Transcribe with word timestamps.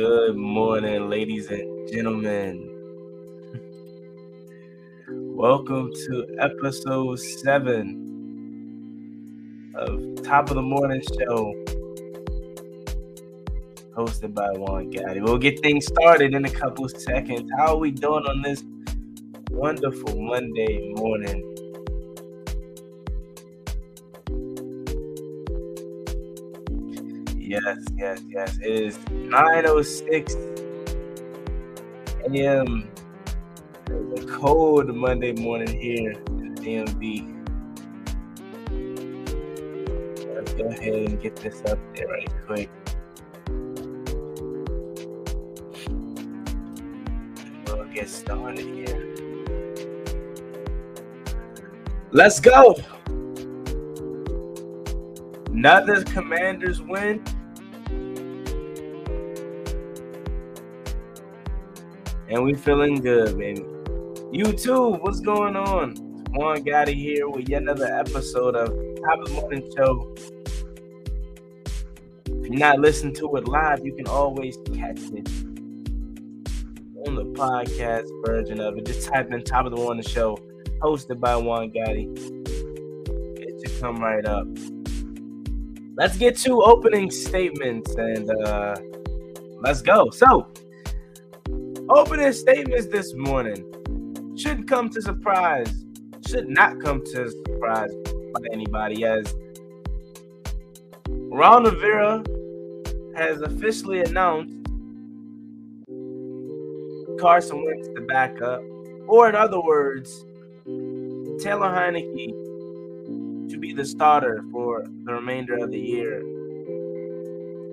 Good 0.00 0.34
morning, 0.34 1.10
ladies 1.10 1.50
and 1.50 1.86
gentlemen. 1.92 2.70
Welcome 5.10 5.92
to 5.92 6.36
episode 6.38 7.16
seven 7.20 7.84
of 9.74 10.22
Top 10.22 10.48
of 10.48 10.54
the 10.56 10.62
Morning 10.62 11.02
Show, 11.02 11.52
hosted 13.94 14.32
by 14.32 14.48
Juan 14.52 14.90
Gotti. 14.90 15.20
We'll 15.20 15.36
get 15.36 15.60
things 15.60 15.84
started 15.84 16.32
in 16.32 16.46
a 16.46 16.50
couple 16.50 16.88
seconds. 16.88 17.50
How 17.58 17.74
are 17.74 17.78
we 17.78 17.90
doing 17.90 18.24
on 18.24 18.40
this 18.40 18.64
wonderful 19.50 20.18
Monday 20.18 20.94
morning? 20.96 21.59
Yes, 27.50 27.82
yes, 27.96 28.22
yes. 28.28 28.58
It 28.58 28.70
is 28.70 28.96
9.06 29.08 30.36
a.m. 32.32 32.88
It's 33.88 34.22
a 34.22 34.26
cold 34.38 34.94
Monday 34.94 35.32
morning 35.32 35.66
here 35.80 36.12
in 36.12 36.54
the 36.54 36.60
DMV. 36.60 37.26
Let's 40.36 40.52
go 40.52 40.64
ahead 40.66 40.94
and 40.94 41.20
get 41.20 41.34
this 41.34 41.60
up 41.64 41.80
there 41.96 42.06
right 42.06 42.30
quick. 42.46 42.70
We'll 47.66 47.84
get 47.92 48.08
started 48.08 48.64
here. 48.64 49.16
Let's 52.12 52.38
go! 52.38 52.76
Another 55.48 56.04
Commanders 56.04 56.80
win. 56.80 57.24
And 62.30 62.44
we 62.44 62.54
feeling 62.54 63.00
good, 63.00 63.36
baby. 63.36 63.64
You 64.30 64.52
too. 64.52 64.90
what's 64.90 65.18
going 65.18 65.56
on? 65.56 65.96
Juan 66.30 66.58
Gotti 66.58 66.94
here 66.94 67.28
with 67.28 67.48
yet 67.48 67.62
another 67.62 67.92
episode 67.92 68.54
of 68.54 68.68
Top 69.04 69.18
of 69.18 69.26
the 69.26 69.32
Morning 69.34 69.68
Show. 69.76 70.14
If 72.26 72.46
you're 72.46 72.56
not 72.56 72.78
listening 72.78 73.16
to 73.16 73.34
it 73.34 73.48
live, 73.48 73.84
you 73.84 73.96
can 73.96 74.06
always 74.06 74.56
catch 74.72 75.00
it 75.00 75.28
on 77.04 77.16
the 77.16 77.24
podcast 77.34 78.06
version 78.24 78.60
of 78.60 78.78
it. 78.78 78.86
Just 78.86 79.08
type 79.08 79.32
in 79.32 79.42
Top 79.42 79.66
of 79.66 79.72
the 79.72 79.78
Morning 79.78 80.04
Show, 80.04 80.38
hosted 80.80 81.18
by 81.18 81.34
Juan 81.34 81.72
Gotti. 81.72 82.16
It 83.40 83.68
should 83.68 83.80
come 83.80 83.96
right 83.96 84.24
up. 84.24 84.46
Let's 85.96 86.16
get 86.16 86.36
to 86.38 86.62
opening 86.62 87.10
statements 87.10 87.92
and 87.96 88.30
uh, 88.30 88.76
let's 89.62 89.82
go. 89.82 90.10
So, 90.10 90.46
Opening 91.92 92.32
statements 92.32 92.86
this 92.86 93.14
morning 93.14 93.64
shouldn't 94.38 94.68
come 94.68 94.90
to 94.90 95.02
surprise, 95.02 95.84
should 96.24 96.48
not 96.48 96.80
come 96.80 97.04
to 97.04 97.28
surprise 97.28 97.90
by 98.32 98.40
anybody 98.52 99.04
as 99.04 99.34
Ron 101.08 101.64
Rivera 101.64 102.22
has 103.16 103.42
officially 103.42 104.02
announced 104.02 104.54
Carson 107.18 107.64
Wentz 107.64 107.88
to 107.88 108.02
back 108.02 108.40
up, 108.40 108.62
or 109.08 109.28
in 109.28 109.34
other 109.34 109.60
words, 109.60 110.24
Taylor 111.42 111.70
Heinicke 111.74 113.50
to 113.50 113.58
be 113.58 113.72
the 113.72 113.84
starter 113.84 114.44
for 114.52 114.84
the 115.02 115.12
remainder 115.12 115.56
of 115.56 115.72
the 115.72 115.80
year. 115.80 116.20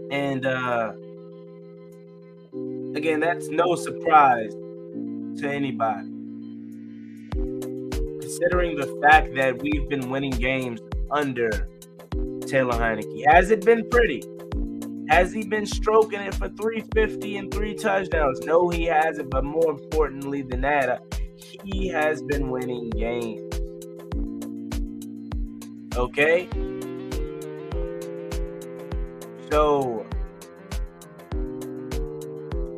And 0.10 0.48
uh 0.48 0.94
Again, 2.98 3.20
that's 3.20 3.48
no 3.50 3.76
surprise 3.76 4.52
to 4.54 5.44
anybody. 5.44 6.10
Considering 8.20 8.76
the 8.76 9.00
fact 9.04 9.36
that 9.36 9.62
we've 9.62 9.88
been 9.88 10.10
winning 10.10 10.32
games 10.32 10.82
under 11.12 11.70
Taylor 12.48 12.74
Heinicke. 12.74 13.24
Has 13.28 13.52
it 13.52 13.64
been 13.64 13.88
pretty? 13.92 14.24
Has 15.10 15.32
he 15.32 15.46
been 15.46 15.68
stroking 15.68 16.22
it 16.22 16.34
for 16.34 16.50
350 16.50 17.38
and 17.38 17.54
three 17.54 17.76
touchdowns? 17.76 18.40
No, 18.40 18.68
he 18.70 18.86
hasn't. 18.86 19.30
But 19.30 19.44
more 19.44 19.70
importantly 19.70 20.42
than 20.42 20.62
that, 20.62 21.04
he 21.66 21.90
has 21.90 22.24
been 22.24 22.50
winning 22.50 22.90
games. 22.90 23.54
Okay? 25.96 26.50
So 29.52 30.07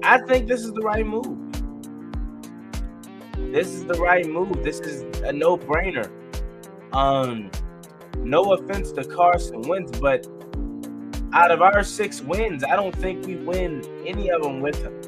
I 0.09 0.17
think 0.17 0.47
this 0.47 0.61
is 0.61 0.73
the 0.73 0.81
right 0.81 1.05
move. 1.05 1.37
This 3.53 3.67
is 3.67 3.85
the 3.85 3.93
right 3.93 4.25
move. 4.25 4.63
This 4.63 4.79
is 4.79 5.03
a 5.19 5.31
no-brainer. 5.31 6.09
Um, 6.93 7.51
no 8.17 8.53
offense 8.53 8.91
to 8.93 9.03
Carson 9.03 9.61
Wentz, 9.61 9.99
but 9.99 10.25
out 11.31 11.51
of 11.51 11.61
our 11.61 11.83
six 11.83 12.21
wins, 12.23 12.63
I 12.63 12.75
don't 12.75 12.95
think 12.95 13.27
we 13.27 13.35
win 13.35 13.83
any 14.03 14.31
of 14.31 14.41
them 14.41 14.61
with 14.61 14.81
him. 14.81 14.99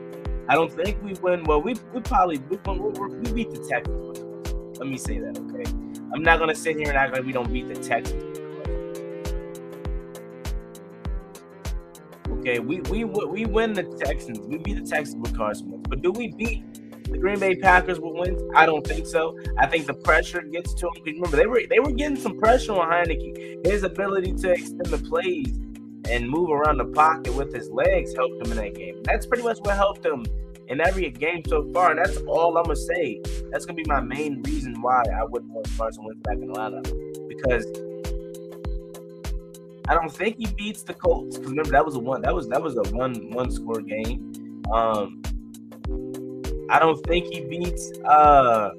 I 0.47 0.53
don't 0.53 0.71
think 0.71 1.01
we 1.01 1.13
win. 1.13 1.45
Well, 1.45 1.63
we, 1.63 1.73
we 1.95 2.01
probably 2.01 2.37
we, 2.37 2.57
we 2.57 3.31
beat 3.33 3.49
the 3.49 3.67
Texans. 3.67 4.77
Let 4.77 4.87
me 4.87 4.97
say 4.97 5.17
that, 5.17 5.35
okay? 5.35 5.63
I'm 6.13 6.21
not 6.21 6.37
gonna 6.37 6.53
sit 6.53 6.77
here 6.77 6.89
and 6.89 6.97
act 6.97 7.13
like 7.13 7.25
we 7.25 7.31
don't 7.31 7.51
beat 7.51 7.67
the 7.67 7.73
Texans. 7.73 8.37
Okay, 12.41 12.57
we 12.57 12.81
we 12.81 13.03
we 13.03 13.45
win 13.45 13.73
the 13.73 13.83
Texans. 13.83 14.39
We 14.39 14.57
beat 14.57 14.83
the 14.83 14.89
Texans 14.89 15.21
with 15.21 15.37
Carson 15.37 15.69
Wentz. 15.69 15.87
But 15.87 16.01
do 16.01 16.11
we 16.11 16.29
beat 16.31 16.63
the 17.03 17.19
Green 17.19 17.39
Bay 17.39 17.55
Packers 17.55 17.99
with 17.99 18.15
Wentz? 18.15 18.41
I 18.55 18.65
don't 18.65 18.85
think 18.85 19.05
so. 19.05 19.37
I 19.59 19.67
think 19.67 19.85
the 19.85 19.93
pressure 19.93 20.41
gets 20.41 20.73
to 20.73 20.87
him. 20.87 21.03
Remember, 21.05 21.37
they 21.37 21.45
were 21.45 21.61
they 21.69 21.79
were 21.79 21.91
getting 21.91 22.15
some 22.17 22.39
pressure 22.39 22.73
on 22.73 22.89
Heinicke. 22.89 23.63
His 23.63 23.83
ability 23.83 24.33
to 24.37 24.53
extend 24.53 24.87
the 24.87 24.97
plays 24.97 25.55
and 26.09 26.27
move 26.27 26.49
around 26.49 26.79
the 26.79 26.85
pocket 26.85 27.35
with 27.35 27.53
his 27.53 27.69
legs 27.69 28.15
helped 28.15 28.43
him 28.43 28.51
in 28.53 28.57
that 28.57 28.73
game. 28.73 29.03
That's 29.03 29.27
pretty 29.27 29.43
much 29.43 29.59
what 29.59 29.75
helped 29.75 30.03
him 30.03 30.25
in 30.67 30.81
every 30.81 31.11
game 31.11 31.43
so 31.47 31.71
far. 31.71 31.91
And 31.91 31.99
that's 31.99 32.17
all 32.25 32.57
I'm 32.57 32.63
gonna 32.63 32.75
say. 32.75 33.21
That's 33.51 33.67
gonna 33.67 33.77
be 33.77 33.85
my 33.85 34.01
main 34.01 34.41
reason 34.41 34.81
why 34.81 35.03
I 35.15 35.25
wouldn't 35.25 35.51
want 35.51 35.67
Carson 35.77 36.05
Wentz 36.05 36.19
back 36.23 36.37
in 36.37 36.47
the 36.47 37.25
because 37.29 37.67
I 39.91 39.95
don't 39.95 40.09
think 40.09 40.37
he 40.37 40.45
beats 40.45 40.83
the 40.83 40.93
Colts 40.93 41.37
because 41.37 41.51
remember 41.51 41.71
that 41.71 41.85
was 41.85 41.95
a 41.95 41.99
one 41.99 42.21
that 42.21 42.33
was 42.33 42.47
that 42.47 42.63
was 42.63 42.77
a 42.77 42.95
one 42.95 43.29
one 43.31 43.51
score 43.51 43.81
game. 43.81 44.63
Um, 44.71 45.21
I 46.69 46.79
don't 46.79 47.05
think 47.07 47.25
he 47.25 47.41
beats 47.41 47.91
uh 48.05 48.69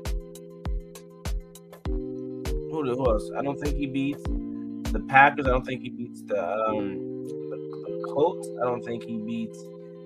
who, 1.84 2.82
who 2.82 3.10
else? 3.10 3.30
I 3.36 3.42
don't 3.42 3.60
think 3.60 3.76
he 3.76 3.84
beats 3.84 4.22
the 4.22 5.04
Packers. 5.06 5.46
I 5.46 5.50
don't 5.50 5.66
think 5.66 5.82
he 5.82 5.90
beats 5.90 6.22
the 6.22 6.42
um 6.42 7.26
the, 7.26 7.56
the 7.56 8.12
Colts. 8.14 8.48
I 8.62 8.64
don't 8.64 8.82
think 8.82 9.04
he 9.04 9.18
beats 9.18 9.62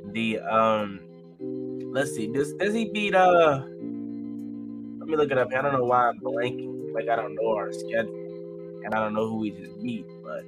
the 0.06 0.40
um. 0.40 0.98
Let's 1.38 2.16
see. 2.16 2.26
Does 2.26 2.52
does 2.54 2.74
he 2.74 2.90
beat 2.90 3.14
uh? 3.14 3.62
Let 3.62 5.08
me 5.08 5.16
look 5.16 5.30
it 5.30 5.38
up. 5.38 5.54
I 5.56 5.62
don't 5.62 5.72
know 5.72 5.84
why 5.84 6.08
I'm 6.08 6.18
blanking. 6.18 6.92
Like 6.92 7.08
I 7.08 7.14
don't 7.14 7.36
know 7.36 7.54
our 7.54 7.72
schedule, 7.72 8.82
and 8.84 8.92
I 8.92 8.98
don't 8.98 9.14
know 9.14 9.28
who 9.28 9.36
we 9.36 9.52
just 9.52 9.80
beat, 9.80 10.04
but. 10.24 10.42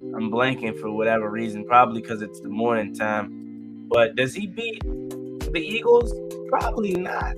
I'm 0.00 0.30
blanking 0.30 0.78
for 0.78 0.92
whatever 0.92 1.28
reason, 1.28 1.64
probably 1.64 2.00
because 2.00 2.22
it's 2.22 2.40
the 2.40 2.48
morning 2.48 2.94
time. 2.94 3.86
But 3.88 4.14
does 4.14 4.32
he 4.32 4.46
beat 4.46 4.80
the 4.82 5.60
Eagles? 5.60 6.12
Probably 6.48 6.94
not. 6.94 7.34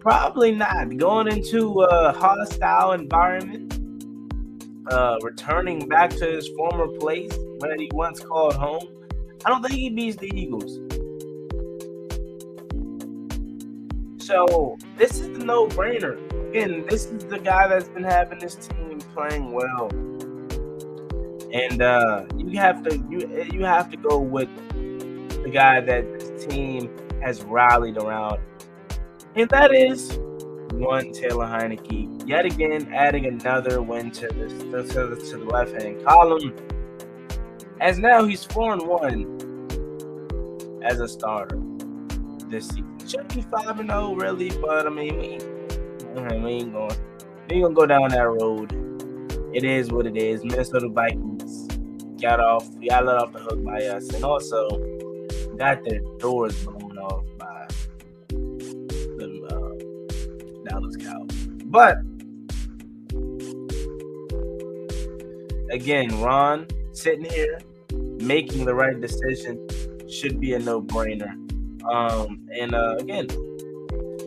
Probably 0.00 0.52
not. 0.52 0.96
Going 0.98 1.28
into 1.28 1.82
a 1.82 2.12
hostile 2.12 2.92
environment, 2.92 3.72
uh, 4.90 5.16
returning 5.22 5.88
back 5.88 6.10
to 6.10 6.26
his 6.26 6.48
former 6.48 6.88
place 6.98 7.32
where 7.58 7.74
he 7.76 7.90
once 7.94 8.20
called 8.20 8.54
home. 8.54 8.86
I 9.46 9.50
don't 9.50 9.62
think 9.62 9.74
he 9.74 9.88
beats 9.88 10.16
the 10.18 10.30
Eagles. 10.34 10.78
So 14.18 14.76
this 14.98 15.20
is 15.20 15.38
the 15.38 15.44
no-brainer. 15.44 16.18
Again, 16.50 16.84
this 16.88 17.06
is 17.06 17.24
the 17.24 17.38
guy 17.38 17.66
that's 17.66 17.88
been 17.88 18.04
having 18.04 18.40
this 18.40 18.56
team 18.56 18.98
playing 19.14 19.52
well 19.52 19.90
and 21.52 21.82
uh, 21.82 22.24
you 22.36 22.58
have 22.58 22.82
to 22.84 22.96
you 23.10 23.46
you 23.52 23.64
have 23.64 23.90
to 23.90 23.96
go 23.96 24.18
with 24.18 24.48
the 25.42 25.50
guy 25.52 25.80
that 25.80 26.04
this 26.18 26.44
team 26.46 26.90
has 27.22 27.42
rallied 27.42 27.96
around, 27.96 28.38
and 29.34 29.48
that 29.50 29.74
is 29.74 30.18
one 30.72 31.12
Taylor 31.12 31.46
Heinicke. 31.46 32.28
Yet 32.28 32.44
again, 32.44 32.92
adding 32.94 33.26
another 33.26 33.80
win 33.82 34.10
to 34.12 34.28
this 34.28 34.52
to, 34.52 34.82
to, 34.82 35.16
to 35.16 35.36
the 35.38 35.44
left 35.44 35.80
hand 35.80 36.04
column. 36.04 36.54
As 37.80 37.98
now 37.98 38.24
he's 38.24 38.44
four 38.44 38.72
and 38.72 38.86
one 38.86 39.38
as 40.84 41.00
a 41.00 41.08
starter 41.08 41.60
this 42.48 42.68
season. 42.68 42.98
Should 43.06 43.28
be 43.28 43.42
five 43.42 43.78
and 43.80 43.88
zero 43.88 44.14
really, 44.14 44.50
but 44.60 44.86
I 44.86 44.90
mean 44.90 45.16
we 45.16 45.38
we 46.20 46.50
ain't 46.52 46.72
going 46.72 46.90
we 47.48 47.56
ain't 47.56 47.64
gonna 47.64 47.74
go 47.74 47.86
down 47.86 48.10
that 48.10 48.28
road. 48.28 48.72
It 49.54 49.64
is 49.64 49.90
what 49.90 50.06
it 50.06 50.16
is. 50.16 50.44
Minnesota 50.44 50.88
Vikings 50.88 51.37
got 52.20 52.40
off, 52.40 52.68
got 52.88 53.06
let 53.06 53.16
off 53.16 53.32
the 53.32 53.38
hook 53.38 53.64
by 53.64 53.84
us, 53.84 54.08
and 54.12 54.24
also 54.24 54.68
got 55.56 55.84
their 55.84 56.00
doors 56.18 56.64
blown 56.64 56.98
off 56.98 57.24
by 57.38 57.66
the 58.28 59.28
uh, 59.50 60.68
Dallas 60.68 60.96
Cowboys. 60.96 61.46
But 61.66 61.98
again, 65.70 66.20
Ron 66.20 66.66
sitting 66.92 67.24
here 67.24 67.58
making 68.20 68.64
the 68.64 68.74
right 68.74 69.00
decision 69.00 69.66
should 70.08 70.40
be 70.40 70.54
a 70.54 70.58
no-brainer. 70.58 71.32
Um, 71.84 72.40
and 72.58 72.74
uh, 72.74 72.96
again, 72.98 73.28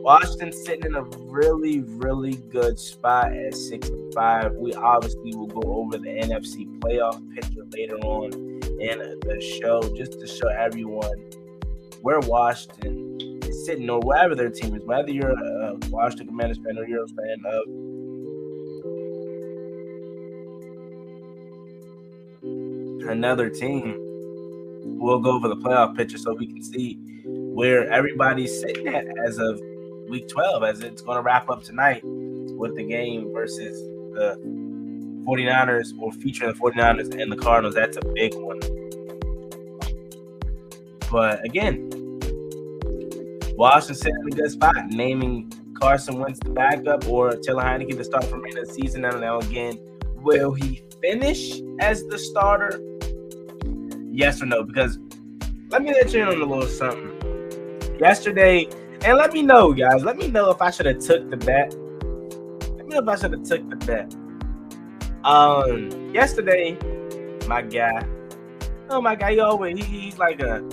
Washington 0.04 0.52
sitting 0.52 0.86
in 0.86 0.96
a 0.96 1.04
really, 1.04 1.82
really 1.82 2.36
good 2.36 2.80
spot 2.80 3.32
at 3.34 3.54
65. 3.54 4.54
We 4.56 4.74
obviously 4.74 5.36
will 5.36 5.46
go 5.46 5.62
over 5.62 6.00
the 6.00 6.10
NFC 6.10 6.68
playoff 6.80 7.22
picture 7.36 7.64
later 7.72 7.98
on 7.98 8.34
in 8.34 9.20
the 9.22 9.60
show 9.62 9.82
just 9.96 10.20
to 10.20 10.26
show 10.26 10.48
everyone 10.48 11.32
where 12.02 12.20
Washington 12.22 13.40
is 13.44 13.66
sitting 13.66 13.88
or 13.92 14.00
wherever 14.00 14.34
their 14.34 14.50
team 14.50 14.76
is, 14.76 14.84
whether 14.86 15.12
you're 15.12 15.30
a 15.30 15.78
Washington 15.90 16.28
Commanders 16.28 16.58
fan 16.66 16.80
or 16.80 16.88
you're 16.88 17.04
a 17.04 17.08
fan 17.08 17.44
of 17.46 17.64
another 23.12 23.50
team. 23.52 23.96
We'll 25.00 25.20
go 25.20 25.34
over 25.34 25.48
the 25.48 25.58
playoff 25.58 25.96
picture 25.96 26.18
so 26.18 26.34
we 26.34 26.48
can 26.48 26.64
see 26.64 26.98
where 27.24 27.88
everybody's 27.92 28.60
sitting 28.60 28.88
at 28.88 29.06
as 29.24 29.38
of 29.38 29.62
week 30.12 30.28
12, 30.28 30.64
as 30.64 30.82
it's 30.82 31.02
going 31.02 31.16
to 31.16 31.22
wrap 31.22 31.50
up 31.50 31.64
tonight 31.64 32.02
with 32.04 32.76
the 32.76 32.84
game 32.84 33.32
versus 33.34 33.82
the 34.14 34.38
49ers 35.26 35.98
or 36.00 36.12
featuring 36.12 36.52
the 36.52 36.60
49ers 36.60 37.20
and 37.20 37.32
the 37.32 37.38
Cardinals. 37.38 37.76
That's 37.76 37.96
a 37.96 38.06
big 38.14 38.34
one. 38.36 38.60
But 41.10 41.44
again, 41.46 41.90
Washington 43.56 43.96
sitting 43.96 44.18
in 44.22 44.34
a 44.34 44.36
good 44.36 44.52
spot, 44.52 44.90
naming 44.90 45.52
Carson 45.80 46.20
Wentz 46.20 46.40
the 46.40 46.50
backup 46.52 47.08
or 47.08 47.32
Taylor 47.38 47.64
Heinicke 47.64 47.96
the 47.96 48.04
start 48.04 48.26
for 48.26 48.38
the 48.38 48.66
season. 48.66 49.06
And 49.06 49.22
now 49.22 49.40
again, 49.40 49.80
will 50.18 50.54
he 50.54 50.84
finish 51.02 51.62
as 51.80 52.04
the 52.06 52.20
starter? 52.20 52.82
Yes 54.12 54.42
or 54.42 54.46
no? 54.46 54.64
Because 54.64 55.00
let 55.70 55.84
me 55.84 55.94
let 55.94 56.14
you 56.14 56.22
in 56.22 56.28
on 56.28 56.42
a 56.42 56.46
little 56.46 56.68
something. 56.68 57.98
Yesterday, 58.00 58.68
and 59.04 59.18
let 59.18 59.34
me 59.34 59.42
know, 59.42 59.74
guys. 59.74 60.04
Let 60.04 60.18
me 60.18 60.28
know 60.28 60.52
if 60.52 60.62
I 60.62 60.72
should 60.72 60.86
have 60.86 61.00
took 61.00 61.30
the 61.30 61.38
bet. 61.38 61.74
Let 62.78 62.88
me 62.88 62.96
know 62.96 63.02
if 63.02 63.08
I 63.08 63.16
should 63.16 63.32
have 63.32 63.44
took 63.44 63.70
the 63.70 63.76
bet. 63.78 64.16
Um, 65.24 66.14
yesterday, 66.14 66.78
my 67.48 67.62
guy, 67.62 68.06
oh 68.90 69.02
my 69.02 69.16
guy, 69.16 69.34
he 69.34 69.40
always 69.40 69.78
he, 69.78 69.84
he's 69.84 70.18
like 70.18 70.42
a. 70.42 70.64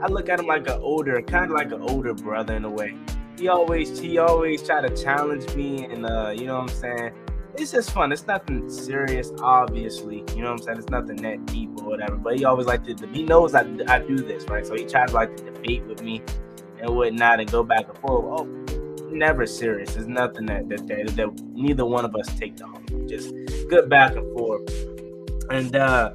I 0.00 0.06
look 0.06 0.28
at 0.28 0.38
him 0.38 0.46
like 0.46 0.68
an 0.68 0.80
older, 0.80 1.20
kind 1.22 1.46
of 1.46 1.50
like 1.52 1.72
an 1.72 1.82
older 1.82 2.14
brother 2.14 2.54
in 2.54 2.64
a 2.64 2.70
way. 2.70 2.96
He 3.36 3.48
always 3.48 3.98
he 3.98 4.18
always 4.18 4.62
try 4.62 4.80
to 4.80 4.94
challenge 5.02 5.54
me, 5.54 5.84
and 5.84 6.06
uh, 6.06 6.32
you 6.34 6.46
know 6.46 6.54
what 6.54 6.70
I'm 6.70 6.76
saying 6.76 7.12
it's 7.60 7.72
just 7.72 7.90
fun. 7.90 8.12
It's 8.12 8.26
nothing 8.26 8.68
serious, 8.70 9.32
obviously. 9.40 10.24
You 10.34 10.42
know 10.42 10.52
what 10.52 10.60
I'm 10.60 10.62
saying? 10.62 10.78
It's 10.78 10.90
nothing 10.90 11.16
that 11.16 11.44
deep 11.46 11.70
or 11.80 11.88
whatever. 11.88 12.16
But 12.16 12.38
he 12.38 12.44
always 12.44 12.66
like 12.66 12.84
to. 12.84 13.06
He 13.08 13.22
knows 13.24 13.54
I, 13.54 13.62
I 13.88 13.98
do 13.98 14.16
this, 14.16 14.44
right? 14.44 14.66
So 14.66 14.74
he 14.74 14.84
tries 14.84 15.12
like 15.12 15.36
to 15.36 15.44
debate 15.44 15.84
with 15.84 16.02
me 16.02 16.22
and 16.80 16.94
whatnot 16.94 17.40
and 17.40 17.50
go 17.50 17.62
back 17.62 17.88
and 17.88 17.98
forth. 17.98 18.40
Oh, 18.40 18.44
never 19.10 19.46
serious. 19.46 19.94
There's 19.94 20.06
nothing 20.06 20.46
that 20.46 20.68
that, 20.68 20.86
that 20.86 21.16
that 21.16 21.42
neither 21.52 21.84
one 21.84 22.04
of 22.04 22.14
us 22.14 22.26
take 22.38 22.58
home. 22.60 22.84
Just 23.08 23.34
good 23.68 23.88
back 23.88 24.16
and 24.16 24.36
forth. 24.36 24.68
And 25.50 25.74
uh 25.76 26.12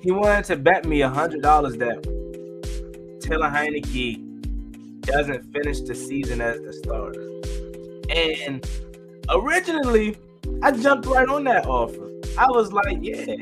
he 0.00 0.10
wanted 0.10 0.44
to 0.46 0.56
bet 0.56 0.84
me 0.84 1.02
a 1.02 1.08
hundred 1.08 1.42
dollars 1.42 1.76
that 1.78 2.02
Taylor 3.22 3.48
Heinicke 3.48 4.20
doesn't 5.02 5.52
finish 5.52 5.80
the 5.80 5.94
season 5.94 6.40
as 6.40 6.60
the 6.60 6.72
starter. 6.72 7.30
And 8.10 8.66
originally 9.30 10.16
I 10.62 10.72
jumped 10.72 11.06
right 11.06 11.28
on 11.28 11.44
that 11.44 11.66
offer. 11.66 12.10
I 12.38 12.46
was 12.48 12.72
like, 12.72 12.98
yeah, 13.00 13.36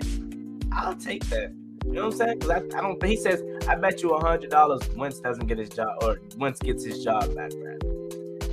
I'll 0.73 0.97
take 0.97 1.25
that. 1.27 1.53
You 1.84 1.93
know 1.93 2.05
what 2.06 2.12
I'm 2.12 2.19
saying? 2.19 2.38
Because 2.38 2.50
I, 2.50 2.79
I 2.79 2.81
don't. 2.81 3.02
He 3.05 3.17
says, 3.17 3.43
I 3.69 3.75
bet 3.75 4.02
you 4.02 4.11
a 4.11 4.20
hundred 4.20 4.50
dollars 4.50 4.88
Wentz 4.96 5.20
doesn't 5.20 5.46
get 5.46 5.58
his 5.58 5.69
job 5.69 6.02
or 6.02 6.20
Wentz 6.38 6.61
gets 6.61 6.84
his 6.84 7.02
job 7.05 7.34
back, 7.34 7.50
right? 7.56 7.82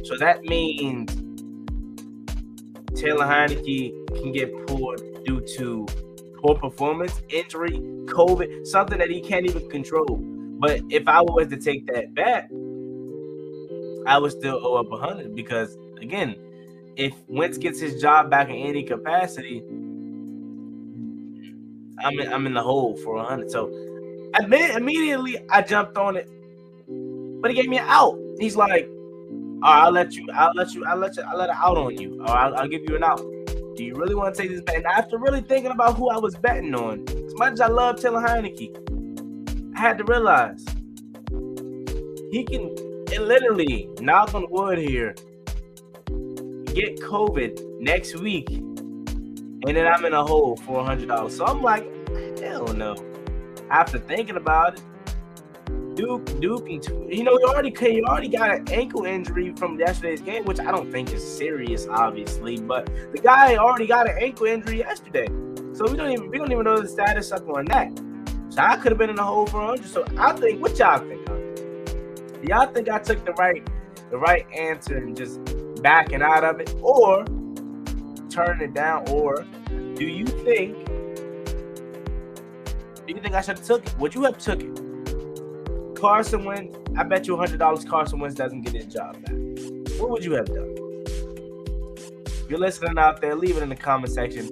So 0.05 0.17
that 0.17 0.43
means 0.43 1.11
Taylor 2.99 3.25
Heinicke 3.25 3.93
can 4.21 4.31
get 4.31 4.51
pulled 4.67 5.01
due 5.25 5.41
to 5.57 5.85
poor 6.37 6.55
performance, 6.55 7.21
injury, 7.29 7.79
COVID, 8.05 8.65
something 8.65 8.97
that 8.97 9.09
he 9.09 9.21
can't 9.21 9.45
even 9.45 9.69
control. 9.69 10.17
But 10.59 10.81
if 10.89 11.07
I 11.07 11.21
was 11.21 11.47
to 11.49 11.57
take 11.57 11.87
that 11.87 12.13
bet, 12.13 12.49
I 14.07 14.17
would 14.17 14.31
still 14.31 14.59
owe 14.61 14.75
up 14.75 14.91
a 14.91 14.97
hundred 14.97 15.35
because 15.35 15.77
again, 16.01 16.35
if 16.95 17.13
Wentz 17.27 17.57
gets 17.57 17.79
his 17.79 18.01
job 18.01 18.29
back 18.29 18.49
in 18.49 18.55
any 18.55 18.83
capacity, 18.83 19.63
I'm 22.04 22.19
in, 22.19 22.31
I'm 22.31 22.46
in 22.48 22.54
the 22.54 22.62
hole 22.62 22.96
for 22.98 23.18
a 23.18 23.24
hundred. 23.24 23.51
So 23.51 23.69
I 24.36 24.44
immediately 24.75 25.38
I 25.50 25.62
jumped 25.62 25.98
on 25.98 26.16
it, 26.18 26.30
but 27.42 27.51
he 27.51 27.56
gave 27.56 27.69
me 27.69 27.78
an 27.78 27.86
out. 27.88 28.18
He's 28.40 28.56
like, 28.56 28.88
"All 28.88 29.60
right, 29.62 29.84
I'll 29.86 29.92
let 29.92 30.13
you, 30.13 30.28
I'll 30.34 30.54
let 30.56 30.74
you, 30.74 30.86
I'll 30.86 30.98
let 30.98 31.18
you, 31.18 31.24
I'll 31.24 31.38
let 31.38 31.50
it 31.50 31.56
out 31.56 31.78
on 31.78 31.98
you, 31.98 32.22
or 32.22 32.30
I'll, 32.30 32.56
I'll 32.56 32.68
give 32.68 32.84
you 32.88 32.96
an 32.96 33.04
out. 33.04 33.22
Do 33.75 33.84
you 33.84 33.96
really 33.96 34.16
want 34.16 34.36
to 34.36 34.42
take 34.42 34.51
this 34.51 34.62
bet? 34.62 34.75
And 34.75 34.86
after 34.86 35.18
really 35.18 35.42
thinking 35.42 35.72
about 35.72 35.96
who 35.96 36.10
I 36.10 36.18
was 36.18 36.36
betting 36.36 36.75
on, 36.75 37.07
as 37.07 37.34
much 37.36 37.54
as 37.54 37.62
I 37.62 37.68
love 37.68 38.00
Taylor 38.00 38.22
Heinicke, 38.22 38.75
I 39.75 39.80
had 39.80 39.98
to 39.98 40.04
realize 40.04 40.66
he 42.31 42.44
can 42.44 42.75
it 43.12 43.22
literally 43.22 43.90
knock 44.01 44.36
on 44.36 44.46
wood 44.51 44.78
here 44.78 45.16
get 46.74 47.00
COVID 47.00 47.80
next 47.80 48.18
week, 48.18 48.48
and 49.65 49.75
then 49.75 49.88
I'm 49.88 50.06
in 50.06 50.13
a 50.13 50.23
hole 50.23 50.56
for 50.57 50.83
hundred 50.83 51.09
dollars. 51.09 51.35
So 51.38 51.45
I'm 51.45 51.61
like, 51.61 51.83
hell 52.39 52.67
no. 52.67 52.95
After 53.69 54.00
thinking 54.00 54.38
about 54.38 54.77
it, 54.77 55.95
Duke, 55.95 56.25
Duke, 56.39 56.69
you 56.69 57.23
know, 57.23 57.38
he 57.38 57.44
already 57.44 57.75
he 57.77 58.01
already 58.03 58.29
got 58.29 58.51
an 58.51 58.69
ankle 58.69 59.06
injury 59.06 59.53
from 59.56 59.77
yesterday's 59.77 60.21
game, 60.21 60.45
which 60.45 60.59
I 60.59 60.71
don't 60.71 60.89
think 60.91 61.11
is 61.11 61.21
serious, 61.21 61.88
obviously. 61.88 62.57
But 62.57 62.85
the 63.11 63.19
guy 63.21 63.57
already 63.57 63.88
got 63.88 64.09
an 64.09 64.17
ankle 64.17 64.45
injury 64.45 64.77
yesterday, 64.77 65.27
so 65.73 65.85
we 65.89 65.97
don't 65.97 66.12
even 66.12 66.29
we 66.29 66.38
don't 66.38 66.51
even 66.51 66.63
know 66.63 66.79
the 66.79 66.88
status 66.88 67.31
up 67.31 67.47
on 67.50 67.65
that. 67.65 67.91
So 68.50 68.62
I 68.62 68.77
could 68.77 68.93
have 68.93 68.98
been 68.98 69.10
in 69.10 69.17
the 69.17 69.24
hole 69.24 69.45
for 69.45 69.62
hundred. 69.62 69.88
So 69.88 70.05
I 70.17 70.31
think, 70.34 70.62
what 70.62 70.79
y'all 70.79 71.00
think? 71.00 71.27
Y'all 72.48 72.72
think 72.72 72.88
I 72.88 73.00
took 73.00 73.25
the 73.25 73.34
right 73.34 73.67
the 74.10 74.17
right 74.17 74.48
answer 74.57 74.98
and 74.98 75.17
just 75.17 75.41
backing 75.81 76.22
out 76.22 76.43
of 76.45 76.62
it 76.62 76.74
or 76.81 77.25
turning 78.29 78.62
it 78.62 78.74
down? 78.74 79.07
Or 79.09 79.45
do 79.95 80.05
you 80.05 80.25
think 80.25 80.86
do 83.09 83.15
you 83.15 83.21
think 83.21 83.33
I 83.33 83.41
should 83.41 83.57
have 83.57 83.65
took 83.65 83.86
it? 83.86 83.98
Would 83.98 84.13
you 84.13 84.24
have 84.24 84.38
took 84.38 84.62
it? 84.62 85.95
Carson 85.95 86.45
Wentz, 86.45 86.77
I 86.95 87.03
bet 87.03 87.27
you 87.27 87.36
hundred 87.36 87.59
dollars 87.59 87.83
Carson 87.83 88.19
Wentz 88.19 88.36
doesn't 88.36 88.62
get 88.62 88.74
his 88.74 88.86
job 88.86 89.13
back. 89.25 89.36
What 90.00 90.12
would 90.12 90.24
you 90.24 90.33
have 90.33 90.45
done? 90.45 90.75
If 92.25 92.50
you're 92.50 92.59
listening 92.59 92.98
out 92.98 93.19
there, 93.19 93.36
leave 93.36 93.57
it 93.57 93.63
in 93.63 93.69
the 93.69 93.75
comment 93.75 94.13
section. 94.13 94.48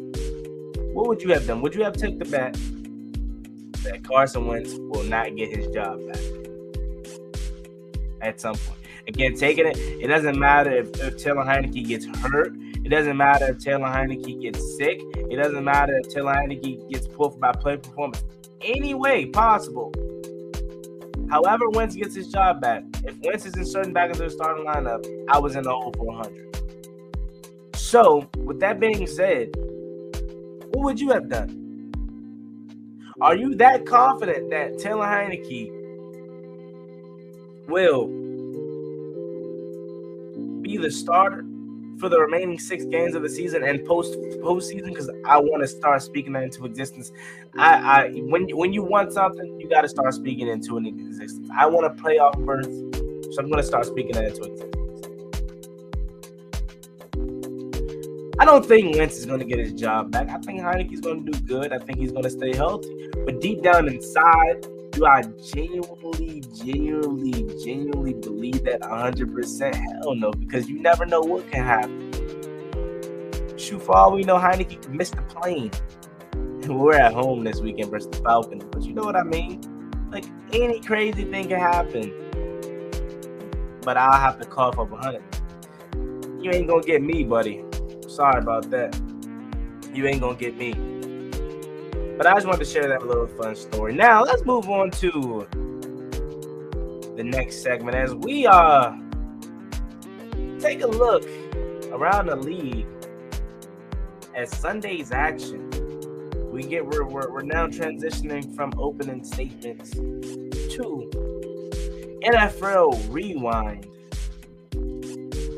What 0.94 1.08
would 1.08 1.22
you 1.22 1.30
have 1.30 1.48
done? 1.48 1.62
Would 1.62 1.76
you 1.76 1.84
have 1.84 1.94
took 1.94 2.18
the 2.20 2.26
bet 2.26 2.54
that 3.84 4.04
Carson 4.04 4.48
Wentz 4.48 4.74
will 4.74 5.04
not 5.04 5.36
get 5.36 5.56
his 5.56 5.68
job 5.68 6.00
back 6.12 6.22
at 8.22 8.42
some 8.42 8.56
point? 8.56 8.80
Again, 9.08 9.36
taking 9.36 9.68
it, 9.68 9.78
it 9.78 10.08
doesn't 10.08 10.38
matter 10.38 10.72
if, 10.72 11.00
if 11.00 11.18
Taylor 11.18 11.44
Heinicke 11.44 11.88
gets 11.88 12.06
hurt. 12.06 12.54
It 12.88 12.92
doesn't 12.92 13.18
matter 13.18 13.50
if 13.50 13.60
Taylor 13.60 13.90
Heinicke 13.90 14.42
gets 14.42 14.78
sick. 14.78 15.02
It 15.14 15.36
doesn't 15.36 15.66
matter 15.66 15.98
if 15.98 16.08
Taylor 16.08 16.34
Heinicke 16.34 16.90
gets 16.90 17.06
pulled 17.06 17.38
by 17.38 17.52
play 17.52 17.76
performance. 17.76 18.24
Any 18.62 18.94
way 18.94 19.26
possible. 19.26 19.92
However, 21.30 21.68
Wentz 21.72 21.98
gets 21.98 22.16
his 22.16 22.30
job 22.30 22.62
back. 22.62 22.86
If 23.04 23.18
Wentz 23.26 23.46
is 23.46 23.58
inserted 23.58 23.94
back 23.94 24.12
into 24.12 24.24
the 24.24 24.30
starting 24.30 24.66
lineup, 24.66 25.06
I 25.30 25.38
was 25.38 25.58
in 25.58 25.64
the 25.64 25.70
hole 25.70 25.94
for 25.98 26.06
100. 26.06 27.76
So, 27.76 28.30
with 28.38 28.62
that 28.62 28.80
being 28.80 29.06
said, 29.06 29.50
what 30.72 30.86
would 30.86 30.98
you 31.02 31.10
have 31.10 31.28
done? 31.28 31.92
Are 33.20 33.36
you 33.36 33.54
that 33.56 33.86
confident 33.86 34.50
that 34.52 34.80
Taylor 34.80 35.08
Heinicke 35.08 35.74
will 37.68 38.08
be 40.62 40.78
the 40.78 40.90
starter 40.90 41.44
for 42.00 42.10
the 42.10 42.20
remaining 42.20 42.60
six 42.60 42.86
games 42.86 43.16
of 43.16 43.24
the 43.24 43.30
season 43.30 43.64
and 43.64 43.84
post 43.86 44.14
postseason 44.42 44.88
because 44.88 45.10
I 45.26 45.38
want 45.38 45.62
to 45.62 45.68
start 45.68 46.02
speaking 46.02 46.34
that 46.34 46.44
into 46.44 46.66
existence. 46.66 47.12
I, 47.58 47.76
I 47.76 48.10
when 48.10 48.48
when 48.56 48.74
you 48.74 48.84
want 48.84 49.14
something, 49.14 49.60
you 49.60 49.70
got 49.70 49.82
to 49.82 49.90
start 49.90 50.14
speaking 50.14 50.48
into 50.48 50.78
an 50.78 50.86
existence. 50.86 51.50
I 51.58 51.66
want 51.66 51.86
a 51.86 52.02
playoff 52.02 52.38
berth, 52.46 52.66
so 53.34 53.42
I'm 53.42 53.50
going 53.50 53.58
to 53.58 53.64
start 53.64 53.86
speaking 53.86 54.14
that 54.14 54.26
into 54.26 54.44
existence. 54.44 54.74
I 58.40 58.46
don't 58.46 58.64
think 58.64 58.96
Wentz 58.96 59.18
is 59.18 59.26
going 59.26 59.40
to 59.40 59.46
get 59.46 59.58
his 59.58 59.74
job 59.74 60.12
back. 60.12 60.30
I 60.30 60.38
think 60.38 60.62
Heinicke's 60.62 61.02
going 61.02 61.26
to 61.26 61.32
do 61.32 61.40
good. 61.42 61.74
I 61.74 61.80
think 61.80 61.98
he's 61.98 62.12
going 62.12 62.24
to 62.24 62.30
stay 62.30 62.56
healthy. 62.56 63.10
But 63.26 63.42
deep 63.42 63.64
down 63.64 63.88
inside, 63.88 64.68
do 64.98 65.06
I 65.06 65.22
genuinely, 65.54 66.42
genuinely, 66.56 67.64
genuinely 67.64 68.14
believe 68.14 68.64
that 68.64 68.82
100%? 68.82 69.76
Hell 69.76 70.16
no, 70.16 70.32
because 70.32 70.68
you 70.68 70.82
never 70.82 71.06
know 71.06 71.22
what 71.22 71.50
can 71.52 71.64
happen. 71.64 72.12
Shoot, 73.58 73.84
for 73.84 73.96
all 73.96 74.14
we 74.14 74.24
know, 74.24 74.38
Heinicke 74.38 74.82
could 74.82 74.96
miss 74.96 75.12
the 75.12 75.22
plane. 75.22 75.70
We're 76.68 76.96
at 76.96 77.14
home 77.14 77.44
this 77.44 77.60
weekend 77.62 77.92
versus 77.92 78.10
the 78.10 78.18
Falcons, 78.24 78.64
but 78.72 78.82
you 78.82 78.94
know 78.94 79.04
what 79.04 79.16
I 79.16 79.22
mean? 79.22 79.62
Like, 80.12 80.26
any 80.52 80.82
crazy 80.82 81.26
thing 81.26 81.50
can 81.50 81.60
happen. 81.60 82.12
But 83.82 83.98
I'll 83.98 84.20
have 84.20 84.40
to 84.40 84.48
cough 84.48 84.80
up 84.80 84.90
100. 84.90 85.22
You 86.44 86.52
ain't 86.52 86.68
gonna 86.68 86.82
get 86.82 87.04
me, 87.04 87.24
buddy. 87.24 87.64
Sorry 88.08 88.40
about 88.42 88.72
that. 88.72 89.00
You 89.94 90.08
ain't 90.08 90.22
gonna 90.22 90.38
get 90.38 90.58
me. 90.58 90.97
But 92.18 92.26
I 92.26 92.34
just 92.34 92.48
wanted 92.48 92.66
to 92.66 92.66
share 92.66 92.88
that 92.88 93.06
little 93.06 93.28
fun 93.28 93.56
story. 93.56 93.94
Now 93.94 94.24
let's 94.24 94.44
move 94.44 94.68
on 94.70 94.90
to 94.92 95.48
the 97.16 97.24
next 97.24 97.62
segment 97.62 97.96
as 97.96 98.16
we 98.16 98.48
uh 98.48 98.92
take 100.60 100.82
a 100.82 100.88
look 100.88 101.24
around 101.92 102.28
the 102.28 102.36
league 102.36 102.88
at 104.36 104.50
Sunday's 104.50 105.12
action. 105.12 105.70
We 106.52 106.64
get 106.64 106.84
we're, 106.84 107.06
we're, 107.06 107.32
we're 107.32 107.42
now 107.44 107.68
transitioning 107.68 108.56
from 108.56 108.74
opening 108.78 109.24
statements 109.24 109.92
to 109.92 111.10
NFL 112.24 113.14
rewind 113.14 113.86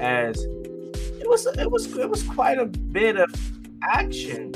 as 0.01 0.43
it 0.43 1.27
was 1.27 1.45
it 1.45 1.71
was 1.71 1.95
it 1.97 2.09
was 2.09 2.23
quite 2.23 2.57
a 2.57 2.65
bit 2.65 3.17
of 3.17 3.33
action 3.81 4.53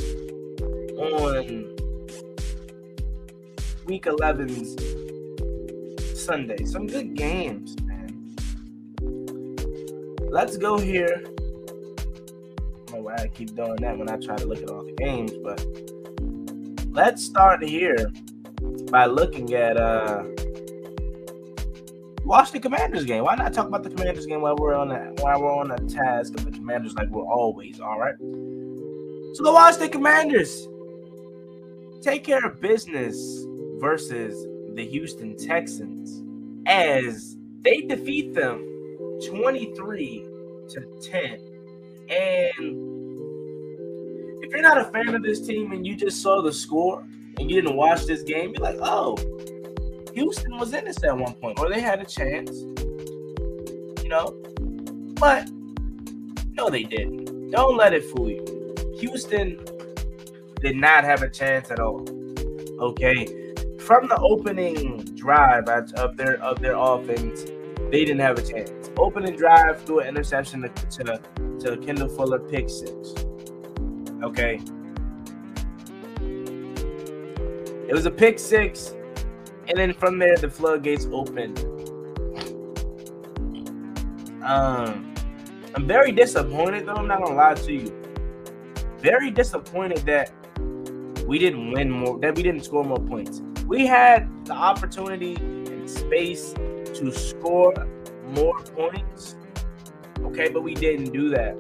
on 0.98 1.73
week 3.86 4.06
11's 4.06 4.76
Sunday. 6.20 6.64
Some 6.66 6.88
good 6.88 7.16
games, 7.16 7.76
man. 7.82 8.36
Let's 10.30 10.58
go 10.58 10.78
here. 10.78 11.24
I 11.26 11.28
don't 11.28 12.92
know 12.92 13.02
why 13.02 13.16
I 13.16 13.28
keep 13.28 13.56
doing 13.56 13.76
that 13.78 13.98
when 13.98 14.10
I 14.10 14.18
try 14.18 14.38
to 14.38 14.46
look 14.46 14.62
at 14.62 14.70
all 14.70 14.86
the 14.86 14.94
games, 14.94 15.34
but 15.44 15.66
let's 16.94 17.24
start 17.24 17.64
here 17.64 18.12
by 18.90 19.06
looking 19.06 19.54
at 19.54 19.78
uh 19.78 20.24
watch 22.24 22.52
the 22.52 22.60
Commanders 22.60 23.04
game. 23.04 23.26
Why 23.26 23.36
not 23.36 23.54
talk 23.54 23.68
about 23.68 23.84
the 23.84 23.90
Commanders 23.90 24.26
game 24.26 24.42
while 24.42 24.56
we're 24.56 24.76
on 24.76 24.90
that 24.90 25.20
while 25.20 25.42
we're 25.42 25.54
on 25.54 25.68
the 25.68 25.94
task 25.94 26.36
of 26.36 26.46
the 26.46 26.52
Commanders 26.52 26.94
like 26.94 27.10
we're 27.10 27.26
always, 27.26 27.80
all 27.82 28.00
right? 28.00 28.16
So 29.36 29.44
the 29.44 29.90
Commanders. 29.92 30.70
Take 32.02 32.24
care 32.26 32.46
of 32.46 32.60
business 32.60 33.46
versus 33.84 34.48
the 34.76 34.86
Houston 34.86 35.36
Texans 35.36 36.24
as 36.68 37.36
they 37.64 37.82
defeat 37.82 38.34
them 38.34 38.66
23 39.28 40.26
to 40.70 41.00
10. 41.02 41.24
And 42.08 42.80
if 44.42 44.52
you're 44.52 44.62
not 44.62 44.78
a 44.78 44.86
fan 44.86 45.14
of 45.14 45.22
this 45.22 45.46
team 45.46 45.74
and 45.74 45.86
you 45.86 45.98
just 45.98 46.22
saw 46.22 46.42
the 46.42 46.54
score 46.54 47.06
and 47.38 47.52
you 47.52 47.62
didn't 47.62 47.76
watch 47.76 48.06
this 48.06 48.24
game, 48.24 48.54
you're 48.56 48.64
like, 48.64 48.80
oh, 48.82 49.18
Houston 50.14 50.58
was 50.58 50.74
in 50.74 50.86
this 50.86 51.04
at 51.04 51.18
one 51.18 51.34
point, 51.34 51.60
or 51.60 51.68
they 51.68 51.82
had 51.82 52.00
a 52.00 52.06
chance, 52.06 52.62
you 54.02 54.08
know. 54.08 54.34
But 55.20 55.50
no, 56.54 56.70
they 56.70 56.84
didn't. 56.84 57.52
Don't 57.52 57.76
let 57.76 57.94
it 57.94 58.06
fool 58.06 58.30
you. 58.30 58.76
Houston 59.02 59.60
did 60.62 60.78
not 60.78 61.04
have 61.04 61.22
a 61.22 61.30
chance 61.30 61.70
at 61.70 61.82
all. 61.82 62.08
Okay, 62.80 63.43
from 63.84 64.08
the 64.08 64.18
opening 64.20 65.04
drive 65.16 65.68
of 65.68 66.16
their 66.16 66.42
of 66.42 66.60
their 66.62 66.76
offense, 66.76 67.44
they 67.92 68.06
didn't 68.06 68.20
have 68.20 68.38
a 68.38 68.42
chance. 68.42 68.90
Opening 68.98 69.36
drive 69.36 69.84
through 69.84 70.00
an 70.00 70.08
interception 70.08 70.62
to, 70.62 70.70
to, 70.70 71.22
to 71.60 71.78
Kendall 71.78 72.08
Fuller 72.08 72.40
pick 72.40 72.70
six. 72.70 73.14
Okay. 74.24 74.62
It 77.90 77.94
was 77.94 78.06
a 78.06 78.12
pick 78.12 78.40
six, 78.40 78.96
and 79.68 79.78
then 79.78 79.94
from 79.94 80.18
there 80.18 80.38
the 80.38 80.50
floodgates 80.50 81.06
opened. 81.12 81.60
Um, 84.44 85.14
I'm 85.76 85.88
very 85.88 86.14
disappointed 86.14 86.86
though. 86.86 86.94
I'm 86.94 87.08
not 87.08 87.22
gonna 87.22 87.36
lie 87.36 87.56
to 87.56 87.74
you. 87.74 87.92
Very 89.00 89.30
disappointed 89.30 90.00
that 90.06 90.32
we 91.28 91.38
didn't 91.38 91.72
win 91.74 91.92
more, 91.92 92.18
that 92.20 92.36
we 92.36 92.44
didn't 92.44 92.64
score 92.64 92.86
more 92.86 93.00
points 93.00 93.42
we 93.74 93.88
had 93.88 94.30
the 94.46 94.54
opportunity 94.54 95.36
and 95.36 95.90
space 95.90 96.54
to 96.54 97.12
score 97.12 97.74
more 98.28 98.62
points. 98.66 99.36
Okay, 100.20 100.50
but 100.50 100.62
we 100.62 100.76
didn't 100.76 101.12
do 101.12 101.30
that. 101.30 101.56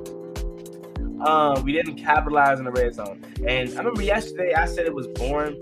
Um, 1.27 1.63
we 1.63 1.71
didn't 1.71 1.95
capitalize 1.95 2.59
in 2.59 2.65
the 2.65 2.71
red 2.71 2.93
zone. 2.93 3.25
And 3.47 3.67
I 3.71 3.77
remember 3.77 4.03
yesterday 4.03 4.53
I 4.53 4.65
said 4.65 4.85
it 4.85 4.93
was 4.93 5.07
boring 5.07 5.57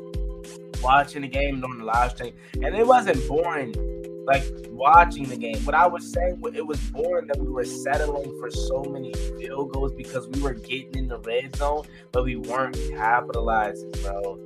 watching 0.83 1.21
the 1.21 1.29
game 1.29 1.63
on 1.63 1.77
the 1.77 1.85
live 1.85 2.11
stream, 2.11 2.33
and 2.55 2.75
it 2.75 2.85
wasn't 2.85 3.25
boring 3.29 3.73
like 4.27 4.43
watching 4.71 5.23
the 5.29 5.37
game. 5.37 5.63
What 5.63 5.73
I 5.73 5.87
was 5.87 6.11
saying, 6.11 6.41
it 6.53 6.67
was 6.67 6.81
boring 6.91 7.27
that 7.27 7.39
we 7.39 7.47
were 7.47 7.63
settling 7.63 8.29
for 8.41 8.51
so 8.51 8.83
many 8.83 9.13
field 9.39 9.71
goals 9.71 9.93
because 9.93 10.27
we 10.27 10.41
were 10.41 10.53
getting 10.53 10.95
in 10.95 11.07
the 11.07 11.19
red 11.19 11.55
zone, 11.55 11.83
but 12.11 12.25
we 12.25 12.35
weren't 12.35 12.77
capitalizing, 12.97 13.91
bro. 14.03 14.37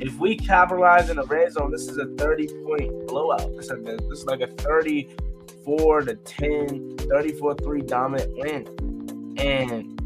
If 0.00 0.18
we 0.18 0.36
capitalize 0.36 1.10
in 1.10 1.16
the 1.16 1.24
red 1.24 1.52
zone, 1.52 1.70
this 1.72 1.88
is 1.88 1.98
a 1.98 2.06
30 2.18 2.48
point 2.66 3.08
blowout. 3.08 3.50
This 3.56 3.70
is, 3.70 3.84
this 3.84 4.20
is 4.20 4.26
like 4.26 4.40
a 4.42 4.48
34 4.48 6.02
to 6.02 6.14
10, 6.16 6.96
34 6.98 7.54
3 7.54 7.82
dominant 7.82 8.32
win. 8.36 8.66
And 9.38 9.98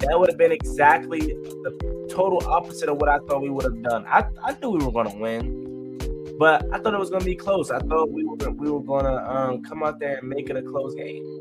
that 0.00 0.18
would 0.18 0.28
have 0.30 0.38
been 0.38 0.52
exactly 0.52 1.20
the 1.20 2.06
total 2.10 2.46
opposite 2.48 2.88
of 2.88 2.98
what 2.98 3.08
I 3.08 3.18
thought 3.18 3.42
we 3.42 3.50
would 3.50 3.64
have 3.64 3.82
done. 3.82 4.06
I, 4.08 4.24
I 4.42 4.56
knew 4.60 4.70
we 4.70 4.84
were 4.84 4.92
going 4.92 5.10
to 5.10 5.18
win, 5.18 6.36
but 6.38 6.64
I 6.72 6.78
thought 6.78 6.94
it 6.94 7.00
was 7.00 7.10
going 7.10 7.20
to 7.20 7.26
be 7.26 7.36
close. 7.36 7.70
I 7.70 7.78
thought 7.80 8.10
we 8.10 8.24
were 8.24 8.36
we 8.52 8.70
were 8.70 8.82
going 8.82 9.04
to 9.04 9.30
um, 9.30 9.62
come 9.62 9.82
out 9.84 10.00
there 10.00 10.16
and 10.18 10.28
make 10.28 10.50
it 10.50 10.56
a 10.56 10.62
close 10.62 10.94
game. 10.94 11.40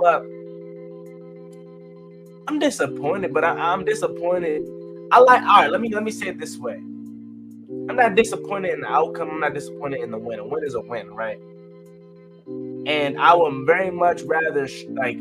But 0.00 0.24
I'm 2.48 2.58
disappointed. 2.58 3.34
But 3.34 3.44
I, 3.44 3.50
I'm 3.50 3.84
disappointed. 3.84 4.62
I 5.12 5.20
like. 5.20 5.42
All 5.42 5.62
right, 5.62 5.70
let 5.70 5.80
me 5.80 5.90
let 5.94 6.04
me 6.04 6.10
say 6.10 6.28
it 6.28 6.38
this 6.38 6.58
way. 6.58 6.82
I'm 7.88 7.96
not 7.96 8.14
disappointed 8.14 8.72
in 8.72 8.80
the 8.80 8.88
outcome. 8.88 9.30
I'm 9.30 9.40
not 9.40 9.52
disappointed 9.52 10.00
in 10.00 10.10
the 10.10 10.18
win. 10.18 10.38
A 10.38 10.46
win 10.46 10.64
is 10.64 10.74
a 10.74 10.80
win, 10.80 11.10
right? 11.14 11.38
And 12.86 13.20
I 13.20 13.34
would 13.34 13.66
very 13.66 13.90
much 13.90 14.22
rather 14.22 14.66
sh- 14.66 14.84
like 14.88 15.18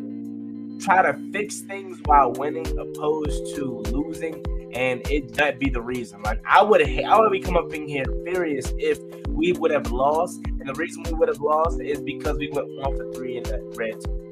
try 0.80 1.02
to 1.02 1.20
fix 1.34 1.60
things 1.62 2.00
while 2.06 2.32
winning 2.32 2.68
opposed 2.80 3.56
to 3.56 3.84
losing 3.92 4.44
and 4.74 5.06
it 5.10 5.34
that 5.34 5.60
be 5.60 5.70
the 5.70 5.82
reason. 5.82 6.22
Like 6.22 6.42
I 6.46 6.64
would 6.64 6.86
have 6.88 7.06
I 7.06 7.20
would 7.20 7.32
be 7.32 7.42
come 7.42 7.58
up 7.58 7.74
in 7.74 7.88
here 7.88 8.06
furious 8.26 8.74
if 8.78 9.00
we 9.28 9.52
would 9.54 9.72
have 9.72 9.92
lost. 9.92 10.40
And 10.46 10.68
the 10.68 10.74
reason 10.74 11.04
we 11.04 11.14
would 11.14 11.28
have 11.28 11.42
lost 11.42 11.82
is 11.82 12.00
because 12.00 12.38
we 12.38 12.50
went 12.50 12.68
one 12.78 12.96
for 12.96 13.12
three 13.12 13.38
in 13.38 13.44
the 13.44 13.60
red 13.76 14.02
zone. 14.02 14.32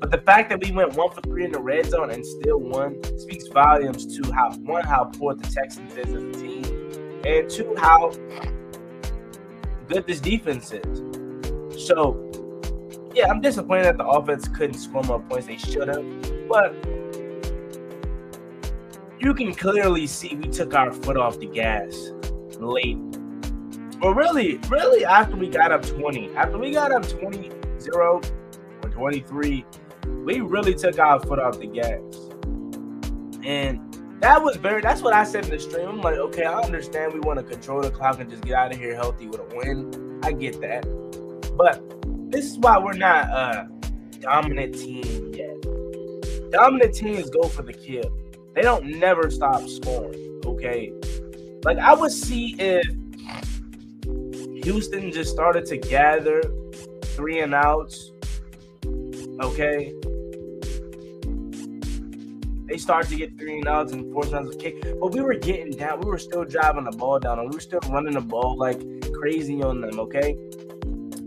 But 0.00 0.12
the 0.12 0.18
fact 0.18 0.48
that 0.50 0.60
we 0.60 0.70
went 0.70 0.94
one 0.94 1.10
for 1.10 1.20
three 1.22 1.44
in 1.44 1.52
the 1.52 1.60
red 1.60 1.86
zone 1.86 2.10
and 2.10 2.24
still 2.24 2.58
won 2.58 3.02
speaks 3.18 3.48
volumes 3.48 4.06
to 4.16 4.32
how 4.32 4.52
one 4.58 4.84
how 4.84 5.04
poor 5.04 5.34
the 5.34 5.46
Texans 5.48 5.92
is 5.96 6.14
as 6.14 6.22
a 6.22 6.32
team 6.32 6.81
and 7.24 7.48
two, 7.48 7.74
how 7.76 8.10
good 9.88 10.06
this 10.06 10.20
defense 10.20 10.72
is. 10.72 11.86
So, 11.86 12.30
yeah, 13.14 13.28
I'm 13.30 13.40
disappointed 13.40 13.84
that 13.84 13.98
the 13.98 14.06
offense 14.06 14.48
couldn't 14.48 14.78
score 14.78 15.02
more 15.04 15.20
points. 15.20 15.46
They 15.46 15.56
should 15.56 15.88
have, 15.88 16.48
but 16.48 16.74
you 19.18 19.34
can 19.34 19.54
clearly 19.54 20.06
see 20.06 20.34
we 20.34 20.48
took 20.48 20.74
our 20.74 20.92
foot 20.92 21.16
off 21.16 21.38
the 21.38 21.46
gas 21.46 22.10
late. 22.58 22.98
But 24.00 24.14
really, 24.14 24.58
really, 24.68 25.04
after 25.04 25.36
we 25.36 25.48
got 25.48 25.70
up 25.70 25.86
20, 25.86 26.34
after 26.34 26.58
we 26.58 26.72
got 26.72 26.90
up 26.92 27.08
20 27.08 27.50
0 27.78 28.20
or 28.82 28.88
23, 28.88 29.64
we 30.24 30.40
really 30.40 30.74
took 30.74 30.98
our 30.98 31.20
foot 31.20 31.38
off 31.38 31.60
the 31.60 31.66
gas. 31.66 32.00
And 33.44 33.91
that 34.22 34.40
was 34.40 34.56
very 34.56 34.80
that's 34.80 35.02
what 35.02 35.12
I 35.12 35.24
said 35.24 35.44
in 35.44 35.50
the 35.50 35.58
stream. 35.58 35.88
I'm 35.88 36.00
like, 36.00 36.16
okay, 36.16 36.44
I 36.44 36.60
understand 36.60 37.12
we 37.12 37.20
want 37.20 37.40
to 37.40 37.44
control 37.44 37.82
the 37.82 37.90
clock 37.90 38.20
and 38.20 38.30
just 38.30 38.44
get 38.44 38.54
out 38.54 38.72
of 38.72 38.78
here 38.78 38.94
healthy 38.94 39.26
with 39.26 39.40
a 39.40 39.56
win. 39.56 40.20
I 40.22 40.30
get 40.30 40.60
that. 40.60 40.82
But 41.56 41.82
this 42.30 42.46
is 42.46 42.58
why 42.58 42.78
we're 42.78 42.92
not 42.92 43.24
a 43.26 43.68
dominant 44.20 44.78
team 44.78 45.34
yet. 45.34 45.60
Dominant 46.52 46.94
teams 46.94 47.30
go 47.30 47.48
for 47.48 47.62
the 47.62 47.72
kill. 47.72 48.16
They 48.54 48.62
don't 48.62 48.86
never 48.86 49.28
stop 49.28 49.68
scoring. 49.68 50.40
Okay. 50.46 50.92
Like 51.64 51.78
I 51.78 51.92
would 51.92 52.12
see 52.12 52.54
if 52.60 52.86
Houston 54.64 55.10
just 55.10 55.32
started 55.32 55.66
to 55.66 55.76
gather 55.76 56.42
three 57.16 57.40
and 57.40 57.54
outs. 57.54 58.12
Okay 59.40 59.92
they 62.72 62.78
started 62.78 63.10
to 63.10 63.16
get 63.16 63.38
three 63.38 63.58
and 63.58 63.68
outs 63.68 63.92
and 63.92 64.10
four 64.14 64.24
times 64.24 64.54
a 64.54 64.58
kick. 64.58 64.80
But 64.98 65.12
we 65.12 65.20
were 65.20 65.34
getting 65.34 65.72
down. 65.72 66.00
We 66.00 66.06
were 66.06 66.16
still 66.16 66.42
driving 66.42 66.84
the 66.84 66.96
ball 66.96 67.18
down, 67.18 67.38
and 67.38 67.50
we 67.50 67.56
were 67.56 67.60
still 67.60 67.80
running 67.90 68.14
the 68.14 68.22
ball 68.22 68.56
like 68.56 68.80
crazy 69.12 69.62
on 69.62 69.82
them. 69.82 70.00
Okay, 70.00 70.38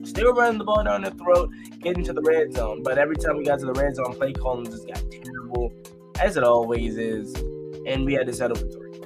still 0.04 0.34
running 0.34 0.58
the 0.58 0.64
ball 0.64 0.84
down 0.84 1.04
their 1.04 1.12
throat, 1.12 1.52
getting 1.82 2.04
to 2.06 2.14
the 2.14 2.24
red 2.24 2.52
zone. 2.52 2.82
But 2.82 2.98
every 2.98 3.16
time 3.16 3.38
we 3.38 3.46
got 3.46 3.60
to 3.60 3.66
the 3.68 3.74
red 3.74 3.96
zone, 3.96 4.16
play 4.16 4.34
calling 4.34 4.66
just 4.66 4.88
got 4.88 5.00
terrible, 5.12 5.72
as 6.20 6.36
it 6.36 6.44
always 6.44 6.98
is, 6.98 7.36
and 7.86 8.06
we 8.06 8.16
had 8.16 8.26
to 8.26 8.34
settle 8.34 8.58
for 8.58 8.68
three. 8.68 9.00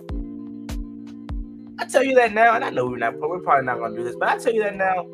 I 1.77 1.84
tell 1.86 2.05
you 2.05 2.15
that 2.15 2.34
now, 2.34 2.55
and 2.55 2.63
I 2.63 2.69
know 2.69 2.86
we're 2.86 3.00
not, 3.00 3.19
we're 3.19 3.39
probably 3.39 3.65
not 3.65 3.79
gonna 3.79 3.98
do 3.98 4.03
this, 4.05 4.15
but 4.17 4.29
I 4.29 4.38
tell 4.38 4.53
you 4.53 4.63
that 4.63 4.77
now. 4.77 5.05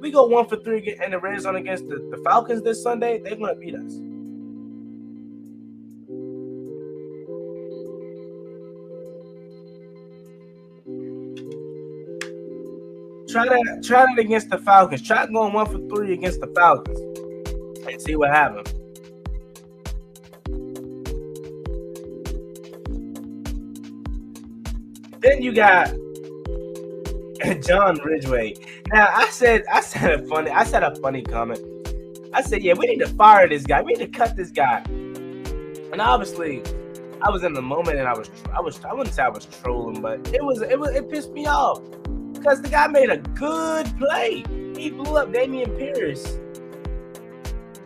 We 0.00 0.10
go 0.10 0.26
one 0.26 0.46
for 0.46 0.56
three 0.56 0.98
in 1.02 1.12
the 1.12 1.18
red 1.18 1.40
zone 1.40 1.56
against 1.56 1.88
the, 1.88 1.96
the 2.14 2.22
Falcons 2.22 2.62
this 2.62 2.82
Sunday. 2.82 3.22
They're 3.24 3.36
gonna 3.36 3.54
beat 3.54 3.74
us. 3.74 3.94
Try 13.36 13.48
that. 13.48 13.84
Try 13.84 14.06
that 14.06 14.18
against 14.18 14.48
the 14.48 14.56
Falcons. 14.56 15.02
Try 15.02 15.26
going 15.26 15.52
one 15.52 15.66
for 15.66 15.94
three 15.94 16.14
against 16.14 16.40
the 16.40 16.46
Falcons, 16.48 16.98
and 17.86 18.00
see 18.00 18.16
what 18.16 18.30
happens. 18.30 18.72
Then 25.20 25.42
you 25.42 25.52
got 25.52 25.88
John 27.66 27.98
Ridgeway. 28.02 28.54
Now 28.92 29.08
I 29.12 29.28
said 29.28 29.64
I 29.70 29.80
said 29.80 30.20
a 30.20 30.26
funny 30.26 30.50
I 30.50 30.64
said 30.64 30.82
a 30.82 30.96
funny 30.96 31.22
comment. 31.22 31.60
I 32.32 32.42
said, 32.42 32.62
yeah, 32.62 32.74
we 32.74 32.86
need 32.86 32.98
to 32.98 33.08
fire 33.08 33.48
this 33.48 33.64
guy. 33.64 33.80
We 33.82 33.94
need 33.94 34.12
to 34.12 34.18
cut 34.18 34.36
this 34.36 34.50
guy. 34.50 34.82
And 34.86 36.00
obviously, 36.00 36.62
I 37.22 37.30
was 37.30 37.44
in 37.44 37.54
the 37.54 37.62
moment 37.62 37.98
and 37.98 38.06
I 38.08 38.12
was 38.12 38.30
I 38.54 38.60
was 38.60 38.82
I 38.84 38.94
wouldn't 38.94 39.14
say 39.14 39.22
I 39.22 39.28
was 39.28 39.44
trolling, 39.44 40.00
but 40.00 40.26
it 40.32 40.42
was 40.42 40.62
it 40.62 40.78
was 40.78 40.94
it 40.94 41.10
pissed 41.10 41.32
me 41.32 41.46
off 41.46 41.82
because 42.46 42.62
the 42.62 42.68
guy 42.68 42.86
made 42.86 43.10
a 43.10 43.16
good 43.16 43.86
play. 43.98 44.44
He 44.76 44.90
blew 44.90 45.16
up 45.16 45.32
Dameon 45.32 45.76
Pierce. 45.76 46.38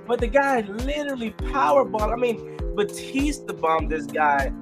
But 0.07 0.21
the 0.21 0.27
guy 0.27 0.61
literally 0.61 1.31
power 1.31 1.83
bombed. 1.83 2.13
I 2.13 2.17
mean, 2.17 2.59
Batista 2.75 3.55
bombed 3.55 3.91
this 3.91 4.05
guy 4.05 4.53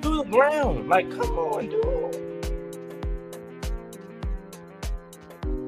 through 0.00 0.22
the 0.22 0.28
ground. 0.30 0.88
Like, 0.88 1.10
come 1.10 1.38
on, 1.38 1.68
dude. 1.68 1.82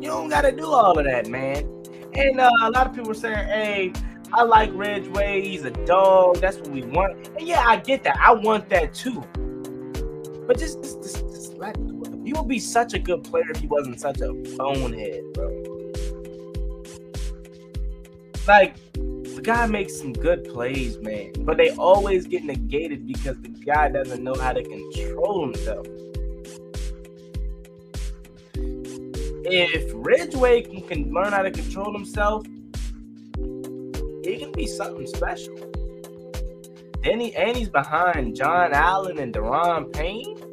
You 0.02 0.08
don't 0.08 0.30
got 0.30 0.42
to 0.42 0.52
do 0.52 0.64
all 0.64 0.98
of 0.98 1.04
that, 1.04 1.26
man. 1.26 1.68
And 2.14 2.40
uh, 2.40 2.50
a 2.62 2.70
lot 2.70 2.86
of 2.86 2.94
people 2.94 3.10
are 3.10 3.14
saying, 3.14 3.48
hey, 3.48 3.92
I 4.32 4.44
like 4.44 4.70
Ridgeway. 4.72 5.46
He's 5.46 5.64
a 5.64 5.72
dog. 5.84 6.36
That's 6.36 6.56
what 6.56 6.70
we 6.70 6.84
want. 6.84 7.28
And 7.36 7.46
yeah, 7.46 7.62
I 7.66 7.76
get 7.76 8.02
that. 8.04 8.16
I 8.18 8.32
want 8.32 8.70
that 8.70 8.94
too. 8.94 9.22
But 10.46 10.58
just, 10.58 10.82
just, 10.82 11.02
just, 11.02 11.25
let 11.58 11.76
he 12.25 12.32
would 12.32 12.48
be 12.48 12.58
such 12.58 12.92
a 12.92 12.98
good 12.98 13.22
player 13.22 13.50
if 13.50 13.60
he 13.60 13.68
wasn't 13.68 14.00
such 14.00 14.20
a 14.20 14.32
bonehead, 14.56 15.22
bro. 15.32 15.46
Like, 18.48 18.75
the 18.94 19.40
guy 19.42 19.66
makes 19.66 19.96
some 19.96 20.12
good 20.12 20.44
plays, 20.44 20.98
man. 20.98 21.32
But 21.40 21.56
they 21.56 21.70
always 21.70 22.26
get 22.26 22.42
negated 22.42 23.06
because 23.06 23.40
the 23.42 23.48
guy 23.48 23.90
doesn't 23.90 24.25
know 24.25 24.34
how 24.34 24.52
to 24.52 24.62
control 24.62 25.42
himself. 25.44 25.86
If 29.48 29.92
Ridgeway 29.94 30.62
can, 30.62 30.80
can 30.82 31.12
learn 31.12 31.32
how 31.32 31.42
to 31.42 31.52
control 31.52 31.92
himself, 31.92 32.44
he 34.25 34.36
can 34.38 34.50
be 34.50 34.66
something 34.66 35.06
special. 35.06 35.54
Then 37.04 37.20
he 37.20 37.36
and 37.36 37.56
he's 37.56 37.68
behind 37.68 38.34
John 38.34 38.72
Allen 38.72 39.18
and 39.20 39.32
Daron 39.32 39.92
Payne 39.92 40.45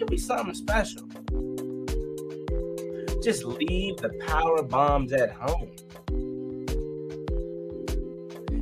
could 0.00 0.10
be 0.10 0.16
something 0.16 0.54
special. 0.54 1.02
Just 3.22 3.44
leave 3.44 3.98
the 3.98 4.08
power 4.26 4.62
bombs 4.62 5.12
at 5.12 5.30
home. 5.32 5.70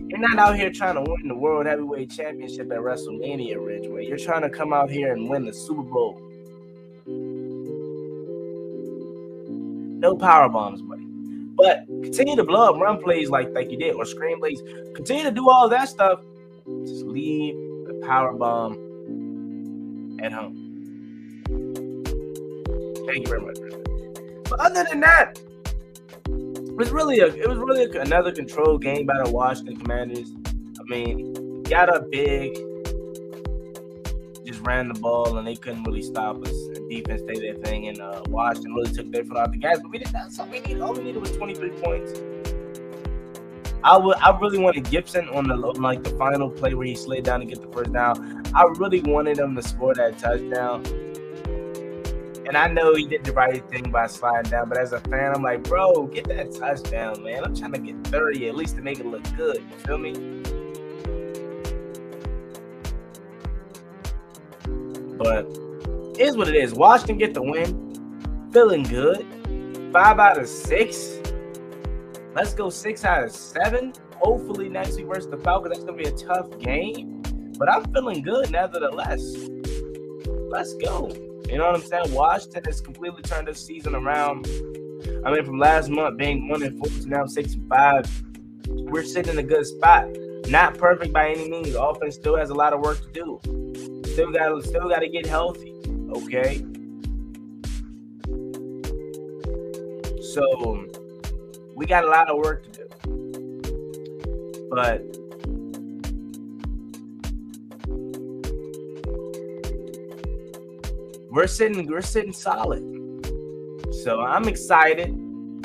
You're 0.08 0.18
not 0.18 0.36
out 0.38 0.56
here 0.56 0.72
trying 0.72 0.96
to 0.96 1.02
win 1.02 1.28
the 1.28 1.36
World 1.36 1.66
Heavyweight 1.66 2.10
Championship 2.10 2.72
at 2.72 2.78
WrestleMania, 2.78 3.64
Ridgeway. 3.64 4.08
You're 4.08 4.18
trying 4.18 4.42
to 4.42 4.50
come 4.50 4.72
out 4.72 4.90
here 4.90 5.12
and 5.12 5.28
win 5.28 5.44
the 5.44 5.52
Super 5.52 5.82
Bowl. 5.82 6.20
No 10.00 10.16
power 10.16 10.48
bombs, 10.48 10.82
buddy. 10.82 11.04
But 11.56 11.86
continue 11.86 12.34
to 12.34 12.44
blow 12.44 12.74
up 12.74 12.80
run 12.80 13.00
plays 13.00 13.30
like, 13.30 13.50
like 13.50 13.70
you 13.70 13.78
did, 13.78 13.94
or 13.94 14.04
screen 14.04 14.40
plays. 14.40 14.60
Continue 14.96 15.22
to 15.22 15.30
do 15.30 15.48
all 15.48 15.68
that 15.68 15.88
stuff. 15.88 16.20
Just 16.84 17.04
leave 17.04 17.54
the 17.86 18.02
power 18.04 18.32
bomb 18.32 20.18
at 20.20 20.32
home. 20.32 20.67
Thank 23.08 23.26
you 23.26 23.28
very 23.28 23.40
much. 23.40 23.56
But 24.50 24.60
other 24.60 24.84
than 24.84 25.00
that, 25.00 25.40
it 26.26 26.76
was 26.76 26.90
really 26.90 27.20
a 27.20 27.28
it 27.28 27.48
was 27.48 27.56
really 27.56 27.84
a, 27.84 28.00
another 28.02 28.32
controlled 28.32 28.82
game 28.82 29.06
by 29.06 29.22
the 29.24 29.30
Washington 29.30 29.78
Commanders. 29.78 30.30
I 30.78 30.82
mean, 30.84 31.62
got 31.62 31.88
up 31.88 32.10
big, 32.10 32.54
just 34.44 34.60
ran 34.60 34.88
the 34.88 34.98
ball, 35.00 35.38
and 35.38 35.46
they 35.48 35.56
couldn't 35.56 35.84
really 35.84 36.02
stop 36.02 36.44
us. 36.44 36.50
And 36.50 36.90
defense 36.90 37.22
did 37.22 37.40
their 37.40 37.54
thing, 37.64 37.88
and 37.88 37.98
uh, 37.98 38.22
Washington 38.28 38.74
really 38.74 38.92
took 38.92 39.10
their 39.10 39.24
foot 39.24 39.38
off 39.38 39.52
the 39.52 39.56
gas. 39.56 39.78
But 39.80 39.90
we 39.90 39.98
did 39.98 40.08
that. 40.08 40.30
So 40.30 40.44
we 40.44 40.60
needed 40.60 40.82
all 40.82 40.92
we 40.92 41.04
needed 41.04 41.22
was 41.22 41.34
23 41.34 41.70
points. 41.82 42.12
I 43.84 43.96
would 43.96 44.18
I 44.18 44.38
really 44.38 44.58
wanted 44.58 44.84
Gibson 44.90 45.30
on 45.30 45.48
the 45.48 45.56
like 45.56 46.04
the 46.04 46.10
final 46.10 46.50
play 46.50 46.74
where 46.74 46.86
he 46.86 46.94
slid 46.94 47.24
down 47.24 47.40
to 47.40 47.46
get 47.46 47.62
the 47.62 47.72
first 47.72 47.90
down. 47.90 48.42
I 48.54 48.64
really 48.76 49.00
wanted 49.00 49.38
him 49.38 49.56
to 49.56 49.62
score 49.62 49.94
that 49.94 50.18
touchdown. 50.18 50.84
And 52.48 52.56
I 52.56 52.66
know 52.66 52.94
he 52.94 53.06
did 53.06 53.24
the 53.24 53.32
right 53.32 53.62
thing 53.68 53.90
by 53.90 54.06
sliding 54.06 54.50
down, 54.50 54.70
but 54.70 54.78
as 54.78 54.94
a 54.94 55.00
fan, 55.00 55.34
I'm 55.34 55.42
like, 55.42 55.64
bro, 55.64 56.06
get 56.06 56.26
that 56.28 56.54
touchdown, 56.54 57.22
man. 57.22 57.44
I'm 57.44 57.54
trying 57.54 57.74
to 57.74 57.78
get 57.78 58.02
30 58.06 58.48
at 58.48 58.56
least 58.56 58.76
to 58.76 58.80
make 58.80 58.98
it 59.00 59.04
look 59.04 59.22
good. 59.36 59.58
You 59.58 59.76
feel 59.84 59.98
me? 59.98 60.12
But 65.18 65.46
is 66.18 66.38
what 66.38 66.48
it 66.48 66.54
is. 66.54 66.72
Washington 66.72 67.18
get 67.18 67.34
the 67.34 67.42
win. 67.42 68.50
Feeling 68.50 68.84
good. 68.84 69.26
Five 69.92 70.18
out 70.18 70.38
of 70.38 70.48
six. 70.48 71.18
Let's 72.34 72.54
go 72.54 72.70
six 72.70 73.04
out 73.04 73.24
of 73.24 73.30
seven. 73.30 73.92
Hopefully 74.16 74.70
next 74.70 74.96
week 74.96 75.06
versus 75.06 75.30
the 75.30 75.36
Falcons. 75.36 75.74
That's 75.74 75.84
gonna 75.84 75.98
be 75.98 76.08
a 76.08 76.12
tough 76.12 76.58
game. 76.58 77.20
But 77.58 77.70
I'm 77.70 77.92
feeling 77.92 78.22
good 78.22 78.50
nevertheless. 78.50 79.36
Let's 80.50 80.72
go. 80.76 81.27
You 81.48 81.56
know 81.56 81.66
what 81.66 81.76
I'm 81.76 81.82
saying? 81.82 82.12
Washington 82.12 82.62
has 82.64 82.80
completely 82.80 83.22
turned 83.22 83.48
this 83.48 83.64
season 83.64 83.94
around. 83.94 84.46
I 85.24 85.32
mean, 85.32 85.44
from 85.44 85.58
last 85.58 85.88
month 85.88 86.18
being 86.18 86.48
one 86.48 86.62
and 86.62 86.78
four 86.78 86.88
to 86.88 87.08
now 87.08 87.26
six 87.26 87.54
and 87.54 87.68
five, 87.68 88.06
we're 88.68 89.02
sitting 89.02 89.32
in 89.32 89.38
a 89.38 89.42
good 89.42 89.66
spot. 89.66 90.06
Not 90.48 90.76
perfect 90.76 91.12
by 91.12 91.30
any 91.30 91.48
means. 91.48 91.72
The 91.72 91.82
offense 91.82 92.16
still 92.16 92.36
has 92.36 92.50
a 92.50 92.54
lot 92.54 92.72
of 92.72 92.80
work 92.80 93.00
to 93.00 93.10
do. 93.12 93.40
Still 94.12 94.30
got 94.30 94.62
still 94.64 94.88
got 94.88 95.00
to 95.00 95.08
get 95.08 95.26
healthy. 95.26 95.74
Okay. 96.10 96.64
So 100.22 100.86
we 101.74 101.86
got 101.86 102.04
a 102.04 102.08
lot 102.08 102.28
of 102.30 102.36
work 102.36 102.64
to 102.64 102.70
do. 102.70 102.84
But 104.70 105.17
we're 111.38 111.46
sitting 111.46 111.86
we're 111.86 112.02
sitting 112.02 112.32
solid. 112.32 112.82
So 114.02 114.20
I'm 114.20 114.48
excited. 114.48 115.14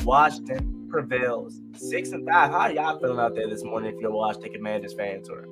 Washington 0.04 0.88
prevails. 0.88 1.62
Six 1.74 2.12
and 2.12 2.30
five. 2.30 2.52
How 2.52 2.68
y'all 2.68 3.00
feeling 3.00 3.18
out 3.18 3.34
there 3.34 3.50
this 3.50 3.64
morning 3.64 3.96
if 3.96 4.00
you're 4.00 4.12
Washington 4.12 4.54
Commanders 4.54 4.94
fans 4.94 5.30
or 5.30 5.48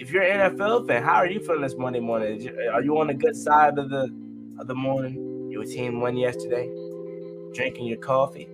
if 0.00 0.10
you're 0.10 0.24
an 0.24 0.56
NFL 0.56 0.88
fan, 0.88 1.00
how 1.04 1.14
are 1.14 1.28
you 1.28 1.38
feeling 1.38 1.62
this 1.62 1.76
Monday 1.76 2.00
morning? 2.00 2.50
Are 2.72 2.82
you 2.82 2.98
on 2.98 3.06
the 3.06 3.14
good 3.14 3.36
side 3.36 3.78
of 3.78 3.88
the 3.88 4.12
of 4.58 4.66
the 4.66 4.74
morning? 4.74 5.48
Your 5.48 5.62
team 5.62 6.00
won 6.00 6.16
yesterday, 6.16 6.68
drinking 7.54 7.86
your 7.86 7.98
coffee, 7.98 8.48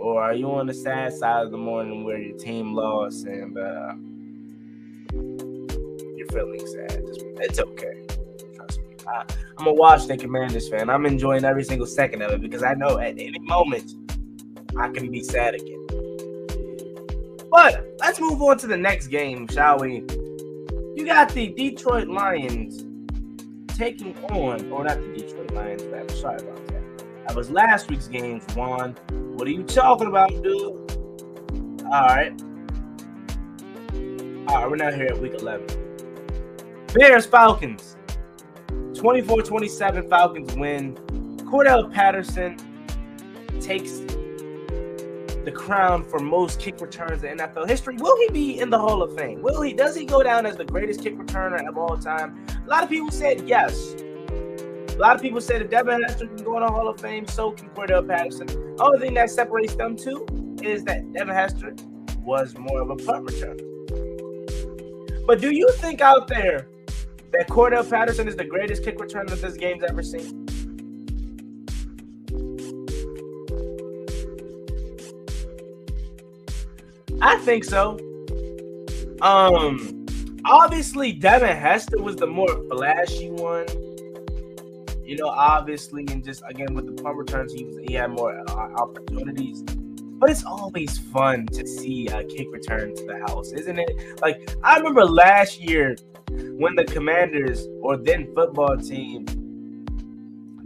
or 0.00 0.22
are 0.22 0.32
you 0.32 0.50
on 0.50 0.66
the 0.66 0.72
sad 0.72 1.12
side 1.12 1.44
of 1.44 1.50
the 1.50 1.58
morning 1.58 2.04
where 2.04 2.18
your 2.18 2.38
team 2.38 2.72
lost 2.72 3.26
and 3.26 3.58
uh, 3.58 3.92
you're 6.16 6.28
feeling 6.28 6.66
sad? 6.66 7.02
It's 7.36 7.60
okay. 7.60 8.03
I, 9.06 9.24
am 9.58 9.66
a 9.66 9.72
Washington 9.72 10.18
Commanders 10.18 10.68
fan. 10.68 10.90
I'm 10.90 11.06
enjoying 11.06 11.44
every 11.44 11.64
single 11.64 11.86
second 11.86 12.22
of 12.22 12.32
it 12.32 12.40
because 12.40 12.62
I 12.62 12.74
know 12.74 12.98
at 12.98 13.18
any 13.18 13.38
moment 13.40 13.92
I 14.76 14.88
can 14.88 15.10
be 15.10 15.22
sad 15.22 15.54
again. 15.54 15.86
But 17.50 17.86
let's 18.00 18.20
move 18.20 18.42
on 18.42 18.58
to 18.58 18.66
the 18.66 18.76
next 18.76 19.08
game, 19.08 19.46
shall 19.48 19.78
we? 19.78 20.04
You 20.96 21.04
got 21.04 21.30
the 21.30 21.48
Detroit 21.48 22.08
Lions 22.08 22.84
taking 23.76 24.16
on, 24.26 24.70
or 24.70 24.84
not 24.84 25.00
the 25.00 25.14
Detroit 25.16 25.50
Lions, 25.52 25.82
I'm 25.82 26.08
sorry 26.16 26.40
about 26.40 26.66
that. 26.68 26.72
That 27.26 27.36
was 27.36 27.50
last 27.50 27.90
week's 27.90 28.08
game, 28.08 28.40
Juan. 28.54 28.96
What 29.36 29.48
are 29.48 29.50
you 29.50 29.62
talking 29.62 30.08
about, 30.08 30.30
dude? 30.42 30.92
All 31.84 32.06
right. 32.06 32.32
All 34.48 34.56
right, 34.56 34.70
we're 34.70 34.76
now 34.76 34.92
here 34.92 35.06
at 35.06 35.18
week 35.18 35.34
11. 35.34 35.66
Bears 36.92 37.26
Falcons. 37.26 37.96
24-27 39.04 40.08
Falcons 40.08 40.54
win. 40.54 40.94
Cordarrelle 41.44 41.92
Patterson 41.92 42.56
takes 43.60 43.98
the 45.44 45.52
crown 45.54 46.02
for 46.02 46.20
most 46.20 46.58
kick 46.58 46.80
returns 46.80 47.22
in 47.22 47.36
NFL 47.36 47.68
history. 47.68 47.96
Will 47.98 48.18
he 48.22 48.30
be 48.30 48.58
in 48.58 48.70
the 48.70 48.78
Hall 48.78 49.02
of 49.02 49.14
Fame? 49.14 49.42
Will 49.42 49.60
he? 49.60 49.74
Does 49.74 49.94
he 49.94 50.06
go 50.06 50.22
down 50.22 50.46
as 50.46 50.56
the 50.56 50.64
greatest 50.64 51.02
kick 51.02 51.18
returner 51.18 51.68
of 51.68 51.76
all 51.76 51.98
time? 51.98 52.46
A 52.64 52.66
lot 52.66 52.82
of 52.82 52.88
people 52.88 53.10
said 53.10 53.46
yes. 53.46 53.92
A 53.92 54.96
lot 54.96 55.14
of 55.14 55.20
people 55.20 55.42
said 55.42 55.60
if 55.60 55.68
Devin 55.68 56.02
Hester 56.02 56.26
can 56.26 56.42
go 56.42 56.56
in 56.56 56.62
the 56.62 56.72
Hall 56.72 56.88
of 56.88 56.98
Fame, 56.98 57.26
so 57.26 57.50
can 57.50 57.68
Cordarrelle 57.70 58.08
Patterson. 58.08 58.46
The 58.46 58.82
Only 58.82 59.00
thing 59.00 59.12
that 59.14 59.28
separates 59.28 59.74
them 59.74 59.98
two 59.98 60.24
is 60.62 60.82
that 60.84 61.12
Devin 61.12 61.34
Hester 61.34 61.74
was 62.22 62.56
more 62.56 62.80
of 62.80 62.88
a 62.88 62.96
punt 62.96 63.26
returner. 63.26 63.60
But 65.26 65.42
do 65.42 65.54
you 65.54 65.70
think 65.72 66.00
out 66.00 66.26
there 66.26 66.68
that 67.34 67.48
Cordarrelle 67.48 67.88
Patterson 67.88 68.28
is 68.28 68.36
the 68.36 68.44
greatest 68.44 68.84
kick 68.84 68.98
returner 68.98 69.28
that 69.28 69.42
this 69.42 69.56
game's 69.56 69.82
ever 69.82 70.02
seen? 70.02 70.46
I 77.20 77.38
think 77.38 77.64
so. 77.64 77.98
Um, 79.20 80.06
obviously 80.44 81.12
Devin 81.12 81.56
Hester 81.56 82.00
was 82.00 82.16
the 82.16 82.26
more 82.26 82.54
flashy 82.70 83.30
one. 83.30 83.66
You 85.04 85.16
know, 85.16 85.28
obviously, 85.28 86.06
and 86.10 86.24
just 86.24 86.42
again 86.48 86.74
with 86.74 86.86
the 86.86 87.02
punt 87.02 87.16
returns, 87.16 87.52
he 87.52 87.64
was 87.64 87.76
he 87.86 87.94
had 87.94 88.10
more 88.10 88.38
uh, 88.48 88.52
opportunities. 88.52 89.62
But 90.18 90.30
it's 90.30 90.44
always 90.44 90.98
fun 90.98 91.46
to 91.48 91.66
see 91.66 92.06
a 92.08 92.24
kick 92.24 92.48
return 92.50 92.94
to 92.96 93.04
the 93.04 93.18
house, 93.28 93.52
isn't 93.52 93.78
it? 93.78 94.20
Like 94.20 94.56
I 94.62 94.78
remember 94.78 95.04
last 95.04 95.60
year 95.60 95.96
when 96.30 96.74
the 96.76 96.84
Commanders 96.84 97.66
or 97.82 97.96
then 97.96 98.32
football 98.34 98.76
team, 98.76 99.26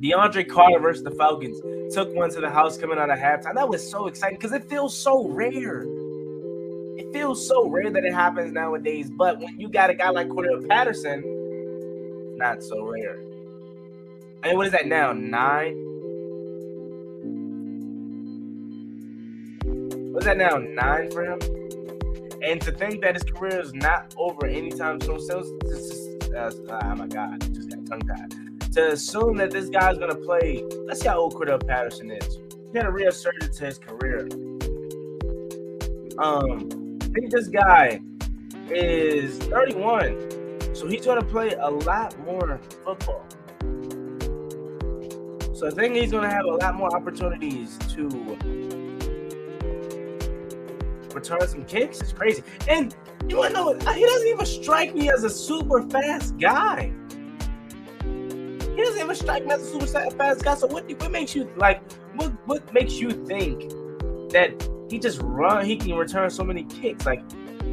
DeAndre 0.01 0.49
Carter 0.49 0.79
versus 0.79 1.03
the 1.03 1.11
Falcons, 1.13 1.61
took 1.95 2.15
one 2.15 2.31
to 2.31 2.41
the 2.41 2.51
house 2.51 2.77
coming 2.77 2.99
out 2.99 3.11
of 3.11 3.19
halftime. 3.19 3.55
That 3.55 3.69
was 3.69 3.89
so 3.89 4.07
exciting 4.07 4.37
because 4.37 4.53
it 4.53 4.69
feels 4.69 4.97
so 4.97 5.27
rare. 5.29 5.85
It 6.99 7.13
feels 7.13 7.47
so 7.47 7.69
rare 7.69 7.91
that 7.91 8.05
it 8.05 8.13
happens 8.13 8.53
nowadays. 8.53 9.11
But 9.11 9.41
when 9.41 9.59
you 9.59 9.69
got 9.69 9.91
a 9.91 9.95
guy 9.95 10.11
like 10.11 10.29
Cordarrelle 10.29 10.69
Patterson, 10.69 12.37
not 12.37 12.63
so 12.63 12.85
rare. 12.85 13.17
Mean, 14.45 14.57
what 14.57 14.67
is 14.67 14.73
that 14.73 14.87
now? 14.87 15.13
Nine? 15.13 15.88
What's 20.19 20.27
that 20.27 20.37
now? 20.37 20.57
Nine 20.57 21.13
for 21.13 21.23
him? 21.23 21.39
And 22.43 22.61
to 22.63 22.73
think 22.73 23.03
that 23.03 23.15
his 23.15 23.23
career 23.23 23.61
is 23.61 23.73
not 23.73 24.17
over 24.19 24.49
anytime 24.49 25.01
soon, 25.01 25.21
so 25.21 25.45
this 25.61 26.09
uh, 26.35 26.51
oh 26.83 26.95
my 26.97 27.07
God, 27.07 27.41
just 27.55 27.71
got 27.71 27.87
tongue 27.87 28.01
tied. 28.01 28.73
To 28.73 28.89
assume 28.95 29.37
that 29.37 29.53
this 29.53 29.69
guy's 29.69 29.97
gonna 29.97 30.17
play, 30.17 30.65
let's 30.87 31.03
see 31.03 31.07
how 31.07 31.21
old 31.21 31.37
Cordarrelle 31.37 31.65
Patterson 31.65 32.11
is. 32.11 32.35
He's 32.35 32.73
gonna 32.75 32.91
reassert 32.91 33.45
it 33.45 33.53
to 33.53 33.67
his 33.67 33.79
career. 33.79 34.27
Um, 36.19 36.99
I 37.01 37.05
think 37.11 37.31
this 37.31 37.47
guy 37.47 38.01
is 38.71 39.39
31, 39.39 40.75
so 40.75 40.89
he's 40.89 41.07
gonna 41.07 41.23
play 41.23 41.53
a 41.53 41.71
lot 41.71 42.19
more 42.27 42.59
football. 42.85 43.25
So 45.55 45.69
I 45.69 45.71
think 45.71 45.95
he's 45.95 46.11
gonna 46.11 46.29
have 46.29 46.45
a 46.45 46.57
lot 46.57 46.75
more 46.75 46.93
opportunities 46.97 47.79
to 47.95 48.68
return 51.19 51.47
some 51.49 51.65
kicks. 51.65 52.01
It's 52.01 52.13
crazy. 52.13 52.43
And 52.69 52.95
you 53.29 53.37
wanna 53.37 53.55
know 53.55 53.73
he 53.73 54.05
doesn't 54.05 54.29
even 54.29 54.47
strike 54.47 54.95
me 54.95 55.11
as 55.11 55.25
a 55.25 55.31
super 55.31 55.83
fast 55.89 56.39
guy. 56.39 56.93
He 58.03 58.85
doesn't 58.85 59.01
even 59.01 59.17
strike 59.17 59.45
me 59.45 59.53
as 59.53 59.63
a 59.63 59.71
super 59.71 60.11
fast 60.11 60.45
guy. 60.45 60.55
So 60.55 60.67
what 60.69 60.91
what 61.01 61.11
makes 61.11 61.35
you 61.35 61.51
like 61.57 61.83
what 62.15 62.33
what 62.47 62.73
makes 62.73 62.95
you 62.95 63.11
think 63.27 63.71
that 64.31 64.51
he 64.89 64.99
just 64.99 65.21
run 65.23 65.65
he 65.65 65.77
can 65.77 65.95
return 65.95 66.31
so 66.31 66.45
many 66.45 66.65
kicks? 66.65 67.05
Like 67.05 67.23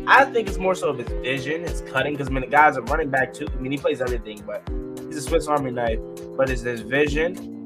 I 0.08 0.26
think 0.26 0.48
it's 0.48 0.58
more 0.58 0.76
so 0.76 0.90
of 0.90 0.98
his 0.98 1.10
vision, 1.10 1.62
his 1.62 1.82
cutting, 1.82 2.14
because 2.14 2.28
I 2.28 2.32
mean 2.32 2.42
the 2.42 2.48
guy's 2.48 2.78
a 2.78 2.82
running 2.84 3.10
back 3.10 3.34
too. 3.34 3.48
I 3.52 3.56
mean 3.62 3.72
he 3.72 3.78
plays 3.78 4.02
everything, 4.02 4.44
but 4.46 4.68
he's 5.08 5.18
a 5.18 5.22
Swiss 5.22 5.48
Army 5.48 5.72
knife. 5.72 6.00
But 6.38 6.50
it's 6.50 6.62
his 6.62 6.82
vision, 6.82 7.66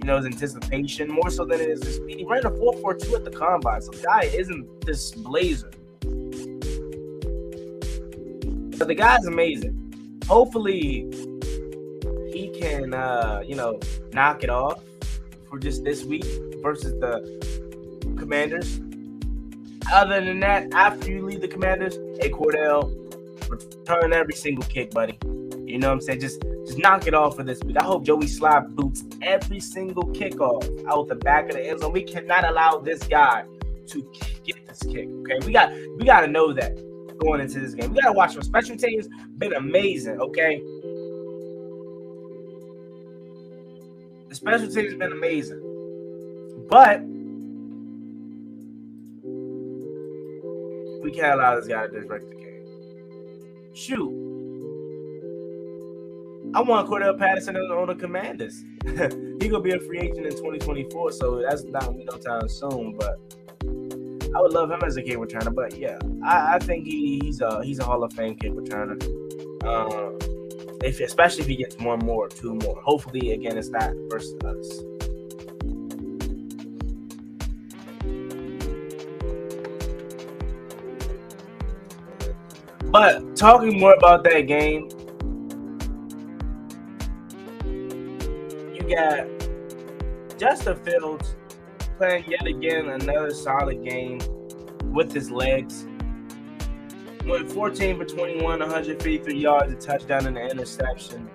you 0.00 0.06
know, 0.06 0.16
his 0.16 0.26
anticipation 0.26 1.08
more 1.08 1.30
so 1.30 1.44
than 1.44 1.60
it 1.60 1.68
is 1.68 1.84
his 1.84 1.96
speed. 1.96 2.18
He 2.18 2.24
ran 2.24 2.44
a 2.46 2.50
4.42 2.50 3.14
at 3.16 3.24
the 3.24 3.30
combine, 3.30 3.82
so 3.82 3.90
the 3.90 4.02
guy 4.02 4.22
isn't 4.32 4.86
this 4.86 5.10
blazer. 5.12 5.70
But 8.78 8.88
the 8.88 8.94
guy's 8.94 9.26
amazing. 9.26 10.20
Hopefully, 10.26 11.06
he 12.32 12.48
can, 12.58 12.94
uh, 12.94 13.42
you 13.46 13.56
know, 13.56 13.78
knock 14.12 14.42
it 14.42 14.48
off 14.48 14.82
for 15.50 15.58
just 15.58 15.84
this 15.84 16.04
week 16.04 16.24
versus 16.62 16.92
the 17.00 18.16
Commanders. 18.18 18.80
Other 19.92 20.24
than 20.24 20.40
that, 20.40 20.72
after 20.72 21.10
you 21.10 21.26
leave 21.26 21.42
the 21.42 21.48
Commanders, 21.48 21.96
hey 22.20 22.30
Cordell, 22.30 22.96
return 23.50 24.14
every 24.14 24.34
single 24.34 24.64
kick, 24.64 24.92
buddy. 24.92 25.18
You 25.70 25.78
know 25.78 25.88
what 25.88 25.94
I'm 25.94 26.00
saying? 26.00 26.20
Just 26.20 26.42
just 26.66 26.78
knock 26.78 27.06
it 27.06 27.14
off 27.14 27.36
for 27.36 27.44
this 27.44 27.62
week. 27.62 27.76
I 27.78 27.84
hope 27.84 28.04
Joey 28.04 28.26
Slye 28.26 28.68
boots 28.74 29.04
every 29.22 29.60
single 29.60 30.04
kickoff 30.04 30.86
out 30.88 31.08
the 31.08 31.14
back 31.14 31.48
of 31.48 31.52
the 31.52 31.66
end 31.66 31.80
zone. 31.80 31.92
We 31.92 32.02
cannot 32.02 32.44
allow 32.44 32.78
this 32.78 33.02
guy 33.04 33.44
to 33.86 34.12
get 34.44 34.66
this 34.66 34.82
kick. 34.82 35.08
Okay, 35.08 35.38
we 35.46 35.52
got 35.52 35.72
we 35.96 36.04
got 36.04 36.20
to 36.22 36.26
know 36.26 36.52
that 36.52 36.76
going 37.18 37.40
into 37.40 37.60
this 37.60 37.74
game. 37.74 37.92
We 37.92 38.00
got 38.00 38.08
to 38.08 38.12
watch 38.12 38.34
for 38.34 38.42
special 38.42 38.76
teams. 38.76 39.08
Been 39.38 39.54
amazing. 39.54 40.20
Okay, 40.20 40.60
the 44.28 44.34
special 44.34 44.68
teams 44.68 44.90
have 44.90 44.98
been 44.98 45.12
amazing, 45.12 45.60
but 46.68 47.00
we 51.02 51.12
can't 51.12 51.34
allow 51.34 51.54
this 51.56 51.68
guy 51.68 51.86
to 51.86 51.92
disrupt 51.92 52.28
the 52.28 52.36
game. 52.36 53.74
Shoot. 53.74 54.19
I 56.52 56.62
want 56.62 56.88
Cordarrelle 56.88 57.16
Patterson 57.16 57.56
on 57.56 57.86
the 57.86 57.94
Commanders. 57.94 58.64
he 58.84 59.48
gonna 59.48 59.60
be 59.60 59.70
a 59.72 59.78
free 59.78 60.00
agent 60.00 60.26
in 60.26 60.32
2024, 60.32 61.12
so 61.12 61.42
that's 61.48 61.62
not 61.64 61.94
no 61.96 62.16
time 62.18 62.48
soon. 62.48 62.96
But 62.98 63.20
I 64.34 64.40
would 64.40 64.52
love 64.52 64.70
him 64.70 64.80
as 64.84 64.96
a 64.96 65.02
kick 65.02 65.16
returner. 65.18 65.54
But 65.54 65.78
yeah, 65.78 65.98
I, 66.24 66.56
I 66.56 66.58
think 66.58 66.86
he, 66.86 67.20
he's 67.22 67.40
a 67.40 67.62
he's 67.62 67.78
a 67.78 67.84
Hall 67.84 68.02
of 68.02 68.12
Fame 68.14 68.34
kick 68.34 68.52
returner. 68.52 69.00
Um, 69.64 70.18
if 70.82 70.98
especially 70.98 71.42
if 71.42 71.48
he 71.48 71.56
gets 71.56 71.76
one 71.78 72.00
more, 72.00 72.28
two 72.28 72.56
more. 72.56 72.80
Hopefully, 72.82 73.30
again, 73.30 73.56
it's 73.56 73.68
not 73.68 73.92
versus 74.08 74.34
us. 74.44 74.82
But 82.90 83.36
talking 83.36 83.78
more 83.78 83.94
about 83.94 84.24
that 84.24 84.48
game, 84.48 84.88
got 88.90 89.26
Justin 90.38 90.76
Fields 90.84 91.36
playing 91.96 92.24
yet 92.28 92.46
again 92.46 92.88
another 92.88 93.30
solid 93.30 93.84
game 93.84 94.20
with 94.86 95.12
his 95.12 95.30
legs. 95.30 95.86
Went 97.26 97.52
14 97.52 97.98
for 97.98 98.04
21, 98.04 98.42
153 98.42 99.38
yards, 99.38 99.72
a 99.72 99.76
touchdown, 99.76 100.26
and 100.26 100.38
an 100.38 100.50
interception. 100.50 101.28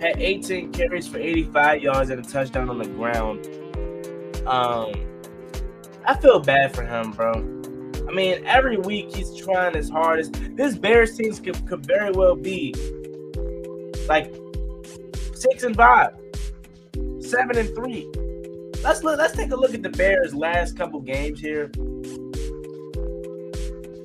Had 0.00 0.20
18 0.20 0.72
carries 0.72 1.08
for 1.08 1.18
85 1.18 1.82
yards 1.82 2.10
and 2.10 2.24
a 2.24 2.28
touchdown 2.28 2.70
on 2.70 2.78
the 2.78 2.86
ground. 2.86 3.46
Um, 4.46 4.92
I 6.06 6.16
feel 6.16 6.38
bad 6.40 6.74
for 6.74 6.84
him, 6.84 7.10
bro. 7.10 7.32
I 8.08 8.12
mean, 8.12 8.44
every 8.44 8.76
week 8.76 9.14
he's 9.14 9.34
trying 9.34 9.74
his 9.74 9.90
hardest. 9.90 10.34
This 10.56 10.76
Bears 10.76 11.16
team 11.16 11.34
could, 11.34 11.66
could 11.66 11.84
very 11.84 12.12
well 12.12 12.36
be 12.36 12.74
like 14.08 14.32
six 15.34 15.62
and 15.62 15.76
five, 15.76 16.10
seven 17.20 17.58
and 17.58 17.74
three. 17.74 18.10
Let's 18.82 19.02
look. 19.02 19.18
Let's 19.18 19.34
take 19.34 19.50
a 19.50 19.56
look 19.56 19.74
at 19.74 19.82
the 19.82 19.90
Bears' 19.90 20.34
last 20.34 20.76
couple 20.76 21.00
games 21.00 21.40
here 21.40 21.70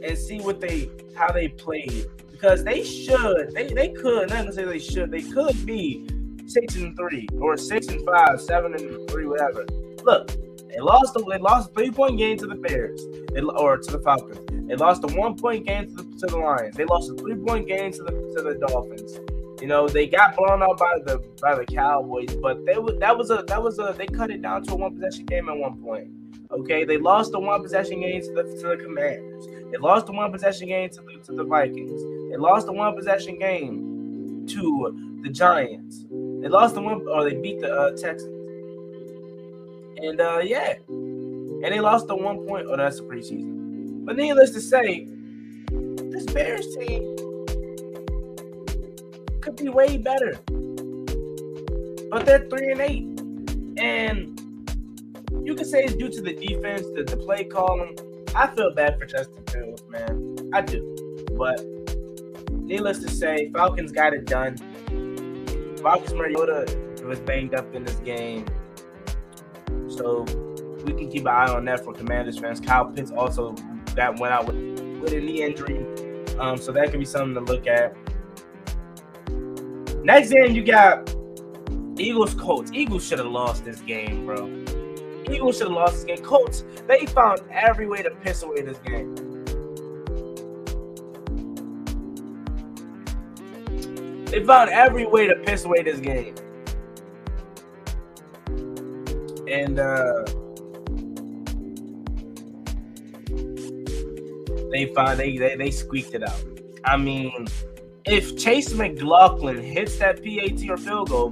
and 0.03 0.17
see 0.17 0.39
what 0.39 0.59
they 0.61 0.89
how 1.15 1.31
they 1.31 1.49
played 1.49 2.05
because 2.31 2.63
they 2.63 2.83
should 2.83 3.51
they 3.53 3.67
they 3.67 3.89
could 3.89 4.29
not 4.29 4.37
gonna 4.39 4.53
say 4.53 4.63
they 4.63 4.79
should 4.79 5.11
they 5.11 5.21
could 5.21 5.65
be 5.65 6.07
six 6.47 6.75
and 6.75 6.95
three 6.95 7.27
or 7.39 7.57
six 7.57 7.87
and 7.87 8.05
five, 8.05 8.41
seven 8.41 8.73
and 8.73 9.09
three, 9.09 9.25
whatever. 9.25 9.65
Look, 10.03 10.31
they 10.67 10.79
lost 10.79 11.17
they 11.29 11.37
lost 11.37 11.71
a 11.71 11.73
three 11.73 11.91
point 11.91 12.17
game 12.17 12.37
to 12.37 12.47
the 12.47 12.55
Bears 12.55 13.05
they, 13.33 13.41
or 13.41 13.77
to 13.77 13.91
the 13.91 13.99
Falcons. 13.99 14.39
They 14.67 14.75
lost 14.75 15.03
a 15.03 15.07
one 15.07 15.35
point 15.35 15.65
game 15.65 15.87
to 15.87 16.03
the, 16.03 16.03
to 16.19 16.27
the 16.27 16.37
Lions. 16.37 16.75
They 16.75 16.85
lost 16.85 17.11
a 17.11 17.15
three 17.15 17.35
point 17.35 17.67
game 17.67 17.91
to 17.93 18.03
the 18.03 18.11
to 18.11 18.41
the 18.41 18.65
Dolphins. 18.67 19.19
You 19.61 19.67
know, 19.67 19.89
they 19.89 20.07
got 20.07 20.37
blown 20.37 20.63
out 20.63 20.77
by 20.77 20.99
the 21.05 21.21
by 21.41 21.55
the 21.55 21.65
Cowboys, 21.65 22.33
but 22.35 22.65
they 22.65 22.75
that 22.99 23.17
was 23.17 23.29
a 23.29 23.43
that 23.47 23.61
was 23.61 23.77
a 23.77 23.93
they 23.97 24.07
cut 24.07 24.31
it 24.31 24.41
down 24.41 24.63
to 24.63 24.73
a 24.73 24.75
one 24.75 24.95
possession 24.95 25.25
game 25.25 25.49
at 25.49 25.57
one 25.57 25.81
point. 25.81 26.09
Okay, 26.51 26.83
they 26.83 26.97
lost 26.97 27.31
the 27.31 27.39
one 27.39 27.61
possession 27.61 27.99
game 27.99 28.21
to 28.21 28.33
the, 28.33 28.43
to 28.43 28.67
the 28.69 28.77
Commanders. 28.77 29.47
They 29.71 29.77
lost 29.77 30.07
the 30.07 30.13
one 30.13 30.31
possession 30.31 30.67
game 30.67 30.89
to 30.89 31.01
the, 31.01 31.19
to 31.25 31.33
the 31.33 31.43
Vikings. 31.43 32.01
They 32.31 32.37
lost 32.37 32.65
the 32.65 32.73
one 32.73 32.95
possession 32.95 33.37
game 33.37 34.47
to 34.47 35.19
the 35.21 35.29
Giants. 35.29 36.05
They 36.09 36.47
lost 36.47 36.75
the 36.75 36.81
one, 36.81 37.05
or 37.07 37.29
they 37.29 37.35
beat 37.35 37.59
the 37.59 37.71
uh, 37.71 37.91
Texans. 37.91 38.35
And 39.97 40.21
uh, 40.21 40.39
yeah, 40.39 40.75
and 40.87 41.63
they 41.65 41.81
lost 41.81 42.07
the 42.07 42.15
one 42.15 42.47
point. 42.47 42.67
Oh, 42.69 42.77
that's 42.77 42.97
the 42.97 43.03
preseason. 43.03 44.05
But 44.05 44.15
needless 44.15 44.51
to 44.51 44.61
say, 44.61 45.05
this 45.69 46.25
Bears 46.25 46.75
team 46.75 47.15
be 49.59 49.69
way 49.69 49.97
better. 49.97 50.39
But 52.09 52.25
they're 52.25 52.47
three 52.49 52.71
and 52.71 52.81
eight, 52.81 53.03
and 53.77 54.39
you 55.45 55.55
can 55.55 55.65
say 55.65 55.83
it's 55.83 55.95
due 55.95 56.09
to 56.09 56.21
the 56.21 56.33
defense, 56.33 56.83
the, 56.95 57.03
the 57.03 57.17
play 57.17 57.43
calling. 57.43 57.97
I 58.35 58.47
feel 58.47 58.73
bad 58.73 58.99
for 58.99 59.05
Justin 59.05 59.43
Fields, 59.47 59.83
man. 59.89 60.49
I 60.53 60.61
do. 60.61 61.25
But 61.37 61.63
needless 62.51 62.99
to 62.99 63.09
say, 63.09 63.51
Falcons 63.51 63.91
got 63.91 64.13
it 64.13 64.25
done. 64.25 64.57
Marcus 65.81 66.13
Mariota 66.13 66.77
was 67.05 67.19
banged 67.19 67.53
up 67.53 67.73
in 67.73 67.83
this 67.83 67.95
game. 67.97 68.45
So 69.87 70.23
we 70.85 70.93
can 70.93 71.09
keep 71.09 71.21
an 71.21 71.27
eye 71.27 71.51
on 71.51 71.65
that 71.65 71.83
for 71.83 71.93
Commanders 71.93 72.37
fans. 72.39 72.59
Kyle 72.59 72.85
Pitts 72.85 73.11
also 73.11 73.55
that 73.95 74.19
went 74.19 74.33
out 74.33 74.47
with, 74.47 74.55
with 75.01 75.13
a 75.13 75.19
knee 75.19 75.43
injury. 75.43 75.77
Um, 76.39 76.57
so 76.57 76.71
that 76.71 76.91
could 76.91 76.99
be 76.99 77.05
something 77.05 77.33
to 77.33 77.51
look 77.51 77.67
at. 77.67 77.95
Next 80.09 80.31
game, 80.31 80.55
you 80.55 80.63
got 80.63 81.07
Eagles 81.95 82.33
Colts. 82.33 82.71
Eagles 82.73 83.07
should 83.07 83.19
have 83.19 83.27
lost 83.27 83.63
this 83.63 83.79
game, 83.81 84.25
bro. 84.25 84.47
Eagles 85.31 85.59
should 85.59 85.67
have 85.67 85.75
lost 85.75 85.93
this 85.93 86.03
game. 86.03 86.25
Colts, 86.25 86.63
they 86.87 87.05
found 87.05 87.41
every 87.51 87.87
way 87.87 88.01
to 88.01 88.09
piss 88.09 88.41
away 88.41 88.63
this 88.63 88.79
game. 88.79 89.13
They 94.25 94.43
found 94.43 94.71
every 94.71 95.05
way 95.05 95.27
to 95.27 95.35
piss 95.45 95.65
away 95.65 95.83
this 95.83 95.99
game. 95.99 96.33
And 99.47 99.77
uh 99.77 100.23
they 104.71 104.91
found 104.95 105.19
they, 105.19 105.37
they 105.37 105.55
they 105.55 105.69
squeaked 105.69 106.15
it 106.15 106.23
out. 106.23 106.43
I 106.83 106.97
mean, 106.97 107.45
if 108.09 108.37
Chase 108.37 108.73
McLaughlin 108.73 109.61
hits 109.61 109.99
that 109.99 110.23
PAT 110.23 110.67
or 110.69 110.77
field 110.77 111.09
goal, 111.09 111.29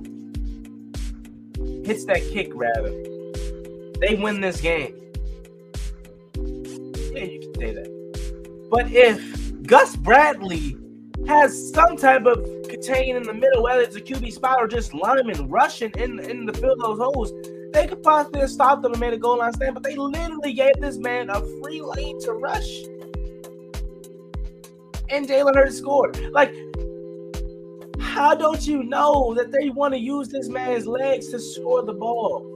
hits 1.84 2.06
that 2.06 2.22
kick 2.32 2.52
rather, 2.54 2.92
they 4.00 4.16
win 4.16 4.42
this 4.42 4.62
game. 4.62 4.94
Yeah, 6.36 7.24
you 7.24 7.40
can 7.40 7.56
say 7.56 7.74
that. 7.74 8.68
But 8.70 8.92
if 8.92 9.64
Gus 9.64 9.96
Bradley 9.96 10.78
has 11.28 11.74
some 11.74 11.98
type 11.98 12.26
of 12.26 12.38
contain 12.70 13.16
in 13.16 13.24
the 13.24 13.34
middle, 13.34 13.64
whether 13.64 13.82
it's 13.82 13.96
a 13.96 14.02
QB 14.02 14.32
spot 14.32 14.58
or 14.60 14.68
just 14.68 14.94
lineman 14.94 15.50
rushing 15.50 15.92
in 15.98 16.20
in 16.20 16.46
the 16.46 16.54
field 16.54 16.80
those 16.80 17.00
holes, 17.00 17.34
they 17.74 17.88
could 17.88 18.04
possibly 18.04 18.42
have 18.42 18.52
stopped 18.52 18.84
them 18.84 18.92
and 18.92 19.02
made 19.02 19.14
a 19.14 19.18
goal 19.18 19.40
line 19.40 19.54
stand. 19.54 19.74
But 19.74 19.84
they 19.84 19.96
literally 19.96 20.54
gave 20.54 20.76
this 20.80 20.98
man 20.98 21.30
a 21.30 21.42
free 21.62 21.82
lane 21.82 22.22
to 22.22 22.34
rush, 22.34 22.84
and 25.10 25.28
Jalen 25.28 25.56
Hurts 25.56 25.78
scored. 25.78 26.20
Like, 26.32 26.54
how 28.00 28.34
don't 28.36 28.66
you 28.66 28.84
know 28.84 29.34
that 29.36 29.52
they 29.52 29.70
want 29.70 29.94
to 29.94 30.00
use 30.00 30.30
this 30.30 30.50
man's 30.50 30.88
legs 30.88 31.30
to 31.30 31.40
score 31.40 31.84
the 31.84 31.94
ball? 31.94 32.54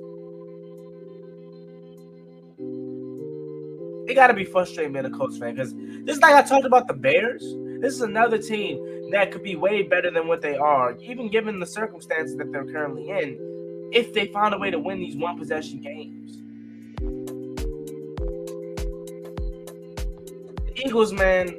It 4.08 4.16
got 4.16 4.28
to 4.28 4.34
be 4.34 4.44
frustrating 4.44 4.92
being 4.92 5.06
a 5.06 5.10
Colts 5.10 5.38
fan 5.38 5.56
because 5.56 5.74
this 6.04 6.18
is 6.18 6.22
like 6.22 6.34
I 6.34 6.42
talked 6.42 6.66
about 6.66 6.88
the 6.88 6.94
Bears. 6.94 7.44
This 7.80 7.94
is 7.94 8.02
another 8.02 8.38
team 8.38 9.10
that 9.12 9.32
could 9.32 9.44
be 9.44 9.56
way 9.56 9.84
better 9.84 10.12
than 10.12 10.28
what 10.28 10.42
they 10.42 10.56
are, 10.56 10.98
even 11.02 11.30
given 11.30 11.60
the 11.60 11.66
circumstances 11.66 12.36
that 12.38 12.52
they're 12.52 12.66
currently 12.66 13.10
in, 13.10 13.38
if 13.94 14.14
they 14.14 14.28
find 14.28 14.54
a 14.54 14.58
way 14.58 14.72
to 14.72 14.80
win 14.80 15.00
these 15.00 15.16
one 15.16 15.38
possession 15.38 15.80
games. 15.80 16.42
The 20.66 20.74
Eagles, 20.86 21.14
man, 21.14 21.56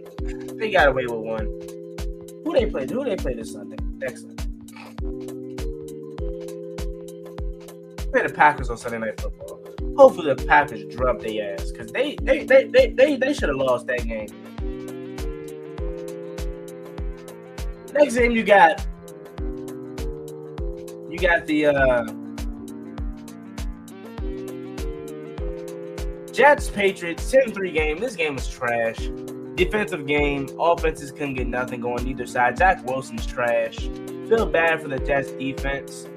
they 0.63 0.71
got 0.71 0.87
away 0.89 1.07
with 1.07 1.15
one. 1.15 1.47
Who 2.45 2.53
they 2.53 2.67
play? 2.67 2.87
Who 2.87 3.05
they 3.05 3.17
play 3.17 3.35
this 3.35 3.53
Sunday? 3.53 3.77
Next 3.97 4.23
Sunday. 4.23 4.45
Play 8.13 8.27
the 8.27 8.33
Packers 8.33 8.71
on 8.71 8.77
Sunday 8.77 8.99
Night 8.99 9.21
Football. 9.21 9.61
Hopefully 9.97 10.33
the 10.33 10.47
Packers 10.47 10.85
drop 10.95 11.21
their 11.21 11.55
ass 11.55 11.73
because 11.73 11.91
they 11.91 12.17
they 12.23 12.45
they 12.45 12.67
they 12.67 12.91
they, 12.91 13.17
they 13.17 13.35
should 13.35 13.49
have 13.49 13.59
lost 13.59 13.89
that 13.89 14.07
game. 14.07 14.29
Next 17.93 18.15
game 18.15 18.31
you 18.31 18.45
got 18.45 18.87
you 21.11 21.19
got 21.19 21.45
the 21.47 21.67
uh 21.67 22.05
Jets 26.33 26.71
Patriots 26.71 27.31
10-3 27.31 27.75
game. 27.75 27.99
This 27.99 28.17
game 28.17 28.37
was 28.37 28.49
trash. 28.49 29.11
Defensive 29.55 30.07
game, 30.07 30.49
offenses 30.59 31.13
couldn't 31.13 31.35
get 31.35 31.47
nothing 31.47 31.81
going 31.81 32.07
either 32.09 32.27
side. 32.27 32.57
Zach 32.57 32.85
Wilson's 32.87 33.27
trash. 33.27 33.77
Feel 34.29 34.47
bad 34.47 34.81
for 34.81 34.89
the 34.89 34.99
Jets 34.99 35.33
defense. 35.33 36.09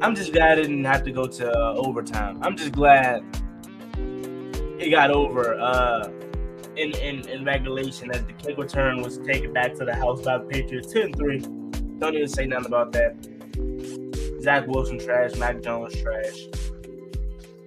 I'm 0.00 0.14
just 0.14 0.32
glad 0.32 0.58
it 0.58 0.62
didn't 0.62 0.84
have 0.84 1.04
to 1.04 1.10
go 1.10 1.26
to 1.26 1.50
uh, 1.50 1.74
overtime. 1.74 2.38
I'm 2.42 2.56
just 2.56 2.72
glad 2.72 3.22
it 4.78 4.90
got 4.90 5.10
over 5.10 5.58
uh, 5.60 6.08
in, 6.76 6.96
in, 6.96 7.28
in 7.28 7.44
regulation 7.44 8.10
as 8.10 8.24
the 8.24 8.32
kick 8.32 8.56
return 8.56 9.02
was 9.02 9.18
taken 9.18 9.52
back 9.52 9.74
to 9.74 9.84
the 9.84 9.94
house 9.94 10.22
by 10.22 10.38
the 10.38 10.44
Patriots 10.44 10.92
10 10.92 11.12
3. 11.12 11.38
Don't 11.98 12.14
even 12.14 12.28
say 12.28 12.46
nothing 12.46 12.66
about 12.66 12.92
that. 12.92 13.16
Zach 14.40 14.66
Wilson 14.68 14.98
trash, 14.98 15.34
Mac 15.34 15.60
Jones 15.62 16.00
trash. 16.00 16.46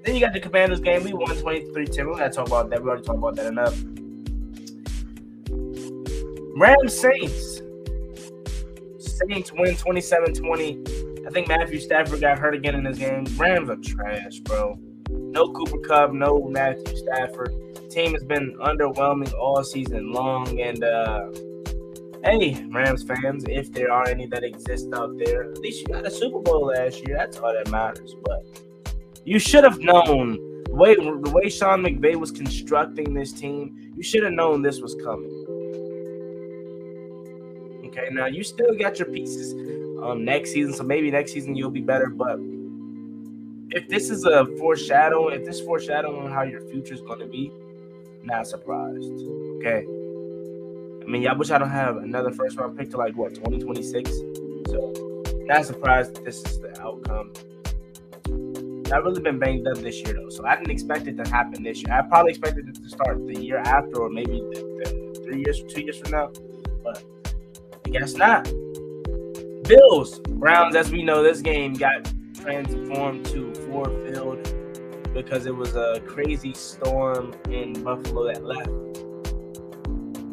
Then 0.03 0.15
you 0.15 0.21
got 0.21 0.33
the 0.33 0.39
Commanders 0.39 0.79
game. 0.79 1.03
We 1.03 1.13
won 1.13 1.35
23 1.35 1.85
10. 1.85 2.07
We're 2.07 2.15
going 2.15 2.29
to 2.29 2.35
talk 2.35 2.47
about 2.47 2.69
that. 2.71 2.81
We 2.81 2.89
already 2.89 3.03
talked 3.03 3.19
about 3.19 3.35
that 3.35 3.45
enough. 3.47 3.77
Rams 6.57 6.99
Saints. 6.99 7.61
Saints 8.99 9.51
win 9.53 9.75
27 9.75 10.33
20. 10.33 10.83
I 11.25 11.29
think 11.29 11.47
Matthew 11.47 11.79
Stafford 11.79 12.19
got 12.19 12.39
hurt 12.39 12.55
again 12.55 12.75
in 12.75 12.83
this 12.83 12.97
game. 12.97 13.25
Rams 13.37 13.69
are 13.69 13.75
trash, 13.77 14.39
bro. 14.39 14.77
No 15.09 15.51
Cooper 15.53 15.77
Kupp, 15.79 16.13
no 16.13 16.47
Matthew 16.49 16.97
Stafford. 16.97 17.53
Team 17.89 18.13
has 18.13 18.23
been 18.23 18.57
underwhelming 18.57 19.33
all 19.33 19.63
season 19.63 20.11
long. 20.11 20.59
And 20.59 20.83
uh 20.83 21.29
hey, 22.23 22.65
Rams 22.71 23.03
fans, 23.03 23.45
if 23.47 23.71
there 23.71 23.91
are 23.91 24.07
any 24.07 24.25
that 24.27 24.43
exist 24.43 24.87
out 24.93 25.17
there, 25.23 25.51
at 25.51 25.57
least 25.59 25.81
you 25.81 25.87
got 25.87 26.05
a 26.05 26.11
Super 26.11 26.39
Bowl 26.39 26.67
last 26.67 27.05
year. 27.07 27.17
That's 27.17 27.37
all 27.37 27.53
that 27.53 27.69
matters. 27.69 28.15
But 28.23 28.45
you 29.23 29.39
should 29.39 29.63
have 29.63 29.79
known 29.79 30.63
the 30.63 30.75
way 30.75 30.95
the 30.95 31.31
way 31.31 31.49
Sean 31.49 31.83
McVay 31.83 32.15
was 32.15 32.31
constructing 32.31 33.13
this 33.13 33.31
team. 33.33 33.93
You 33.95 34.03
should 34.03 34.23
have 34.23 34.33
known 34.33 34.61
this 34.61 34.79
was 34.79 34.95
coming. 34.95 35.29
Okay, 37.85 38.07
now 38.11 38.27
you 38.27 38.43
still 38.43 38.73
got 38.77 38.97
your 38.99 39.09
pieces 39.09 39.53
um, 40.01 40.23
next 40.23 40.51
season. 40.51 40.73
So 40.73 40.83
maybe 40.83 41.11
next 41.11 41.33
season 41.33 41.55
you'll 41.55 41.71
be 41.71 41.81
better. 41.81 42.09
But 42.09 42.39
if 43.71 43.87
this 43.89 44.09
is 44.09 44.25
a 44.25 44.45
foreshadowing, 44.57 45.39
if 45.39 45.45
this 45.45 45.59
foreshadowing 45.59 46.31
how 46.31 46.43
your 46.43 46.61
future 46.61 46.93
is 46.93 47.01
going 47.01 47.19
to 47.19 47.27
be, 47.27 47.51
not 48.23 48.47
surprised. 48.47 49.11
Okay. 49.57 49.85
I 51.01 51.05
mean, 51.09 51.27
I 51.27 51.33
wish 51.33 51.51
I 51.51 51.57
don't 51.57 51.69
have 51.69 51.97
another 51.97 52.31
first 52.31 52.57
round 52.57 52.77
pick 52.77 52.89
to 52.91 52.97
like 52.97 53.15
what 53.15 53.35
2026. 53.35 54.09
So 54.69 54.93
not 55.45 55.65
surprised 55.65 56.23
this 56.23 56.43
is 56.45 56.59
the 56.59 56.79
outcome. 56.81 57.33
I've 58.91 59.03
really 59.03 59.21
been 59.21 59.39
banged 59.39 59.67
up 59.67 59.77
this 59.77 60.01
year 60.01 60.13
though, 60.13 60.29
so 60.29 60.45
I 60.45 60.55
didn't 60.55 60.71
expect 60.71 61.07
it 61.07 61.15
to 61.23 61.29
happen 61.29 61.63
this 61.63 61.81
year. 61.81 61.93
I 61.93 62.01
probably 62.01 62.31
expected 62.31 62.67
it 62.67 62.75
to 62.75 62.89
start 62.89 63.25
the 63.25 63.39
year 63.39 63.59
after, 63.59 64.01
or 64.01 64.09
maybe 64.09 64.39
the, 64.51 65.13
the 65.13 65.21
three 65.23 65.39
years, 65.39 65.63
two 65.69 65.81
years 65.81 65.97
from 65.99 66.11
now. 66.11 66.31
But 66.83 67.03
I 67.85 67.89
guess 67.89 68.15
not. 68.15 68.43
Bills, 69.63 70.19
Browns, 70.19 70.75
as 70.75 70.91
we 70.91 71.03
know, 71.03 71.23
this 71.23 71.39
game 71.41 71.73
got 71.73 72.11
transformed 72.35 73.25
to 73.27 73.53
Ford 73.55 73.91
Field 74.05 74.41
because 75.13 75.45
it 75.45 75.55
was 75.55 75.75
a 75.75 76.01
crazy 76.05 76.53
storm 76.53 77.33
in 77.49 77.81
Buffalo 77.83 78.25
that 78.27 78.43
left 78.43 78.69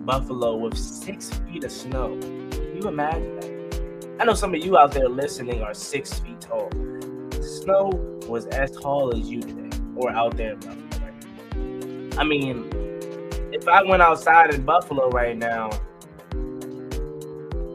Buffalo 0.04 0.56
with 0.56 0.76
six 0.76 1.30
feet 1.30 1.64
of 1.64 1.70
snow. 1.70 2.18
Can 2.18 2.80
you 2.80 2.88
imagine 2.88 3.36
that? 3.36 4.16
I 4.20 4.24
know 4.24 4.34
some 4.34 4.54
of 4.54 4.64
you 4.64 4.76
out 4.76 4.92
there 4.92 5.08
listening 5.08 5.62
are 5.62 5.74
six 5.74 6.18
feet 6.18 6.40
tall. 6.40 6.70
Snow 7.40 8.17
was 8.28 8.46
as 8.46 8.70
tall 8.72 9.14
as 9.16 9.28
you 9.28 9.40
today, 9.40 9.76
or 9.96 10.10
out 10.10 10.36
there 10.36 10.52
in 10.52 10.60
Buffalo. 10.60 10.88
I 12.18 12.24
mean, 12.24 12.68
if 13.52 13.66
I 13.68 13.82
went 13.82 14.02
outside 14.02 14.52
in 14.52 14.64
Buffalo 14.64 15.08
right 15.10 15.36
now, 15.36 15.70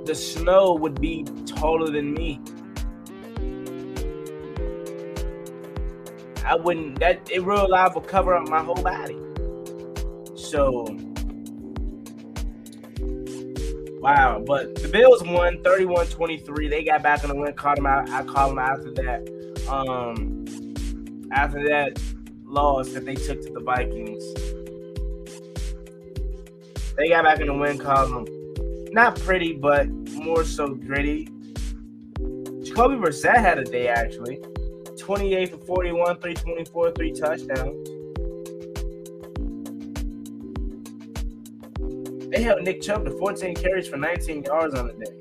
the 0.06 0.14
snow 0.14 0.74
would 0.74 1.00
be 1.00 1.24
taller 1.46 1.90
than 1.90 2.14
me. 2.14 2.42
I 6.46 6.56
wouldn't 6.56 7.00
that 7.00 7.32
it 7.32 7.42
real 7.44 7.70
live 7.70 7.96
will 7.96 8.02
cover 8.02 8.36
up 8.36 8.50
my 8.50 8.60
whole 8.60 8.76
body. 8.76 9.18
So 10.36 10.84
wow, 14.02 14.44
but 14.46 14.76
the 14.76 14.90
Bills 14.92 15.24
won 15.24 15.64
31-23. 15.64 16.70
They 16.70 16.84
got 16.84 17.02
back 17.02 17.24
on 17.24 17.30
the 17.30 17.36
win, 17.36 17.54
caught 17.54 17.78
them 17.78 17.86
out. 17.86 18.10
I 18.10 18.24
called 18.24 18.52
them 18.52 18.60
after 18.60 18.92
that. 18.92 19.68
Um 19.70 20.43
after 21.34 21.68
that 21.68 22.00
loss 22.46 22.92
that 22.92 23.06
they 23.06 23.16
took 23.16 23.42
to 23.42 23.52
the 23.52 23.60
Vikings. 23.60 24.24
They 26.96 27.10
got 27.10 27.24
back 27.24 27.40
in 27.40 27.48
the 27.48 27.54
win 27.54 27.80
column. 27.80 28.28
Not 28.92 29.20
pretty, 29.20 29.54
but 29.54 29.90
more 29.90 30.44
so 30.44 30.76
gritty. 30.76 31.26
Jacoby 32.64 32.96
Brissett 32.96 33.38
had 33.38 33.58
a 33.58 33.64
day 33.64 33.88
actually. 33.88 34.40
28 34.98 35.50
for 35.50 35.58
41, 35.58 36.18
324, 36.20 36.92
three 36.92 37.12
touchdowns. 37.12 37.90
They 42.30 42.42
held 42.42 42.62
Nick 42.64 42.82
Chubb 42.82 43.06
to 43.06 43.12
14 43.12 43.56
carries 43.56 43.88
for 43.88 43.98
19 43.98 44.44
yards 44.44 44.76
on 44.76 44.88
the 44.88 44.94
day. 44.94 45.12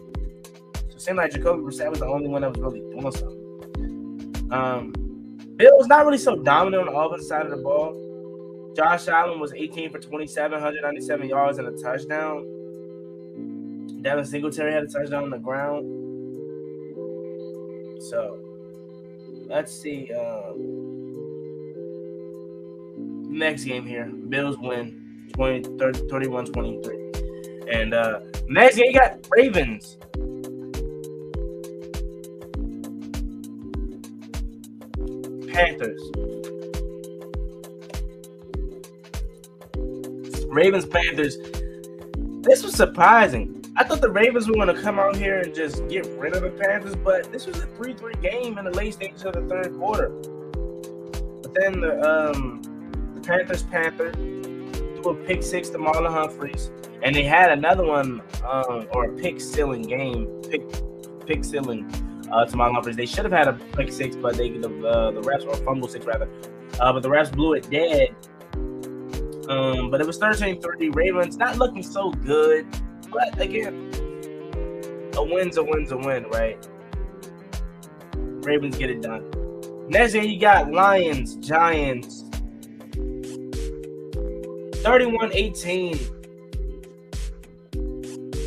So 0.90 0.96
it 0.96 1.00
seemed 1.00 1.18
like 1.18 1.32
Jacoby 1.32 1.62
Brissett 1.62 1.90
was 1.90 2.00
the 2.00 2.06
only 2.06 2.28
one 2.28 2.42
that 2.42 2.50
was 2.56 2.60
really 2.60 2.80
doing 2.80 3.10
something. 3.12 4.52
Um, 4.52 5.01
Bill 5.56 5.76
was 5.76 5.86
not 5.86 6.04
really 6.06 6.18
so 6.18 6.36
dominant 6.36 6.88
on 6.88 6.94
the 6.94 6.98
offensive 6.98 7.26
side 7.26 7.44
of 7.44 7.50
the 7.50 7.58
ball. 7.58 8.72
Josh 8.74 9.08
Allen 9.08 9.38
was 9.38 9.52
18 9.52 9.90
for 9.90 9.98
27, 9.98 10.52
197 10.52 11.28
yards 11.28 11.58
and 11.58 11.68
a 11.68 11.72
touchdown. 11.82 12.46
Devin 14.02 14.24
Singletary 14.24 14.72
had 14.72 14.84
a 14.84 14.86
touchdown 14.86 15.24
on 15.24 15.30
the 15.30 15.38
ground. 15.38 15.84
So 18.02 18.38
let's 19.46 19.72
see. 19.72 20.10
Um, 20.12 20.92
next 23.28 23.64
game 23.64 23.86
here. 23.86 24.06
Bills 24.06 24.56
win 24.58 25.28
20, 25.34 25.78
30, 25.78 26.08
31 26.08 26.46
23. 26.46 27.12
And 27.72 27.94
uh, 27.94 28.20
next 28.48 28.76
game, 28.76 28.86
you 28.86 28.98
got 28.98 29.26
Ravens. 29.36 29.98
Panthers. 35.52 36.00
Ravens 40.48 40.86
Panthers. 40.86 41.36
This 42.42 42.62
was 42.62 42.74
surprising. 42.74 43.64
I 43.76 43.84
thought 43.84 44.00
the 44.00 44.10
Ravens 44.10 44.48
were 44.48 44.54
going 44.54 44.74
to 44.74 44.82
come 44.82 44.98
out 44.98 45.16
here 45.16 45.40
and 45.40 45.54
just 45.54 45.86
get 45.88 46.06
rid 46.18 46.34
of 46.34 46.42
the 46.42 46.50
Panthers, 46.50 46.94
but 46.96 47.32
this 47.32 47.46
was 47.46 47.58
a 47.58 47.66
3 47.66 47.94
3 47.94 48.14
game 48.20 48.58
in 48.58 48.64
the 48.64 48.70
late 48.70 48.94
stages 48.94 49.24
of 49.24 49.32
the 49.32 49.42
third 49.42 49.74
quarter. 49.78 50.08
But 51.42 51.54
then 51.54 51.80
the, 51.80 52.00
um, 52.02 52.62
the 53.14 53.20
Panthers 53.20 53.62
Panther 53.62 54.12
threw 54.12 55.10
a 55.10 55.14
pick 55.26 55.42
six 55.42 55.70
to 55.70 55.78
Marlon 55.78 56.12
Humphreys, 56.12 56.70
and 57.02 57.14
they 57.14 57.24
had 57.24 57.50
another 57.50 57.84
one, 57.84 58.22
um, 58.44 58.86
or 58.92 59.06
a 59.06 59.16
pick 59.16 59.40
stealing 59.40 59.82
game, 59.82 60.26
pick 60.50 60.62
pick 61.26 61.44
uh, 62.32 62.44
to 62.46 62.56
Marlon 62.56 62.74
Humphreys. 62.74 62.96
They 62.96 63.06
should 63.06 63.24
have 63.24 63.32
had 63.32 63.48
a 63.48 63.52
pick 63.76 63.92
six, 63.92 64.16
but 64.16 64.36
they 64.36 64.50
the, 64.50 64.68
uh, 64.86 65.10
the 65.10 65.20
refs, 65.20 65.46
or 65.46 65.54
fumble 65.64 65.88
six 65.88 66.06
rather, 66.06 66.28
uh, 66.80 66.92
but 66.92 67.02
the 67.02 67.08
refs 67.08 67.32
blew 67.32 67.54
it 67.54 67.70
dead. 67.70 68.14
Um, 69.48 69.90
but 69.90 70.00
it 70.00 70.06
was 70.06 70.18
13 70.18 70.60
3. 70.60 70.88
Ravens 70.90 71.36
not 71.36 71.58
looking 71.58 71.82
so 71.82 72.10
good. 72.10 72.66
But 73.10 73.38
again, 73.40 73.90
a 75.14 75.22
win's 75.22 75.58
a 75.58 75.62
win's 75.62 75.92
a 75.92 75.96
win, 75.96 76.24
right? 76.24 76.66
Ravens 78.16 78.78
get 78.78 78.90
it 78.90 79.02
done. 79.02 79.30
Next 79.88 80.14
game, 80.14 80.30
you 80.30 80.40
got 80.40 80.72
Lions, 80.72 81.36
Giants. 81.36 82.24
31 84.82 85.30
18 85.32 85.98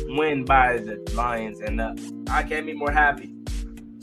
win 0.08 0.44
by 0.44 0.78
the 0.78 0.96
Lions. 1.14 1.60
And 1.60 1.80
uh, 1.80 1.94
I 2.30 2.42
can't 2.42 2.66
be 2.66 2.74
more 2.74 2.90
happy. 2.90 3.35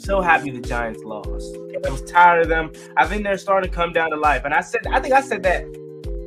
So 0.03 0.19
happy 0.19 0.51
the 0.51 0.59
Giants 0.59 1.01
lost. 1.05 1.55
I 1.85 1.89
was 1.89 2.01
tired 2.03 2.41
of 2.41 2.49
them. 2.49 2.73
I 2.97 3.07
think 3.07 3.23
they're 3.23 3.37
starting 3.37 3.69
to 3.69 3.75
come 3.75 3.93
down 3.93 4.09
to 4.11 4.17
life. 4.17 4.41
And 4.43 4.53
I 4.53 4.59
said, 4.59 4.81
I 4.91 4.99
think 4.99 5.13
I 5.13 5.21
said 5.21 5.43
that 5.43 5.63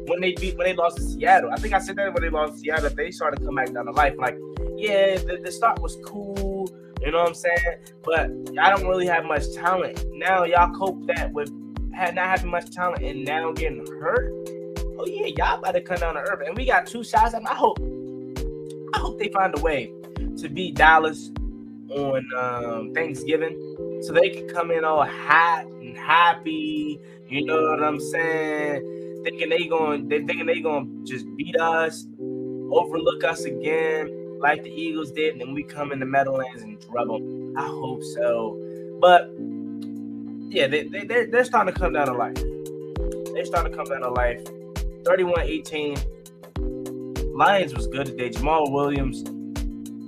when 0.06 0.20
they 0.22 0.32
beat 0.32 0.56
when 0.56 0.66
they 0.66 0.72
lost 0.72 0.96
to 0.96 1.02
Seattle. 1.02 1.50
I 1.52 1.56
think 1.56 1.74
I 1.74 1.78
said 1.78 1.96
that 1.96 2.14
when 2.14 2.22
they 2.22 2.30
lost 2.30 2.54
to 2.54 2.58
Seattle, 2.60 2.88
they 2.88 3.10
started 3.10 3.40
to 3.40 3.44
come 3.44 3.54
back 3.54 3.70
down 3.70 3.84
to 3.84 3.92
life. 3.92 4.14
Like, 4.16 4.38
yeah, 4.76 5.18
the, 5.18 5.40
the 5.44 5.52
start 5.52 5.82
was 5.82 5.98
cool, 6.06 6.70
you 7.02 7.10
know 7.10 7.18
what 7.18 7.28
I'm 7.28 7.34
saying? 7.34 7.76
But 8.02 8.30
I 8.58 8.70
don't 8.70 8.86
really 8.86 9.06
have 9.08 9.26
much 9.26 9.52
talent. 9.52 10.02
Now 10.12 10.44
y'all 10.44 10.74
cope 10.74 11.06
that 11.08 11.32
with 11.32 11.50
had 11.94 12.14
not 12.14 12.26
having 12.26 12.50
much 12.50 12.70
talent 12.70 13.02
and 13.02 13.26
now 13.26 13.52
getting 13.52 13.84
hurt. 14.00 14.32
Oh 14.98 15.06
yeah, 15.06 15.26
y'all 15.36 15.58
about 15.58 15.72
to 15.72 15.82
come 15.82 15.98
down 15.98 16.14
to 16.14 16.20
earth. 16.20 16.46
And 16.46 16.56
we 16.56 16.64
got 16.64 16.86
two 16.86 17.04
shots. 17.04 17.34
And 17.34 17.46
I 17.46 17.54
hope 17.54 17.78
I 18.94 19.00
hope 19.00 19.18
they 19.18 19.28
find 19.28 19.56
a 19.58 19.60
way 19.60 19.92
to 20.38 20.48
beat 20.48 20.76
Dallas 20.76 21.30
on 21.90 22.29
um, 22.37 22.94
Thanksgiving 22.94 24.01
so 24.03 24.12
they 24.12 24.31
can 24.31 24.49
come 24.49 24.70
in 24.70 24.85
all 24.85 25.05
hot 25.05 25.66
and 25.66 25.96
happy. 25.96 27.01
You 27.29 27.44
know 27.44 27.70
what 27.70 27.83
I'm 27.83 28.01
saying? 28.01 28.96
thinking 29.27 29.49
they 29.49 29.66
going 29.66 30.09
they 30.09 30.22
thinking 30.22 30.46
they 30.46 30.61
gonna 30.61 30.87
just 31.03 31.27
beat 31.37 31.57
us, 31.57 32.07
overlook 32.70 33.25
us 33.25 33.44
again, 33.44 34.38
like 34.38 34.62
the 34.62 34.70
Eagles 34.70 35.11
did, 35.11 35.33
and 35.33 35.40
then 35.40 35.53
we 35.53 35.64
come 35.64 35.90
in 35.90 35.99
the 35.99 36.07
Meadowlands 36.07 36.62
and 36.62 36.79
drub 36.81 37.09
them. 37.09 37.57
I 37.57 37.66
hope 37.66 38.05
so. 38.05 38.57
But 39.01 39.33
yeah, 40.49 40.68
they, 40.68 40.85
they, 40.85 41.05
they're, 41.05 41.27
they're 41.27 41.44
starting 41.44 41.75
to 41.75 41.81
come 41.81 41.92
down 41.92 42.07
to 42.07 42.12
life. 42.12 42.37
They're 43.35 43.44
starting 43.44 43.72
to 43.72 43.77
come 43.77 43.87
down 43.87 44.03
to 44.03 44.11
life. 44.11 44.44
31-18. 45.03 47.37
Lions 47.37 47.75
was 47.75 47.88
good 47.88 48.07
today. 48.07 48.31
Jamaal 48.31 48.70
Williams, 48.70 49.25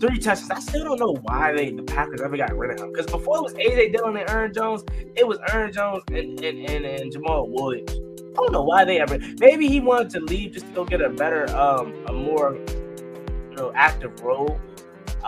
three 0.00 0.18
touchdowns. 0.18 0.50
I 0.50 0.60
still 0.60 0.84
don't 0.84 1.00
know 1.00 1.16
why 1.22 1.52
they 1.52 1.70
the 1.70 1.82
Packers 1.82 2.20
ever 2.20 2.36
got 2.36 2.56
rid 2.56 2.72
of 2.72 2.80
him. 2.80 2.92
Because 2.92 3.06
before 3.06 3.38
it 3.38 3.42
was 3.42 3.54
AJ 3.54 3.92
Dillon 3.92 4.16
and 4.16 4.28
Aaron 4.30 4.52
Jones, 4.52 4.84
it 5.16 5.26
was 5.26 5.38
Aaron 5.52 5.72
Jones 5.72 6.02
and, 6.08 6.40
and, 6.40 6.70
and, 6.70 6.84
and 6.84 7.12
Jamaal 7.12 7.48
Williams. 7.48 7.90
I 7.92 8.40
don't 8.40 8.52
know 8.52 8.62
why 8.62 8.84
they 8.84 9.00
ever. 9.00 9.18
Maybe 9.40 9.68
he 9.68 9.80
wanted 9.80 10.10
to 10.10 10.20
leave 10.20 10.52
just 10.52 10.66
to 10.66 10.72
go 10.72 10.84
get 10.84 11.00
a 11.00 11.10
better, 11.10 11.48
um, 11.56 11.92
a 12.06 12.12
more, 12.12 12.56
you 12.56 13.56
know, 13.56 13.72
active 13.74 14.20
role, 14.20 14.60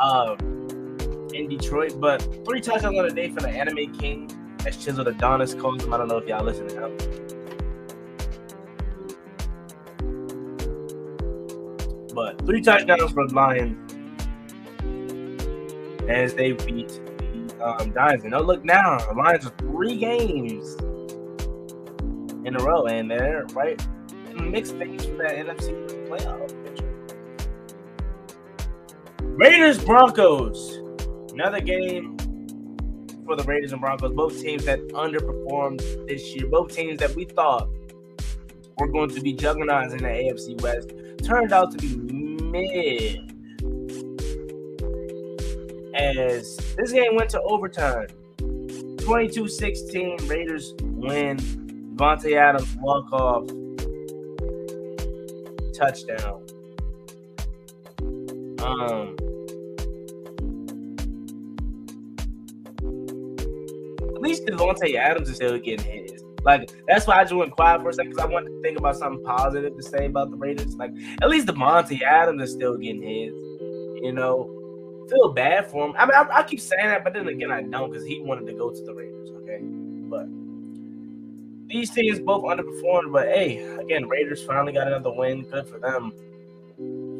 um, 0.00 0.38
in 1.34 1.48
Detroit. 1.48 2.00
But 2.00 2.22
three 2.44 2.60
touchdowns 2.60 2.96
on 2.96 3.08
the 3.08 3.12
day 3.12 3.30
for 3.30 3.40
the 3.40 3.48
Anime 3.48 3.92
King, 3.94 4.30
as 4.64 4.76
Chiseled 4.76 5.08
Adonis 5.08 5.54
calls 5.54 5.82
him. 5.82 5.92
I 5.92 5.96
don't 5.96 6.08
know 6.08 6.18
if 6.18 6.28
y'all 6.28 6.44
listen 6.44 6.68
to 6.68 6.86
him. 6.86 6.96
But 12.14 12.44
three 12.46 12.60
touchdowns 12.60 13.12
for 13.12 13.26
Lions 13.28 13.89
as 16.10 16.34
they 16.34 16.52
beat 16.52 16.88
the 16.88 17.64
um, 17.64 17.94
Giants. 17.94 18.24
And 18.24 18.34
oh, 18.34 18.42
look 18.42 18.64
now, 18.64 18.98
the 18.98 19.14
Lions 19.14 19.46
are 19.46 19.54
three 19.58 19.96
games 19.96 20.74
in 22.44 22.56
a 22.56 22.58
row, 22.58 22.86
and 22.86 23.10
they're 23.10 23.46
right 23.52 23.80
in 24.30 24.36
the 24.36 24.42
mix 24.42 24.70
things 24.70 25.04
for 25.06 25.16
that 25.16 25.36
NFC 25.36 26.08
playoff 26.08 26.64
picture. 26.64 26.86
Raiders 29.22 29.82
Broncos, 29.82 30.78
another 31.32 31.60
game 31.60 32.16
for 33.24 33.36
the 33.36 33.44
Raiders 33.44 33.72
and 33.72 33.80
Broncos. 33.80 34.12
Both 34.12 34.40
teams 34.40 34.64
that 34.64 34.80
underperformed 34.88 36.08
this 36.08 36.34
year. 36.34 36.48
Both 36.48 36.74
teams 36.74 36.98
that 36.98 37.14
we 37.14 37.24
thought 37.24 37.68
were 38.78 38.88
going 38.88 39.10
to 39.10 39.20
be 39.20 39.32
juggernauts 39.32 39.92
in 39.92 39.98
the 39.98 40.08
AFC 40.08 40.60
West 40.60 40.90
turned 41.24 41.52
out 41.52 41.70
to 41.72 41.78
be 41.78 41.96
mid. 42.42 43.29
As 46.00 46.56
this 46.78 46.92
game 46.92 47.14
went 47.14 47.28
to 47.30 47.42
overtime, 47.42 48.06
22-16, 48.38 50.30
Raiders 50.30 50.72
win 50.80 51.36
Davante 51.94 52.34
Adams 52.36 52.74
walk 52.80 53.12
off 53.12 53.46
touchdown. 55.74 56.42
Um, 58.62 59.14
at 64.14 64.22
least 64.22 64.46
Davante 64.46 64.94
Adams 64.94 65.28
is 65.28 65.36
still 65.36 65.58
getting 65.58 65.84
his. 65.84 66.24
Like 66.42 66.70
that's 66.88 67.06
why 67.06 67.18
I 67.18 67.24
just 67.24 67.34
went 67.34 67.50
quiet 67.50 67.82
for 67.82 67.90
a 67.90 67.92
second 67.92 68.12
because 68.12 68.24
I 68.24 68.28
wanted 68.32 68.52
to 68.52 68.62
think 68.62 68.78
about 68.78 68.96
something 68.96 69.22
positive 69.26 69.76
to 69.76 69.82
say 69.82 70.06
about 70.06 70.30
the 70.30 70.38
Raiders. 70.38 70.74
Like 70.76 70.92
at 71.20 71.28
least 71.28 71.46
Davante 71.46 72.00
Adams 72.00 72.42
is 72.42 72.52
still 72.52 72.78
getting 72.78 73.02
his. 73.02 73.34
You 74.02 74.12
know, 74.12 74.59
feel 75.10 75.32
bad 75.32 75.70
for 75.70 75.86
him. 75.86 75.94
I 75.98 76.06
mean, 76.06 76.14
I, 76.14 76.38
I 76.38 76.42
keep 76.42 76.60
saying 76.60 76.86
that, 76.86 77.04
but 77.04 77.12
then 77.12 77.28
again, 77.28 77.50
I 77.50 77.62
don't 77.62 77.90
because 77.90 78.06
he 78.06 78.20
wanted 78.20 78.46
to 78.46 78.52
go 78.52 78.70
to 78.70 78.82
the 78.82 78.94
Raiders. 78.94 79.30
Okay, 79.30 79.58
but 79.60 80.26
these 81.68 81.90
teams 81.90 82.20
both 82.20 82.44
underperformed, 82.44 83.12
but 83.12 83.26
hey, 83.28 83.58
again, 83.78 84.08
Raiders 84.08 84.42
finally 84.42 84.72
got 84.72 84.86
another 84.86 85.12
win. 85.12 85.42
Good 85.42 85.66
for 85.66 85.78
them. 85.78 86.12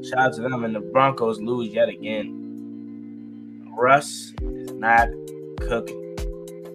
Shout 0.05 0.18
out 0.18 0.32
to 0.34 0.43
them. 0.43 0.64
And 0.64 0.74
the 0.74 0.80
Broncos 0.80 1.41
lose 1.41 1.68
yet 1.68 1.88
again. 1.88 3.68
Russ 3.76 4.32
is 4.43 4.72
not 4.72 5.09
cooking. 5.61 6.16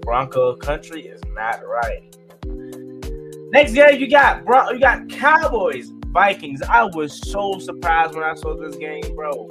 Bronco 0.02 0.56
country 0.56 1.08
is 1.08 1.22
not 1.34 1.62
right. 1.66 2.16
Next 3.52 3.74
game 3.74 4.00
you 4.00 4.10
got 4.10 4.46
bro, 4.46 4.72
you 4.72 4.80
got 4.80 5.10
Cowboys, 5.10 5.92
Vikings. 6.08 6.62
I 6.62 6.84
was 6.84 7.20
so 7.32 7.58
surprised 7.60 8.14
when 8.16 8.24
I 8.24 8.36
saw 8.36 8.56
this 8.56 8.76
game, 8.76 9.16
bro. 9.16 9.50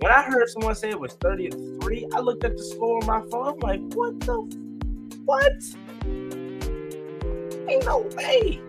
When 0.00 0.12
I 0.12 0.22
heard 0.22 0.48
someone 0.48 0.74
say 0.74 0.90
it 0.90 1.00
was 1.00 1.12
30 1.14 1.50
to 1.50 1.78
3, 1.80 2.08
I 2.14 2.20
looked 2.20 2.44
at 2.44 2.56
the 2.56 2.62
score 2.62 2.98
on 3.02 3.06
my 3.06 3.22
phone. 3.30 3.54
I'm 3.54 3.58
like, 3.60 3.80
what 3.94 4.20
the 4.20 4.40
what? 5.24 5.52
Ain't 7.68 7.84
no 7.86 8.00
way. 8.16 8.60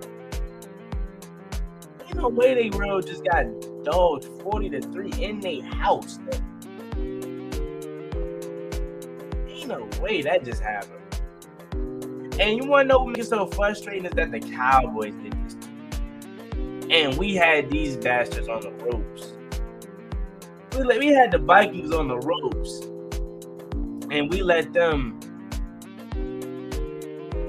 Ain't 2.06 2.16
no 2.16 2.30
way 2.30 2.54
they 2.54 2.70
real 2.78 3.02
just 3.02 3.26
got 3.26 3.46
dogged 3.84 4.26
40 4.42 4.70
to 4.70 4.82
3 4.82 5.12
in 5.22 5.40
their 5.42 5.62
house. 5.64 6.20
Ain't 9.48 9.68
no 9.68 9.90
way 10.02 10.22
that 10.22 10.46
just 10.46 10.62
happened. 10.62 10.94
And 12.40 12.58
you 12.58 12.70
want 12.70 12.88
to 12.88 12.94
know 12.94 13.00
what 13.00 13.18
makes 13.18 13.28
it 13.28 13.30
so 13.30 13.48
frustrating 13.48 14.06
is 14.06 14.12
that 14.14 14.32
the 14.32 14.40
Cowboys 14.40 15.14
did 15.16 15.34
this. 15.46 15.56
And 16.90 17.18
we 17.18 17.36
had 17.36 17.70
these 17.70 17.98
bastards 17.98 18.48
on 18.48 18.62
the 18.62 18.72
ropes. 18.72 19.35
We, 20.76 20.84
let, 20.84 21.00
we 21.00 21.08
had 21.08 21.32
the 21.32 21.38
Vikings 21.38 21.92
on 21.92 22.08
the 22.08 22.18
ropes. 22.18 22.82
And 24.12 24.32
we 24.32 24.42
let 24.42 24.74
them 24.74 25.20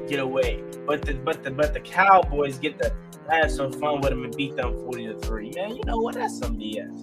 get 0.09 0.21
away. 0.21 0.63
But 0.87 1.03
the 1.03 1.15
but 1.15 1.43
the 1.43 1.51
but 1.51 1.75
the 1.75 1.81
Cowboys 1.81 2.59
get 2.59 2.79
to 2.79 2.95
have 3.29 3.51
some 3.51 3.73
fun 3.73 4.01
with 4.01 4.11
them 4.11 4.25
and 4.25 4.37
beat 4.37 4.57
them 4.57 4.73
40 4.79 5.07
to 5.09 5.19
3. 5.19 5.53
Man, 5.57 5.77
you 5.77 5.83
know 5.85 5.99
what? 5.99 6.15
That's 6.15 6.39
some 6.39 6.57
BS. 6.57 7.03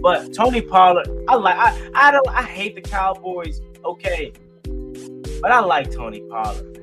But 0.00 0.32
Tony 0.34 0.62
Pollard, 0.62 1.08
I 1.28 1.34
like 1.34 1.56
I, 1.56 1.90
I 1.94 2.10
don't 2.10 2.28
I 2.28 2.42
hate 2.42 2.74
the 2.74 2.80
Cowboys. 2.80 3.60
Okay, 3.84 4.32
but 5.40 5.50
I 5.50 5.60
like 5.60 5.90
Tony 5.90 6.20
Pollard. 6.28 6.76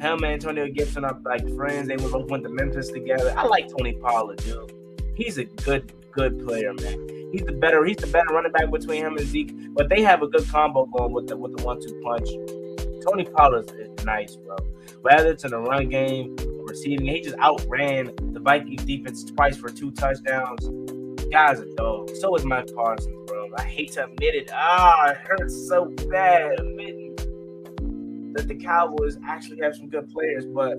Him 0.00 0.24
and 0.24 0.24
Antonio 0.24 0.66
Gibson 0.68 1.04
are 1.04 1.18
like 1.24 1.48
friends. 1.54 1.86
They 1.86 1.96
both 1.96 2.28
went 2.28 2.42
to 2.42 2.50
Memphis 2.50 2.88
together. 2.88 3.32
I 3.36 3.46
like 3.46 3.68
Tony 3.68 3.92
Pollard, 3.92 4.38
dude. 4.38 4.72
He's 5.14 5.38
a 5.38 5.44
good, 5.44 5.92
good 6.12 6.44
player, 6.46 6.72
man. 6.74 7.08
He's 7.32 7.42
the 7.42 7.52
better. 7.52 7.84
He's 7.84 7.96
the 7.96 8.06
better 8.06 8.28
running 8.30 8.52
back 8.52 8.70
between 8.70 9.04
him 9.04 9.16
and 9.16 9.26
Zeke. 9.26 9.52
But 9.74 9.88
they 9.88 10.02
have 10.02 10.22
a 10.22 10.28
good 10.28 10.46
combo 10.48 10.86
going 10.86 11.12
with 11.12 11.28
the 11.28 11.36
with 11.36 11.56
the 11.56 11.64
one-two 11.64 12.00
punch. 12.04 12.28
Tony 13.04 13.24
Pollard 13.24 13.70
is 13.78 14.04
nice, 14.04 14.36
bro. 14.36 14.56
Whether 15.00 15.32
it's 15.32 15.44
in 15.44 15.50
the 15.50 15.58
run 15.58 15.88
game, 15.88 16.36
receiving, 16.66 17.06
he 17.06 17.20
just 17.20 17.36
outran 17.38 18.12
the 18.32 18.40
Vikings 18.40 18.84
defense 18.84 19.24
twice 19.24 19.56
for 19.56 19.70
two 19.70 19.90
touchdowns. 19.92 20.68
guy's 21.30 21.60
a 21.60 21.66
dog. 21.74 22.10
So 22.20 22.36
is 22.36 22.44
Micah 22.44 22.72
Parsons, 22.74 23.16
bro. 23.26 23.48
I 23.56 23.62
hate 23.62 23.92
to 23.92 24.04
admit 24.04 24.34
it. 24.34 24.50
Ah, 24.52 25.10
it 25.10 25.16
hurts 25.16 25.68
so 25.68 25.86
bad 26.10 26.60
admitting 26.60 27.16
that 28.34 28.46
the 28.46 28.54
Cowboys 28.54 29.18
actually 29.26 29.60
have 29.62 29.74
some 29.74 29.88
good 29.88 30.08
players, 30.10 30.46
but 30.46 30.74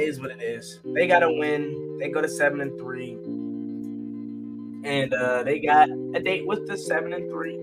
is 0.00 0.20
what 0.20 0.30
it 0.30 0.42
is. 0.42 0.80
They 0.84 1.06
got 1.06 1.20
to 1.20 1.30
win. 1.30 1.98
They 1.98 2.10
go 2.10 2.20
to 2.20 2.28
seven 2.28 2.60
and 2.60 2.78
three, 2.78 3.12
and 4.84 5.12
uh, 5.12 5.42
they 5.42 5.58
got 5.58 5.88
a 5.90 6.20
date 6.20 6.46
with 6.46 6.66
the 6.66 6.76
seven 6.76 7.12
and 7.12 7.30
three 7.30 7.58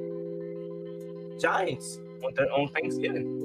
Giants 1.39 1.99
on 2.23 2.33
their 2.35 2.51
own 2.55 2.69
Thanksgiving. 2.69 3.41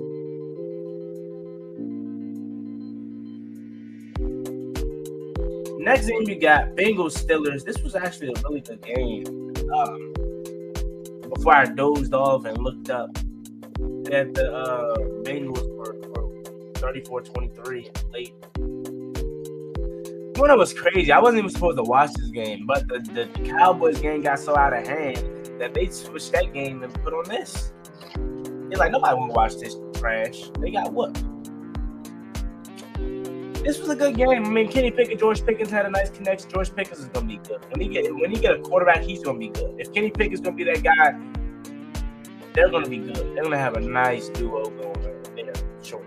Next 5.82 6.06
game 6.06 6.28
you 6.28 6.38
got 6.38 6.76
Bengals 6.76 7.16
Steelers. 7.16 7.64
This 7.64 7.82
was 7.82 7.94
actually 7.94 8.28
a 8.28 8.42
really 8.46 8.60
good 8.60 8.82
game. 8.82 9.26
Um, 9.72 10.12
before 11.30 11.54
I 11.54 11.64
dozed 11.64 12.12
off 12.12 12.44
and 12.44 12.58
looked 12.58 12.90
up 12.90 13.14
that 13.14 14.32
the 14.34 14.52
uh, 14.52 14.96
Bengals 15.22 15.66
were, 15.76 15.94
were 16.10 16.42
34-23 16.74 18.12
late. 18.12 18.34
One 20.40 20.56
was 20.58 20.72
crazy. 20.72 21.12
I 21.12 21.18
wasn't 21.18 21.40
even 21.40 21.50
supposed 21.50 21.76
to 21.76 21.82
watch 21.82 22.14
this 22.14 22.30
game, 22.30 22.64
but 22.66 22.88
the, 22.88 23.00
the, 23.00 23.28
the 23.38 23.50
Cowboys 23.50 24.00
game 24.00 24.22
got 24.22 24.38
so 24.38 24.56
out 24.56 24.72
of 24.72 24.86
hand 24.86 25.18
that 25.60 25.74
they 25.74 25.86
switched 25.88 26.32
that 26.32 26.54
game 26.54 26.82
and 26.82 26.94
put 27.04 27.12
on 27.12 27.24
this. 27.24 27.74
They're 28.14 28.78
like, 28.78 28.90
nobody 28.90 29.16
want 29.16 29.32
to 29.32 29.34
watch 29.34 29.56
this 29.58 29.76
trash. 30.00 30.50
They 30.58 30.70
got 30.70 30.94
whooped. 30.94 31.22
This 33.62 33.78
was 33.78 33.90
a 33.90 33.94
good 33.94 34.16
game. 34.16 34.30
I 34.30 34.48
mean, 34.48 34.72
Kenny 34.72 34.90
Pickett, 34.90 35.18
George 35.18 35.44
Pickens 35.44 35.68
had 35.68 35.84
a 35.84 35.90
nice 35.90 36.08
connection. 36.08 36.48
George 36.48 36.74
Pickens 36.74 37.00
is 37.00 37.08
gonna 37.08 37.26
be 37.26 37.36
good. 37.36 37.62
When 37.70 37.82
he 37.82 37.88
get 37.88 38.10
when 38.14 38.30
he 38.30 38.40
get 38.40 38.54
a 38.54 38.60
quarterback, 38.60 39.02
he's 39.02 39.22
gonna 39.22 39.38
be 39.38 39.48
good. 39.48 39.74
If 39.78 39.92
Kenny 39.92 40.10
Pickett's 40.10 40.40
gonna 40.40 40.56
be 40.56 40.64
that 40.64 40.82
guy, 40.82 41.20
they're 42.54 42.70
gonna 42.70 42.88
be 42.88 42.96
good. 42.96 43.36
They're 43.36 43.42
gonna 43.42 43.58
have 43.58 43.76
a 43.76 43.80
nice 43.80 44.30
duo 44.30 44.70
going 44.70 45.36
there. 45.36 45.52
Sure. 45.82 46.02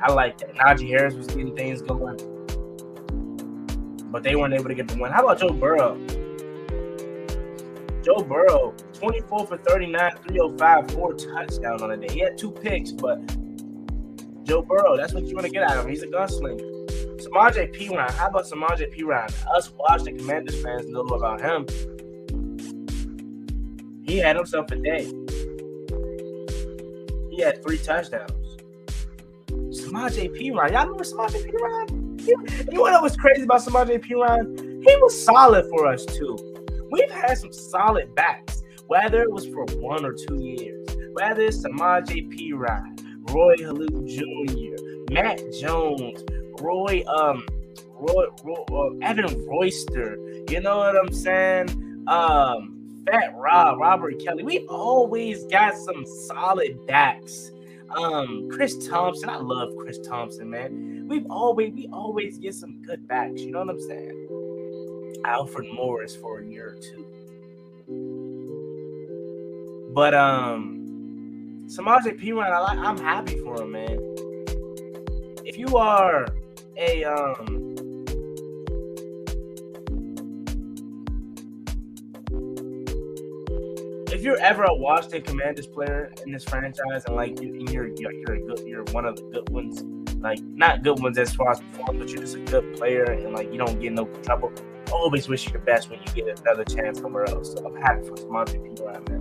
I 0.00 0.12
like 0.12 0.38
that. 0.38 0.54
Najee 0.54 0.90
Harris 0.90 1.14
was 1.14 1.26
getting 1.26 1.56
things 1.56 1.82
going. 1.82 2.33
But 4.14 4.22
they 4.22 4.36
weren't 4.36 4.54
able 4.54 4.68
to 4.68 4.76
get 4.76 4.86
the 4.86 4.96
win. 4.96 5.10
How 5.10 5.24
about 5.24 5.40
Joe 5.40 5.50
Burrow? 5.50 5.98
Joe 8.04 8.22
Burrow, 8.22 8.72
24 8.92 9.46
for 9.48 9.56
39, 9.56 10.12
305, 10.28 10.90
four 10.92 11.14
touchdowns 11.14 11.82
on 11.82 11.90
a 11.90 11.96
day. 11.96 12.14
He 12.14 12.20
had 12.20 12.38
two 12.38 12.52
picks, 12.52 12.92
but 12.92 13.18
Joe 14.44 14.62
Burrow, 14.62 14.96
that's 14.96 15.14
what 15.14 15.24
you 15.26 15.34
want 15.34 15.46
to 15.46 15.52
get 15.52 15.64
out 15.64 15.78
of 15.78 15.84
him. 15.84 15.90
He's 15.90 16.04
a 16.04 16.06
gunslinger. 16.06 16.60
Samaje 17.20 17.76
Perine. 17.76 18.08
How 18.12 18.28
about 18.28 18.44
Samaje 18.44 18.96
Perine? 18.96 19.34
Us 19.56 19.72
Washington 19.76 20.18
Commanders 20.18 20.62
fans 20.62 20.86
know 20.86 21.00
about 21.00 21.40
him. 21.40 21.66
He 24.04 24.18
had 24.18 24.36
himself 24.36 24.70
a 24.70 24.76
day. 24.76 25.06
He 27.32 27.42
had 27.42 27.60
three 27.64 27.78
touchdowns. 27.78 28.30
Samaje 29.76 30.30
Perine. 30.30 30.70
Y'all 30.70 30.86
remember 30.86 31.02
Samaje 31.02 31.44
Perine? 31.50 31.90
You, 31.90 31.93
you 32.26 32.64
know 32.72 32.80
what 32.82 33.02
was 33.02 33.16
crazy 33.16 33.42
about 33.42 33.60
Samaje 33.60 34.00
Perine? 34.04 34.82
He 34.86 34.96
was 34.96 35.24
solid 35.24 35.66
for 35.70 35.86
us 35.86 36.04
too. 36.04 36.36
We've 36.90 37.10
had 37.10 37.38
some 37.38 37.52
solid 37.52 38.14
backs, 38.14 38.62
whether 38.86 39.22
it 39.22 39.30
was 39.30 39.46
for 39.46 39.64
one 39.76 40.04
or 40.04 40.12
two 40.12 40.36
years. 40.40 40.88
Whether 41.14 41.42
it's 41.42 41.58
Samaje 41.58 42.28
Perine, 42.32 43.30
Roy 43.30 43.56
Helu 43.56 44.06
Jr., 44.08 45.12
Matt 45.14 45.40
Jones, 45.60 46.24
Roy, 46.60 47.04
um, 47.06 47.46
Roy, 47.94 48.24
Roy 48.42 48.64
uh, 48.72 49.06
Evan 49.06 49.46
Royster. 49.46 50.16
You 50.48 50.60
know 50.60 50.78
what 50.78 50.96
I'm 50.96 51.12
saying? 51.12 52.04
Um, 52.08 53.02
Fat 53.06 53.34
Rob, 53.36 53.78
Robert 53.78 54.18
Kelley. 54.24 54.42
We've 54.42 54.68
always 54.68 55.44
got 55.46 55.74
some 55.76 56.04
solid 56.26 56.86
backs. 56.86 57.50
Um, 57.90 58.48
Chris 58.50 58.86
Thompson. 58.88 59.28
I 59.28 59.36
love 59.36 59.76
Chris 59.78 59.98
Thompson, 59.98 60.50
man. 60.50 61.06
We've 61.08 61.26
always 61.30 61.72
we 61.72 61.88
always 61.92 62.38
get 62.38 62.54
some 62.54 62.82
good 62.82 63.06
backs. 63.06 63.40
You 63.40 63.52
know 63.52 63.60
what 63.60 63.70
I'm 63.70 63.80
saying? 63.80 65.20
Alfred 65.24 65.68
Morris 65.72 66.14
for 66.16 66.40
a 66.40 66.46
year 66.46 66.70
or 66.70 66.76
two. 66.76 67.06
But 69.94 70.14
um, 70.14 71.64
Samaje 71.66 72.18
Perine, 72.20 72.50
I 72.50 72.58
like. 72.60 72.78
I'm 72.78 72.98
happy 72.98 73.38
for 73.38 73.62
him, 73.62 73.72
man. 73.72 73.98
If 75.44 75.58
you 75.58 75.76
are 75.76 76.26
a 76.76 77.04
um 77.04 77.73
you're 84.24 84.40
ever 84.40 84.62
a 84.64 84.74
Washington 84.74 85.20
Commanders 85.20 85.66
player 85.66 86.10
in 86.24 86.32
this 86.32 86.44
franchise 86.44 87.04
and 87.04 87.14
like 87.14 87.38
you, 87.42 87.66
you're 87.70 87.88
you're 87.88 88.12
you're, 88.12 88.38
good, 88.38 88.66
you're 88.66 88.84
one 88.84 89.04
of 89.04 89.16
the 89.16 89.22
good 89.24 89.50
ones, 89.50 89.82
like 90.20 90.40
not 90.44 90.82
good 90.82 90.98
ones 91.02 91.18
as 91.18 91.34
far 91.34 91.50
as 91.50 91.60
performance, 91.60 91.98
but 91.98 92.08
you're 92.08 92.22
just 92.22 92.36
a 92.36 92.40
good 92.40 92.74
player 92.74 93.04
and 93.04 93.34
like 93.34 93.52
you 93.52 93.58
don't 93.58 93.78
get 93.78 93.92
no 93.92 94.06
trouble. 94.22 94.50
I 94.86 94.92
always 94.92 95.28
wish 95.28 95.44
you 95.44 95.52
the 95.52 95.58
best 95.58 95.90
when 95.90 96.00
you 96.00 96.24
get 96.24 96.40
another 96.40 96.64
chance 96.64 97.00
somewhere 97.00 97.28
else. 97.28 97.52
So 97.52 97.66
I'm 97.66 97.76
happy 97.76 98.06
for 98.06 98.16
Monty 98.30 98.58
people 98.58 98.88
out 98.88 99.04
there. 99.04 99.20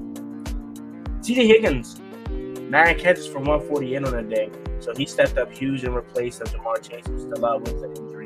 T.J. 1.22 1.48
Higgins, 1.48 2.00
nine 2.30 2.98
catches 2.98 3.28
for 3.28 3.40
148 3.40 4.06
on 4.06 4.14
a 4.16 4.24
day. 4.24 4.50
So 4.80 4.94
he 4.96 5.06
stepped 5.06 5.38
up 5.38 5.52
huge 5.52 5.84
and 5.84 5.94
replaced 5.94 6.42
of 6.42 6.48
Ja'Marr 6.48 6.82
Chase, 6.82 7.06
who's 7.08 7.24
still 7.24 7.46
out 7.46 7.62
with 7.62 7.84
an 7.84 7.92
injury. 7.98 8.26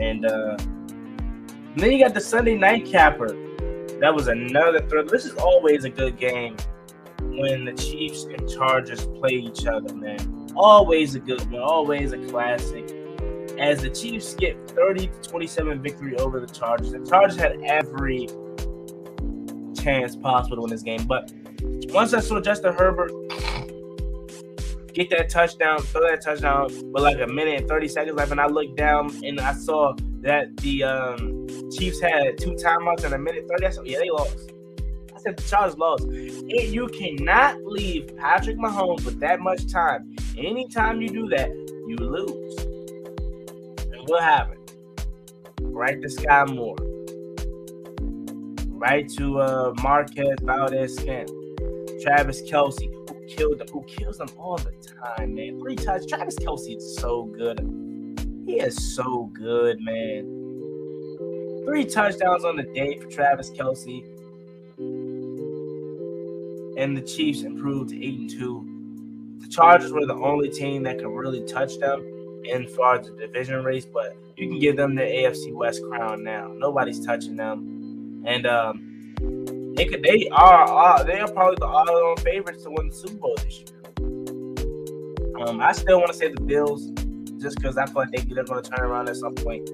And, 0.00 0.26
uh, 0.26 0.56
and 0.58 1.80
then 1.80 1.92
you 1.92 2.02
got 2.02 2.12
the 2.12 2.20
Sunday 2.20 2.56
night 2.56 2.84
capper. 2.84 3.45
That 4.00 4.14
was 4.14 4.28
another 4.28 4.80
thrill. 4.80 5.06
This 5.06 5.24
is 5.24 5.34
always 5.34 5.84
a 5.84 5.90
good 5.90 6.18
game 6.18 6.56
when 7.20 7.64
the 7.64 7.72
Chiefs 7.72 8.24
and 8.24 8.48
Chargers 8.48 9.06
play 9.06 9.32
each 9.32 9.66
other, 9.66 9.94
man. 9.94 10.52
Always 10.54 11.14
a 11.14 11.20
good 11.20 11.50
one, 11.50 11.62
always 11.62 12.12
a 12.12 12.18
classic. 12.26 12.90
As 13.58 13.82
the 13.82 13.90
Chiefs 13.90 14.34
get 14.34 14.70
30 14.70 15.06
to 15.06 15.20
27 15.22 15.82
victory 15.82 16.16
over 16.16 16.40
the 16.40 16.46
Chargers, 16.46 16.92
the 16.92 17.04
Chargers 17.06 17.36
had 17.36 17.60
every 17.64 18.28
chance 19.82 20.16
possible 20.16 20.56
to 20.56 20.62
win 20.62 20.70
this 20.70 20.82
game. 20.82 21.04
But 21.04 21.32
once 21.88 22.12
I 22.12 22.20
saw 22.20 22.40
Justin 22.40 22.74
Herbert 22.74 23.12
get 24.92 25.10
that 25.10 25.28
touchdown, 25.30 25.78
throw 25.78 26.02
that 26.02 26.22
touchdown 26.22 26.64
with 26.92 27.02
like 27.02 27.20
a 27.20 27.26
minute 27.26 27.60
and 27.60 27.68
30 27.68 27.88
seconds 27.88 28.16
left. 28.16 28.30
And 28.30 28.40
I 28.40 28.46
looked 28.46 28.76
down 28.76 29.10
and 29.24 29.40
I 29.40 29.52
saw 29.52 29.94
that 30.20 30.56
the 30.58 30.82
um, 30.84 31.35
Chiefs 31.76 32.00
had 32.00 32.38
two 32.38 32.52
timeouts 32.52 33.04
and 33.04 33.14
a 33.14 33.18
minute 33.18 33.46
30. 33.48 33.66
I 33.66 33.70
said, 33.70 33.86
yeah, 33.86 33.98
they 33.98 34.10
lost. 34.10 34.52
I 35.14 35.18
said 35.18 35.36
the 35.36 35.42
Chargers 35.42 35.76
lost. 35.76 36.04
And 36.04 36.50
you 36.50 36.88
cannot 36.88 37.62
leave 37.64 38.16
Patrick 38.16 38.56
Mahomes 38.56 39.04
with 39.04 39.20
that 39.20 39.40
much 39.40 39.70
time. 39.70 40.16
Anytime 40.38 41.02
you 41.02 41.08
do 41.08 41.28
that, 41.28 41.48
you 41.48 41.96
lose. 41.96 42.58
And 43.92 44.08
what 44.08 44.22
happened? 44.22 44.72
Right 45.60 46.00
to 46.00 46.08
Skyy 46.08 46.54
Moore. 46.54 46.76
Right 48.68 49.08
to 49.10 49.40
uh, 49.40 49.74
Marquez 49.82 50.36
Valdes-Scantling. 50.42 51.56
Travis 52.02 52.42
Kelce, 52.42 52.92
who 53.08 53.26
killed 53.26 53.58
them, 53.58 53.68
who 53.72 53.82
kills 53.84 54.18
them 54.18 54.28
all 54.38 54.58
the 54.58 54.72
time, 55.16 55.34
man. 55.34 55.58
Three 55.60 55.76
touchdowns. 55.76 56.06
Travis 56.06 56.36
Kelce 56.38 56.76
is 56.76 56.96
so 56.98 57.24
good. 57.24 57.58
He 58.46 58.60
is 58.60 58.94
so 58.94 59.30
good, 59.34 59.80
man. 59.80 60.35
Three 61.66 61.84
touchdowns 61.84 62.44
on 62.44 62.54
the 62.54 62.62
day 62.62 62.96
for 62.96 63.08
Travis 63.08 63.50
Kelce. 63.50 64.04
And 66.78 66.96
the 66.96 67.02
Chiefs 67.02 67.42
improved 67.42 67.90
to 67.90 67.96
8 67.96 68.18
and 68.20 68.30
2. 68.30 69.38
The 69.40 69.48
Chargers 69.48 69.92
were 69.92 70.06
the 70.06 70.14
only 70.14 70.48
team 70.48 70.84
that 70.84 70.98
could 70.98 71.08
really 71.08 71.44
touch 71.44 71.76
them 71.78 72.04
in 72.44 72.68
far 72.68 73.00
as 73.00 73.08
the 73.08 73.16
division 73.16 73.64
race, 73.64 73.84
but 73.84 74.16
you 74.36 74.48
can 74.48 74.60
give 74.60 74.76
them 74.76 74.94
the 74.94 75.02
AFC 75.02 75.52
West 75.52 75.82
crown 75.82 76.22
now. 76.22 76.52
Nobody's 76.54 77.04
touching 77.04 77.34
them. 77.34 78.22
And 78.24 78.46
um, 78.46 79.74
they 79.76 79.86
could 79.86 80.04
they 80.04 80.28
are, 80.30 81.02
they 81.02 81.18
are 81.18 81.32
probably 81.32 81.56
the 81.58 81.66
odds-on 81.66 82.16
favorites 82.18 82.62
to 82.62 82.70
win 82.70 82.90
the 82.90 82.94
Super 82.94 83.16
Bowl 83.16 83.34
this 83.38 83.58
year. 83.58 83.66
Um, 85.40 85.60
I 85.60 85.72
still 85.72 85.98
want 85.98 86.12
to 86.12 86.16
say 86.16 86.32
the 86.32 86.40
Bills 86.40 86.90
just 87.40 87.56
because 87.56 87.76
I 87.76 87.86
feel 87.86 87.96
like 87.96 88.12
they, 88.12 88.22
they're 88.22 88.44
going 88.44 88.62
to 88.62 88.70
turn 88.70 88.86
around 88.86 89.08
at 89.08 89.16
some 89.16 89.34
point. 89.34 89.68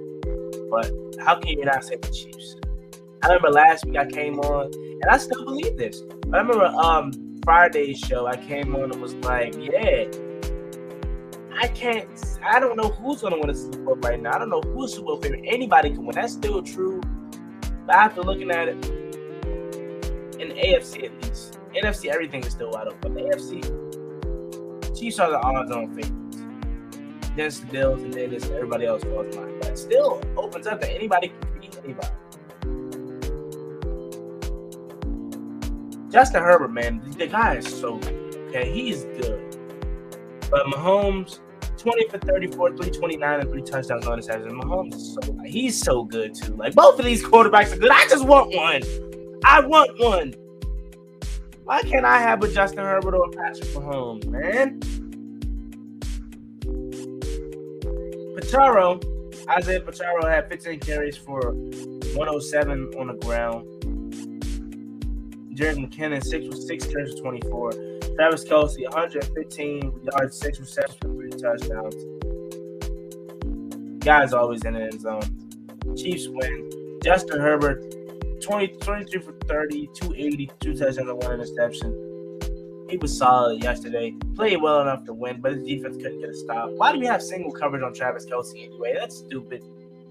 But 0.73 0.91
how 1.21 1.39
can 1.39 1.59
you 1.59 1.67
not 1.67 1.85
say 1.85 1.97
the 1.97 2.09
Chiefs? 2.09 2.57
I 3.23 3.27
remember 3.27 3.51
last 3.51 3.85
week 3.85 3.99
I 3.99 4.07
came 4.07 4.41
on, 4.41 4.73
and 4.73 5.05
I 5.05 5.19
still 5.19 5.45
believe 5.45 5.77
this. 5.77 6.03
I 6.33 6.39
remember 6.39 6.65
um 6.65 7.13
Friday's 7.45 7.99
show, 7.99 8.27
I 8.27 8.37
came 8.37 8.75
on 8.75 8.91
and 8.91 9.03
was 9.03 9.15
like, 9.17 9.55
yeah, 9.59 10.07
I 11.61 11.69
can't, 11.69 12.09
I 12.43 12.59
don't 12.59 12.77
know 12.77 12.89
who's 12.89 13.21
to 13.21 13.29
win 13.31 13.51
a 13.51 13.55
Super 13.55 13.79
Bowl 13.85 13.97
right 13.97 14.21
now. 14.21 14.33
I 14.33 14.39
don't 14.39 14.49
know 14.49 14.63
who's 14.63 14.95
Super 14.95 15.09
Bowl 15.09 15.21
favorite. 15.21 15.45
Anybody 15.45 15.91
can 15.91 16.07
win. 16.07 16.15
That's 16.15 16.33
still 16.33 16.63
true. 16.63 17.03
But 17.87 17.95
after 17.95 18.23
looking 18.23 18.51
at 18.51 18.69
it, 18.69 18.77
in 20.41 20.49
the 20.49 20.55
AFC 20.55 21.05
at 21.05 21.23
least, 21.23 21.59
NFC, 21.77 22.07
everything 22.07 22.45
is 22.45 22.53
still 22.53 22.71
wide 22.71 22.89
open. 22.89 23.13
The 23.13 23.21
AFC, 23.21 24.99
Chiefs 24.99 25.19
are 25.19 25.31
the 25.31 25.39
odds 25.39 25.71
on 25.71 25.95
the 27.37 27.67
Bills, 27.71 28.03
and 28.03 28.13
then 28.13 28.33
it's 28.33 28.47
everybody 28.51 28.87
else 28.87 29.03
falls 29.05 29.35
behind. 29.35 29.61
But 29.61 29.71
it 29.71 29.79
still 29.79 30.21
opens 30.37 30.67
up 30.67 30.81
that 30.81 30.91
anybody 30.91 31.29
can 31.29 31.61
beat 31.61 31.79
anybody. 31.85 32.09
Justin 36.11 36.43
Herbert, 36.43 36.73
man, 36.73 37.03
the 37.17 37.27
guy 37.27 37.57
is 37.57 37.67
so 37.67 37.97
good. 37.97 38.37
Okay, 38.49 38.71
he's 38.71 39.05
good. 39.05 39.57
But 40.51 40.67
Mahomes, 40.67 41.41
20 41.79 42.09
for 42.09 42.19
34, 42.19 42.69
329, 42.77 43.41
and 43.41 43.51
three 43.51 43.63
touchdowns 43.63 44.07
on 44.07 44.19
his 44.19 44.27
head. 44.27 44.43
And 44.43 44.63
Mahomes 44.63 44.95
is 44.95 45.15
so 45.15 45.39
he's 45.47 45.81
so 45.81 46.05
good 46.05 46.35
too. 46.35 46.55
Like 46.57 46.75
both 46.75 46.99
of 46.99 47.07
these 47.07 47.25
quarterbacks 47.25 47.73
are 47.73 47.79
good. 47.79 47.91
I 47.91 48.07
just 48.09 48.27
want 48.27 48.55
one. 48.55 48.83
I 49.47 49.61
want 49.61 49.99
one. 49.99 50.35
Why 51.65 51.81
can't 51.81 52.05
I 52.05 52.19
have 52.19 52.43
a 52.43 52.53
Justin 52.53 52.81
Herbert 52.81 53.15
or 53.15 53.25
a 53.25 53.31
Patrick 53.31 53.71
Mahomes, 53.71 54.27
man? 54.27 54.82
Pacheco, 58.53 59.01
Isaiah 59.49 59.81
Pacheco 59.81 60.27
had 60.29 60.47
15 60.51 60.81
carries 60.81 61.17
for 61.17 61.53
107 61.53 62.93
on 62.99 63.07
the 63.07 63.15
ground. 63.15 63.65
Jerick 65.57 65.79
McKinnon, 65.79 66.23
6 66.23 66.49
with 66.49 66.63
6 66.63 66.87
carries 66.89 67.15
for 67.15 67.21
24. 67.23 67.73
Travis 68.15 68.45
Kelce, 68.45 68.85
115 68.91 70.01
yards, 70.13 70.39
6 70.39 70.61
receptions 70.61 70.99
for 71.01 71.09
3 71.09 71.31
touchdowns. 71.31 71.97
Guys 74.05 74.35
always 74.35 74.63
in 74.67 74.75
the 74.75 74.83
end 74.83 75.01
zone. 75.01 75.97
Chiefs 75.97 76.29
win. 76.29 76.99
Justin 77.03 77.41
Herbert, 77.41 77.95
20, 78.43 78.69
23 78.69 79.21
for 79.23 79.33
30, 79.47 79.89
280, 79.95 80.51
2 80.61 80.75
touchdowns 80.75 80.99
and 80.99 81.23
1 81.23 81.33
interception. 81.33 82.12
He 82.93 82.99
was 82.99 83.17
solid 83.17 83.65
yesterday. 83.65 84.15
Played 84.35 84.61
well 84.61 84.83
enough 84.83 85.07
to 85.07 85.15
win, 85.15 85.41
but 85.41 85.53
his 85.53 85.63
defense 85.63 85.97
couldn't 85.97 86.21
get 86.21 86.29
a 86.29 86.35
stop. 86.35 86.73
Why 86.73 86.93
do 86.93 87.01
we 87.01 87.07
have 87.07 87.23
single 87.23 87.51
coverage 87.51 87.83
on 87.83 87.95
Travis 87.95 88.27
Kelce 88.27 88.67
anyway? 88.67 88.93
That's 88.95 89.17
stupid. 89.17 89.65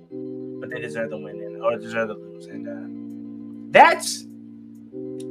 But 0.10 0.72
they 0.72 0.80
deserve 0.80 1.12
the 1.12 1.18
win 1.20 1.44
and 1.44 1.62
or 1.62 1.78
deserve 1.78 2.08
the 2.08 2.16
lose. 2.16 2.48
And 2.48 2.68
uh, 2.68 3.70
that's 3.72 4.24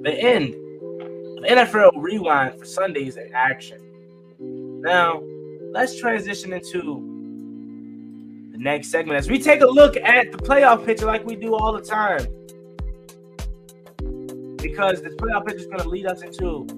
the 0.04 0.14
end 0.16 0.54
of 0.54 1.42
NFL 1.42 1.94
Rewind 1.96 2.56
for 2.56 2.64
Sundays 2.64 3.16
in 3.16 3.32
action. 3.34 3.80
Now, 4.38 5.20
let's 5.72 5.98
transition 5.98 6.52
into 6.52 7.00
the 8.52 8.58
next 8.58 8.92
segment 8.92 9.18
as 9.18 9.28
we 9.28 9.40
take 9.40 9.60
a 9.60 9.66
look 9.66 9.96
at 9.96 10.30
the 10.30 10.38
playoff 10.38 10.86
picture 10.86 11.06
like 11.06 11.26
we 11.26 11.34
do 11.34 11.56
all 11.56 11.72
the 11.72 11.82
time. 11.82 12.24
Because 14.58 15.02
this 15.02 15.16
playoff 15.16 15.46
picture 15.46 15.62
is 15.62 15.66
going 15.66 15.80
to 15.80 15.88
lead 15.88 16.06
us 16.06 16.22
into 16.22 16.68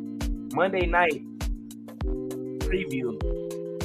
Monday 0.52 0.86
night 0.86 1.24
preview. 2.60 3.18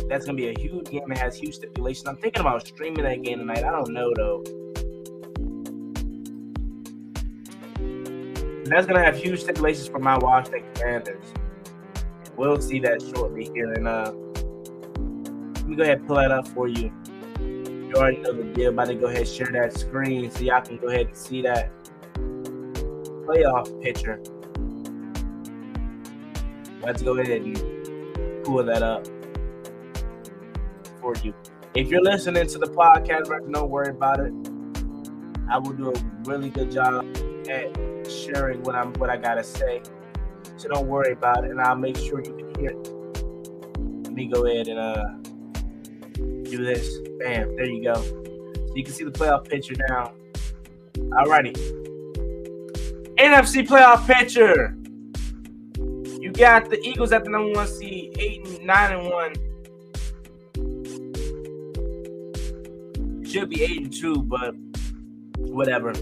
That's 0.10 0.26
gonna 0.26 0.38
be 0.38 0.50
a 0.50 0.60
huge 0.60 0.90
game. 0.90 1.12
It 1.12 1.18
has 1.18 1.38
huge 1.38 1.56
stipulations. 1.56 2.08
I'm 2.08 2.18
thinking 2.18 2.42
about 2.42 2.66
streaming 2.68 3.04
that 3.04 3.22
game 3.22 3.40
tonight. 3.40 3.64
I 3.64 3.72
don't 3.72 3.90
know 3.90 4.14
though. 4.16 4.44
that's 8.70 8.86
gonna 8.86 9.04
have 9.04 9.16
huge 9.16 9.42
stipulations 9.42 9.88
for 9.88 10.00
my 10.00 10.18
Washington 10.18 10.64
Commanders. 10.74 11.26
We'll 12.36 12.62
see 12.62 12.80
that 12.80 13.02
shortly 13.02 13.50
here. 13.54 13.72
And 13.74 13.88
uh, 13.88 14.12
let 14.12 15.68
me 15.68 15.76
go 15.76 15.84
ahead 15.84 16.00
and 16.00 16.08
pull 16.08 16.18
that 16.18 16.32
up 16.32 16.48
for 16.50 16.68
you. 16.68 16.92
You 17.40 17.94
already 17.96 18.18
know 18.18 18.34
the 18.34 18.44
deal. 18.54 18.70
About 18.70 18.88
to 18.88 18.96
go 18.96 19.08
ahead 19.08 19.20
and 19.20 19.28
share 19.28 19.50
that 19.54 19.74
screen 19.74 20.30
so 20.30 20.42
y'all 20.42 20.62
can 20.62 20.78
go 20.78 20.88
ahead 20.88 21.08
and 21.08 21.18
see 21.18 21.42
that 21.44 21.72
playoff 23.26 23.82
picture. 23.82 24.22
Let's 26.88 27.04
go 27.04 27.18
ahead 27.18 27.42
and 27.42 28.46
pull 28.46 28.64
that 28.64 28.82
up 28.82 29.06
for 31.02 31.14
you. 31.22 31.34
If 31.76 31.90
you're 31.90 32.02
listening 32.02 32.48
to 32.48 32.58
the 32.58 32.68
podcast, 32.68 33.28
right, 33.28 33.42
don't 33.52 33.70
worry 33.70 33.90
about 33.90 34.22
it. 34.22 34.32
I 35.52 35.58
will 35.58 35.74
do 35.74 35.92
a 35.92 36.22
really 36.24 36.50
good 36.50 36.72
job 36.72 37.06
at 37.50 38.10
sharing 38.10 38.64
what 38.64 38.76
I'm 38.76 38.94
what 38.94 39.10
I 39.10 39.18
gotta 39.18 39.44
say. 39.44 39.82
So 40.56 40.70
don't 40.70 40.88
worry 40.88 41.12
about 41.12 41.44
it, 41.44 41.52
and 41.52 41.60
I'll 41.60 41.76
make 41.76 41.98
sure 41.98 42.24
you 42.24 42.34
can 42.34 42.58
hear 42.58 42.70
it. 42.70 42.94
Let 44.06 44.14
me 44.14 44.28
go 44.28 44.46
ahead 44.46 44.70
and 44.70 44.80
uh 44.80 45.10
do 46.50 46.64
this. 46.64 47.00
Bam, 47.20 47.54
there 47.58 47.66
you 47.66 47.84
go. 47.84 47.96
So 47.96 48.74
you 48.76 48.86
can 48.86 48.94
see 48.94 49.04
the 49.04 49.12
playoff 49.12 49.50
picture 49.50 49.76
now. 49.90 50.14
Alrighty. 50.96 51.54
NFC 53.18 53.68
playoff 53.68 54.08
picture. 54.08 54.74
You 56.28 56.34
got 56.34 56.70
the 56.70 56.78
Eagles 56.86 57.14
at 57.14 57.24
the 57.24 57.30
number 57.30 57.54
one 57.54 57.68
seed, 57.68 58.18
eight 58.20 58.46
and 58.46 58.62
nine 58.66 58.92
and 58.92 59.10
one. 59.10 59.34
Should 63.26 63.50
be 63.50 63.64
eight 63.64 63.78
and 63.78 63.94
two, 63.94 64.24
but 64.24 64.54
whatever. 65.38 65.94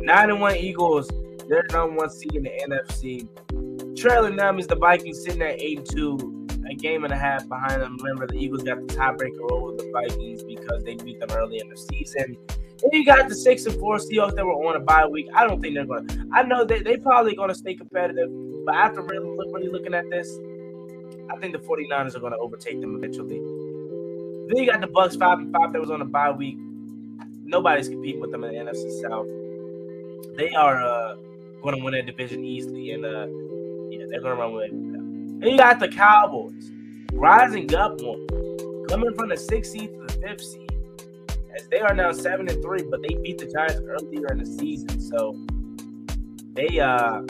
Nine 0.00 0.30
and 0.30 0.40
one 0.40 0.56
Eagles. 0.56 1.08
They're 1.48 1.64
number 1.70 1.94
one 1.94 2.10
seed 2.10 2.34
in 2.34 2.42
the 2.42 2.50
NFC. 2.50 3.96
Trailing 3.96 4.34
them 4.34 4.58
is 4.58 4.66
the 4.66 4.74
Vikings 4.74 5.22
sitting 5.22 5.42
at 5.42 5.62
eight 5.62 5.78
and 5.78 5.88
two, 5.88 6.48
a 6.68 6.74
game 6.74 7.04
and 7.04 7.12
a 7.12 7.16
half 7.16 7.48
behind 7.48 7.82
them. 7.82 7.96
Remember, 7.98 8.26
the 8.26 8.34
Eagles 8.34 8.64
got 8.64 8.84
the 8.88 8.94
tiebreaker 8.94 9.48
over 9.52 9.76
the 9.76 9.88
Vikings 9.92 10.42
because 10.42 10.82
they 10.82 10.96
beat 10.96 11.20
them 11.20 11.30
early 11.36 11.60
in 11.60 11.68
the 11.68 11.76
season. 11.76 12.36
And 12.82 12.92
you 12.92 13.04
got 13.04 13.28
the 13.28 13.34
six 13.34 13.64
and 13.66 13.78
four 13.78 13.98
Seahawks 13.98 14.34
that 14.34 14.44
were 14.44 14.52
on 14.52 14.76
a 14.76 14.80
bye 14.80 15.06
week. 15.06 15.28
I 15.34 15.46
don't 15.46 15.60
think 15.60 15.74
they're 15.74 15.84
going 15.84 16.06
to. 16.06 16.28
I 16.32 16.42
know 16.42 16.64
they 16.64 16.82
they 16.82 16.96
probably 16.96 17.34
going 17.34 17.48
to 17.48 17.54
stay 17.54 17.74
competitive, 17.74 18.28
but 18.64 18.74
after 18.74 19.02
really, 19.02 19.28
really 19.52 19.68
looking 19.68 19.94
at 19.94 20.08
this, 20.10 20.28
I 21.30 21.36
think 21.36 21.52
the 21.52 21.60
49ers 21.60 22.16
are 22.16 22.20
going 22.20 22.32
to 22.32 22.38
overtake 22.38 22.80
them 22.80 22.96
eventually. 22.96 23.38
Then 24.48 24.56
you 24.56 24.70
got 24.70 24.80
the 24.80 24.88
Bucs 24.88 25.18
five 25.18 25.38
and 25.38 25.52
five 25.52 25.72
that 25.72 25.80
was 25.80 25.90
on 25.90 26.00
a 26.02 26.04
bye 26.04 26.32
week. 26.32 26.56
Nobody's 27.44 27.88
competing 27.88 28.20
with 28.20 28.32
them 28.32 28.42
in 28.44 28.52
the 28.52 28.72
NFC 28.72 29.00
South. 29.00 29.28
They 30.36 30.50
are 30.54 30.82
uh, 30.82 31.16
going 31.62 31.76
to 31.76 31.84
win 31.84 31.94
that 31.94 32.06
division 32.06 32.44
easily, 32.44 32.92
and 32.92 33.04
uh, 33.04 33.26
yeah, 33.90 34.06
they're 34.10 34.20
going 34.20 34.34
to 34.34 34.42
run 34.42 34.50
away 34.50 34.70
with 34.70 34.72
it. 34.72 35.40
Then 35.40 35.50
you 35.50 35.56
got 35.56 35.78
the 35.78 35.88
Cowboys 35.88 36.72
rising 37.12 37.72
up 37.74 38.00
one, 38.00 38.26
coming 38.88 39.14
from 39.14 39.28
the 39.28 39.36
sixth 39.36 39.72
seed 39.72 39.90
to 39.92 40.06
the 40.06 40.12
fifth 40.20 40.40
seed 40.40 40.61
as 41.54 41.68
they 41.68 41.80
are 41.80 41.94
now 41.94 42.12
seven 42.12 42.48
and 42.48 42.62
three, 42.62 42.82
but 42.82 43.02
they 43.02 43.14
beat 43.14 43.38
the 43.38 43.46
Giants 43.46 43.80
earlier 43.86 44.32
in 44.32 44.38
the 44.38 44.46
season, 44.46 45.00
so 45.00 45.36
they 46.54 46.80
uh 46.80 47.20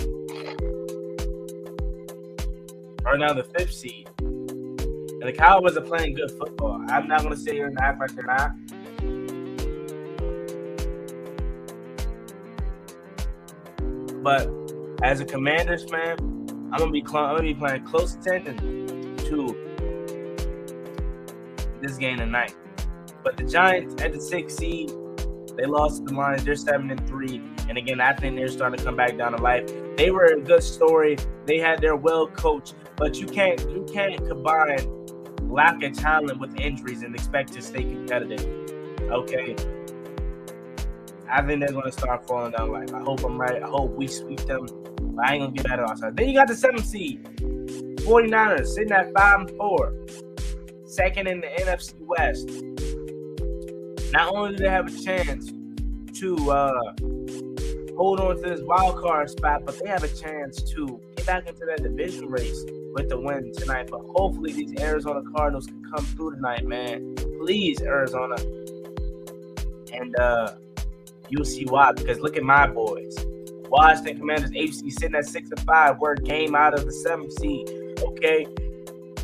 are 3.04 3.18
now 3.18 3.32
the 3.32 3.44
fifth 3.56 3.72
seed. 3.72 4.08
And 4.20 5.22
the 5.22 5.32
Cowboys 5.32 5.76
are 5.76 5.82
playing 5.82 6.14
good 6.14 6.30
football. 6.32 6.84
I'm 6.88 7.08
not 7.08 7.22
gonna 7.22 7.36
sit 7.36 7.54
here 7.54 7.66
and 7.66 7.78
act 7.80 8.00
like 8.00 8.12
they're 8.14 8.24
not. 8.24 8.52
But 14.22 14.48
as 15.02 15.20
a 15.20 15.24
Commanders 15.24 15.84
fan, 15.90 16.16
I'm 16.72 16.78
gonna 16.78 16.92
be 16.92 17.04
cl- 17.06 17.24
I'm 17.24 17.36
gonna 17.36 17.42
be 17.42 17.54
paying 17.54 17.84
close 17.84 18.14
attention 18.14 19.16
to 19.26 19.56
this 21.80 21.96
game 21.98 22.18
tonight. 22.18 22.54
But 23.22 23.36
the 23.36 23.44
Giants 23.44 24.02
at 24.02 24.12
the 24.12 24.20
six 24.20 24.56
seed, 24.56 24.90
they 25.56 25.66
lost 25.66 26.04
the 26.04 26.14
Lions. 26.14 26.44
They're 26.44 26.56
seven 26.56 26.90
and 26.90 27.06
three, 27.08 27.42
and 27.68 27.78
again, 27.78 28.00
I 28.00 28.14
think 28.14 28.36
they're 28.36 28.48
starting 28.48 28.78
to 28.78 28.84
come 28.84 28.96
back 28.96 29.16
down 29.16 29.32
to 29.32 29.42
life. 29.42 29.70
They 29.96 30.10
were 30.10 30.24
a 30.24 30.40
good 30.40 30.62
story. 30.62 31.16
They 31.46 31.58
had 31.58 31.80
their 31.80 31.96
well 31.96 32.26
coached, 32.26 32.74
but 32.96 33.18
you 33.18 33.26
can't 33.26 33.60
you 33.70 33.86
can't 33.92 34.16
combine 34.26 34.78
lack 35.52 35.82
of 35.82 35.92
talent 35.92 36.40
with 36.40 36.58
injuries 36.58 37.02
and 37.02 37.14
expect 37.14 37.52
to 37.52 37.62
stay 37.62 37.82
competitive. 37.82 38.44
Okay. 39.02 39.54
I 41.30 41.40
think 41.46 41.60
they're 41.60 41.72
going 41.72 41.84
to 41.84 41.92
start 41.92 42.26
falling 42.26 42.52
down. 42.52 42.72
Like 42.72 42.92
I 42.92 43.00
hope 43.00 43.24
I'm 43.24 43.40
right. 43.40 43.62
I 43.62 43.66
hope 43.66 43.92
we 43.92 44.06
sweep 44.06 44.40
them. 44.40 44.66
But 45.14 45.28
I 45.28 45.34
ain't 45.34 45.42
gonna 45.42 45.52
get 45.52 45.66
that 45.68 45.80
outside. 45.80 46.16
Then 46.16 46.28
you 46.28 46.34
got 46.34 46.48
the 46.48 46.56
seventh 46.56 46.86
seed, 46.86 47.24
49ers 48.04 48.66
sitting 48.66 48.92
at 48.92 49.12
five 49.12 49.40
and 49.40 49.50
four, 49.50 49.94
second 50.86 51.28
in 51.28 51.40
the 51.40 51.48
NFC 51.48 51.94
West. 52.00 52.48
Not 54.12 54.34
only 54.34 54.56
do 54.56 54.62
they 54.62 54.68
have 54.68 54.88
a 54.88 55.02
chance 55.02 55.50
to 56.18 56.50
uh, 56.50 56.92
hold 57.96 58.20
on 58.20 58.36
to 58.36 58.42
this 58.42 58.60
wild 58.62 59.00
card 59.00 59.30
spot, 59.30 59.64
but 59.64 59.78
they 59.78 59.88
have 59.88 60.04
a 60.04 60.08
chance 60.08 60.62
to 60.74 61.00
get 61.16 61.26
back 61.26 61.48
into 61.48 61.64
that 61.64 61.82
division 61.82 62.26
race 62.26 62.62
with 62.92 63.08
the 63.08 63.18
win 63.18 63.52
tonight. 63.56 63.88
But 63.90 64.00
hopefully 64.14 64.52
these 64.52 64.78
Arizona 64.78 65.22
Cardinals 65.34 65.66
can 65.66 65.82
come 65.94 66.04
through 66.04 66.34
tonight, 66.34 66.66
man. 66.66 67.14
Please, 67.40 67.80
Arizona. 67.80 68.36
And 69.94 70.14
uh, 70.18 70.56
you'll 71.30 71.46
see 71.46 71.64
why. 71.64 71.92
Because 71.92 72.20
look 72.20 72.36
at 72.36 72.42
my 72.42 72.66
boys. 72.66 73.16
Washington 73.70 74.18
Commanders 74.18 74.50
HC 74.50 74.92
sitting 74.92 75.14
at 75.14 75.24
six 75.24 75.50
and 75.50 75.60
five. 75.60 75.98
We're 76.00 76.16
game 76.16 76.54
out 76.54 76.74
of 76.74 76.84
the 76.84 76.92
seventh 76.92 77.32
seed. 77.38 77.66
Okay. 78.02 78.46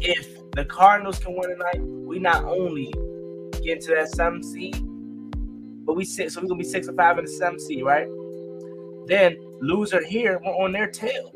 If 0.01 0.51
the 0.53 0.65
Cardinals 0.65 1.19
can 1.19 1.37
win 1.37 1.51
tonight, 1.51 1.83
we 1.83 2.19
not 2.19 2.45
only 2.45 2.95
get 3.63 3.79
into 3.79 3.95
that 3.95 4.09
seventh 4.11 4.45
seed, 4.45 4.77
but 5.85 5.95
we 5.95 6.05
sit 6.05 6.33
so 6.33 6.41
we're 6.41 6.49
gonna 6.49 6.59
be 6.59 6.65
six 6.65 6.89
and 6.89 6.97
five 6.97 7.19
in 7.19 7.25
the 7.25 7.31
seventh 7.31 7.63
seed, 7.63 7.85
right? 7.85 8.09
Then 9.07 9.37
loser 9.61 10.05
here, 10.05 10.41
we're 10.45 10.53
on 10.53 10.73
their 10.73 10.89
tail. 10.89 11.31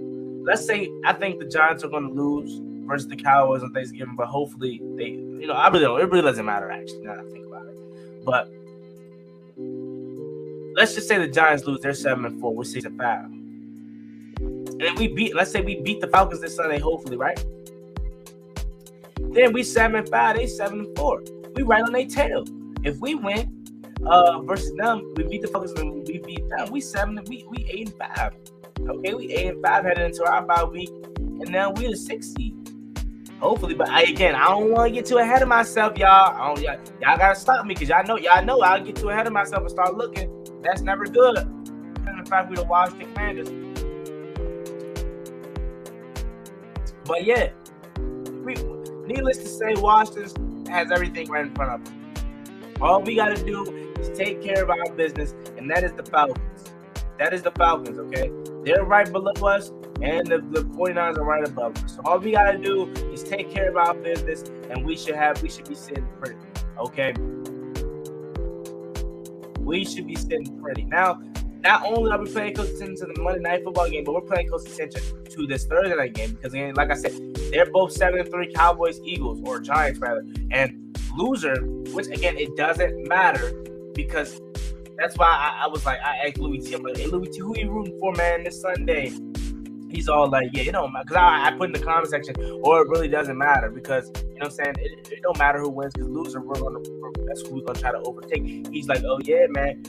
Let's 0.45 0.67
say 0.67 0.91
I 1.05 1.13
think 1.13 1.39
the 1.41 1.47
Giants 1.47 1.85
are 1.85 1.89
gonna 1.89 2.11
lose 2.11 2.61
versus 2.87 3.09
the 3.09 3.17
Cowboys 3.17 3.63
on 3.63 3.73
Thanksgiving, 3.73 4.17
but 4.17 4.27
hopefully 4.27 4.81
they, 4.97 5.11
you 5.11 5.47
know, 5.47 5.55
I 5.55 5.69
really 5.69 5.85
don't. 5.85 6.01
It 6.01 6.11
really 6.11 6.23
doesn't 6.23 6.45
matter 6.45 6.71
actually. 6.71 7.03
Now 7.03 7.15
that 7.15 7.25
I 7.25 7.31
think 7.31 7.47
about 7.47 7.67
it, 7.67 8.25
but 8.25 8.49
let's 10.75 10.95
just 10.95 11.09
say 11.09 11.19
the 11.19 11.29
Giants 11.29 11.65
lose, 11.67 11.81
they're 11.81 11.95
seven 11.95 12.25
and 12.25 12.41
four, 12.41 12.55
we're 12.55 12.65
six 12.65 12.85
and 12.85 12.99
five. 12.99 13.25
And 13.25 14.99
we 14.99 15.09
beat, 15.09 15.35
let's 15.35 15.51
say 15.51 15.61
we 15.61 15.81
beat 15.81 16.01
the 16.01 16.09
Falcons 16.09 16.41
this 16.41 16.57
Sunday, 16.57 16.79
hopefully, 16.79 17.17
right? 17.17 17.43
Then 19.33 19.53
we 19.53 19.63
seven 19.63 19.97
and 19.97 20.09
five, 20.09 20.37
they 20.37 20.47
seven 20.47 20.81
and 20.81 20.99
four. 20.99 21.23
We 21.55 21.63
right 21.63 21.83
on 21.83 21.93
their 21.93 22.07
tail. 22.07 22.45
If 22.85 22.99
we 23.01 23.15
win 23.15 23.59
uh 24.07 24.41
versus 24.43 24.73
them, 24.77 25.13
we 25.17 25.25
beat 25.25 25.43
the 25.43 25.49
fuckers 25.49 25.75
we 26.07 26.19
beat 26.19 26.49
them. 26.49 26.71
We 26.71 26.81
seven 26.81 27.21
we 27.29 27.45
we 27.49 27.65
eight 27.69 27.89
and 27.89 27.99
five. 27.99 28.35
Okay, 28.81 29.15
we 29.15 29.33
eight 29.33 29.47
and 29.49 29.63
five 29.65 29.85
heading 29.85 30.07
into 30.07 30.25
our 30.25 30.43
bye 30.43 30.65
week, 30.65 30.91
and 31.19 31.51
now 31.51 31.71
we're 31.71 31.95
seed. 31.95 32.57
Hopefully, 33.39 33.75
but 33.75 33.89
I, 33.89 34.03
again, 34.03 34.37
I 34.37 34.49
don't 34.49 34.71
want 34.71 34.89
to 34.89 34.95
get 34.95 35.07
too 35.07 35.19
ahead 35.19 35.43
of 35.43 35.49
myself, 35.49 35.99
y'all. 35.99 36.09
I 36.09 36.47
don't, 36.47 36.63
y'all, 36.63 36.79
y'all 37.01 37.19
gotta 37.19 37.39
stop 37.39 37.67
me 37.67 37.75
because 37.75 37.89
y'all 37.89 38.05
know, 38.07 38.17
y'all 38.17 38.45
know, 38.45 38.61
I'll 38.61 38.83
get 38.83 38.95
too 38.95 39.09
ahead 39.09 39.27
of 39.27 39.33
myself 39.33 39.63
and 39.63 39.71
start 39.71 39.97
looking. 39.97 40.31
That's 40.63 40.81
never 40.81 41.07
good. 41.07 41.39
And 41.39 42.25
the 42.25 42.29
fact 42.29 42.51
we 42.51 42.57
the 42.57 42.65
Washington 42.65 43.13
Commanders. 43.13 43.49
But 47.05 47.25
yeah, 47.25 47.51
we, 48.45 48.55
needless 49.13 49.39
to 49.39 49.49
say, 49.49 49.75
Washington 49.75 50.52
has 50.73 50.91
everything 50.91 51.29
right 51.31 51.47
in 51.47 51.55
front 51.55 51.71
of 51.73 51.85
them. 51.85 52.75
All 52.81 53.01
we 53.01 53.15
got 53.15 53.37
to 53.37 53.45
do 53.45 53.93
is 54.01 54.09
take 54.17 54.43
care 54.43 54.63
of 54.63 54.71
our 54.71 54.91
business, 54.93 55.35
and 55.57 55.71
that 55.71 55.85
is 55.85 55.93
the 55.93 56.03
Falcons. 56.03 56.73
That 57.19 57.33
is 57.33 57.43
the 57.43 57.53
Falcons, 57.53 57.99
okay? 57.99 58.31
They're 58.65 58.85
right 58.85 59.11
below 59.11 59.33
us, 59.47 59.71
and 60.01 60.27
the, 60.27 60.39
the 60.39 60.65
49ers 60.75 61.19
are 61.19 61.25
right 61.25 61.47
above 61.47 61.77
us. 61.85 61.95
So 61.95 62.03
all 62.05 62.19
we 62.19 62.33
got 62.33 62.51
to 62.51 62.59
do 62.59 62.91
is 63.13 63.23
take 63.23 63.53
care 63.53 63.69
of 63.69 63.77
our 63.77 63.95
business, 63.95 64.43
and 64.71 64.85
we 64.85 64.97
should 64.97 65.15
have, 65.15 65.41
we 65.43 65.49
should 65.49 65.69
be 65.69 65.77
sitting 65.77 66.09
pretty, 66.19 66.37
okay? 66.79 67.13
We 69.61 69.85
should 69.85 70.07
be 70.09 70.17
sitting 70.17 70.61
pretty. 70.61 70.85
Now, 70.85 71.21
not 71.63 71.85
only 71.87 72.11
are 72.11 72.19
we 72.19 72.31
playing 72.31 72.55
close 72.55 72.71
attention 72.71 72.97
to 72.97 73.13
the 73.13 73.21
Monday 73.21 73.41
night 73.41 73.63
football 73.65 73.89
game, 73.89 74.05
but 74.05 74.15
we're 74.15 74.21
playing 74.23 74.49
close 74.49 74.67
attention 74.67 75.03
to 75.25 75.47
this 75.47 75.65
Thursday 75.65 75.95
night 75.95 76.15
game 76.15 76.33
because 76.33 76.53
again, 76.53 76.75
like 76.75 76.91
I 76.91 76.95
said, 76.95 77.13
they're 77.53 77.71
both 77.71 77.93
seven 77.93 78.21
and 78.21 78.31
three 78.31 78.53
Cowboys, 78.53 79.01
Eagles, 79.05 79.41
or 79.45 79.61
Giants 79.61 80.01
rather. 80.01 80.25
And 80.51 80.99
loser, 81.17 81.61
which 81.93 82.07
again, 82.07 82.37
it 82.37 82.57
doesn't 82.57 83.07
matter 83.07 83.53
because 83.95 84.41
that's 84.99 85.17
why 85.17 85.27
I, 85.27 85.65
I 85.65 85.67
was 85.69 85.87
like, 85.87 85.99
I 86.05 86.27
asked 86.27 86.39
Louis 86.39 86.59
T, 86.59 86.75
I'm 86.75 86.83
like, 86.83 86.97
hey 86.97 87.07
Louis 87.07 87.29
T, 87.29 87.39
who 87.39 87.57
you 87.57 87.71
rooting 87.71 87.99
for, 88.01 88.13
man, 88.13 88.45
this 88.45 88.61
Sunday? 88.61 89.13
He's 89.89 90.09
all 90.09 90.29
like, 90.29 90.49
yeah, 90.53 90.73
don't 90.73 90.93
matter. 90.93 91.05
Because 91.05 91.17
I, 91.17 91.49
I 91.49 91.51
put 91.53 91.67
in 91.67 91.73
the 91.73 91.79
comment 91.79 92.09
section, 92.09 92.35
or 92.63 92.81
it 92.83 92.89
really 92.89 93.09
doesn't 93.09 93.37
matter 93.37 93.71
because, 93.71 94.11
you 94.17 94.23
know 94.23 94.33
what 94.39 94.45
I'm 94.47 94.51
saying? 94.51 94.75
It, 94.79 95.13
it 95.13 95.23
don't 95.23 95.39
matter 95.39 95.61
who 95.61 95.69
wins 95.69 95.93
because 95.93 96.09
loser, 96.09 96.41
we're 96.41 96.55
going 96.55 96.83
to, 96.83 97.25
that's 97.27 97.43
who 97.43 97.57
we're 97.57 97.61
going 97.61 97.75
to 97.75 97.81
try 97.81 97.93
to 97.93 97.99
overtake. 97.99 98.67
He's 98.73 98.89
like, 98.89 99.05
oh, 99.05 99.21
yeah, 99.23 99.47
man, 99.51 99.83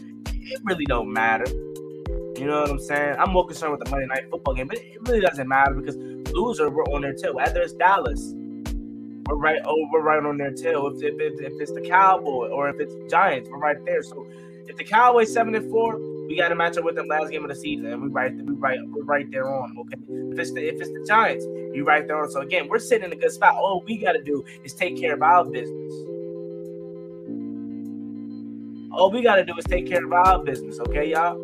it 0.45 0.61
really 0.63 0.85
don't 0.85 1.11
matter. 1.11 1.45
You 1.47 2.47
know 2.47 2.61
what 2.61 2.71
I'm 2.71 2.79
saying? 2.79 3.15
I'm 3.19 3.31
more 3.31 3.45
concerned 3.45 3.73
with 3.73 3.83
the 3.83 3.91
Monday 3.91 4.07
Night 4.07 4.29
Football 4.29 4.55
game, 4.55 4.67
but 4.67 4.77
it 4.77 4.97
really 5.01 5.21
doesn't 5.21 5.47
matter 5.47 5.73
because 5.73 5.95
loser, 6.33 6.69
we're 6.69 6.83
on 6.85 7.01
their 7.01 7.13
tail. 7.13 7.35
Whether 7.35 7.61
it's 7.61 7.73
Dallas, 7.73 8.33
we're 8.33 9.35
right. 9.35 9.61
Oh, 9.65 9.87
right 9.99 10.23
on 10.23 10.37
their 10.37 10.51
tail. 10.51 10.87
If, 10.87 11.03
if, 11.03 11.13
if, 11.19 11.39
if 11.39 11.61
it's 11.61 11.71
the 11.71 11.81
Cowboy 11.81 12.49
or 12.49 12.69
if 12.69 12.79
it's 12.79 12.93
Giants, 13.11 13.49
we're 13.49 13.59
right 13.59 13.77
there. 13.85 14.01
So 14.03 14.27
if 14.67 14.75
the 14.75 14.83
Cowboys 14.83 15.31
seven 15.31 15.55
and 15.55 15.69
four, 15.69 15.99
we 16.27 16.37
got 16.37 16.49
to 16.49 16.55
match 16.55 16.77
up 16.77 16.83
with 16.83 16.95
them 16.95 17.07
last 17.07 17.29
game 17.29 17.43
of 17.43 17.49
the 17.49 17.55
season, 17.55 17.85
and 17.85 18.01
we 18.01 18.07
right, 18.09 18.33
we 18.33 18.53
right, 18.55 18.79
we're 18.87 19.03
right 19.03 19.29
there 19.29 19.47
on. 19.53 19.77
Okay, 19.77 19.97
if 20.31 20.39
it's 20.39 20.51
the 20.53 20.67
if 20.67 20.81
it's 20.81 20.89
the 20.89 21.05
Giants, 21.07 21.45
you 21.45 21.83
right 21.85 22.07
there 22.07 22.21
on. 22.21 22.31
So 22.31 22.41
again, 22.41 22.67
we're 22.67 22.79
sitting 22.79 23.05
in 23.05 23.13
a 23.13 23.15
good 23.15 23.31
spot. 23.31 23.55
All 23.55 23.83
we 23.85 23.97
got 23.97 24.13
to 24.13 24.23
do 24.23 24.43
is 24.63 24.73
take 24.73 24.99
care 24.99 25.13
of 25.13 25.21
our 25.21 25.45
business. 25.45 25.93
All 28.93 29.09
we 29.09 29.23
got 29.23 29.37
to 29.37 29.45
do 29.45 29.57
is 29.57 29.65
take 29.65 29.87
care 29.87 30.05
of 30.05 30.13
our 30.13 30.43
business. 30.43 30.79
Okay, 30.81 31.09
y'all. 31.09 31.41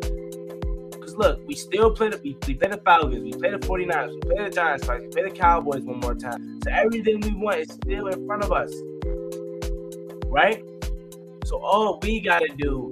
Because 0.90 1.16
look, 1.16 1.40
we 1.48 1.56
still 1.56 1.90
play 1.90 2.08
the 2.08 2.20
we, 2.22 2.36
we 2.46 2.54
play 2.54 2.68
the 2.68 2.80
Falcons, 2.84 3.24
we 3.24 3.32
play 3.32 3.50
the 3.50 3.58
49ers, 3.58 4.14
we 4.14 4.20
play 4.20 4.44
the 4.44 4.50
Giants 4.50 4.88
we 4.88 5.08
play 5.08 5.24
the 5.24 5.30
Cowboys 5.30 5.82
one 5.82 5.98
more 5.98 6.14
time. 6.14 6.60
So 6.62 6.70
everything 6.70 7.20
we 7.20 7.34
want 7.34 7.58
is 7.58 7.72
still 7.72 8.06
in 8.06 8.24
front 8.24 8.44
of 8.44 8.52
us. 8.52 8.72
Right? 10.26 10.62
So 11.44 11.58
all 11.58 11.98
we 12.02 12.20
gotta 12.20 12.48
do 12.56 12.88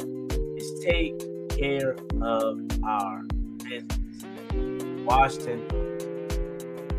is 0.56 0.84
take 0.84 1.16
care 1.56 1.94
of 2.20 2.58
our 2.84 3.22
business. 3.62 4.24
Washington 5.04 5.68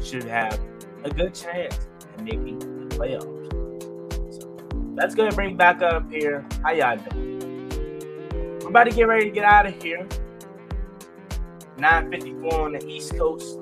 should 0.01 0.23
have 0.23 0.57
a 1.03 1.09
good 1.09 1.35
chance 1.35 1.77
at 2.01 2.23
making 2.23 2.59
the 2.59 2.95
playoffs. 2.95 4.41
So 4.41 4.57
let's 4.95 5.13
go 5.13 5.25
and 5.25 5.35
bring 5.35 5.57
back 5.57 5.81
up 5.81 6.09
here. 6.09 6.45
How 6.63 6.71
y'all 6.71 6.95
doing? 6.95 7.38
We're 8.69 8.81
about 8.81 8.83
to 8.83 8.95
get 8.95 9.07
ready 9.07 9.25
to 9.25 9.31
get 9.31 9.45
out 9.45 9.65
of 9.65 9.81
here. 9.81 10.07
954 11.79 12.65
on 12.65 12.73
the 12.73 12.85
East 12.85 13.17
Coast, 13.17 13.57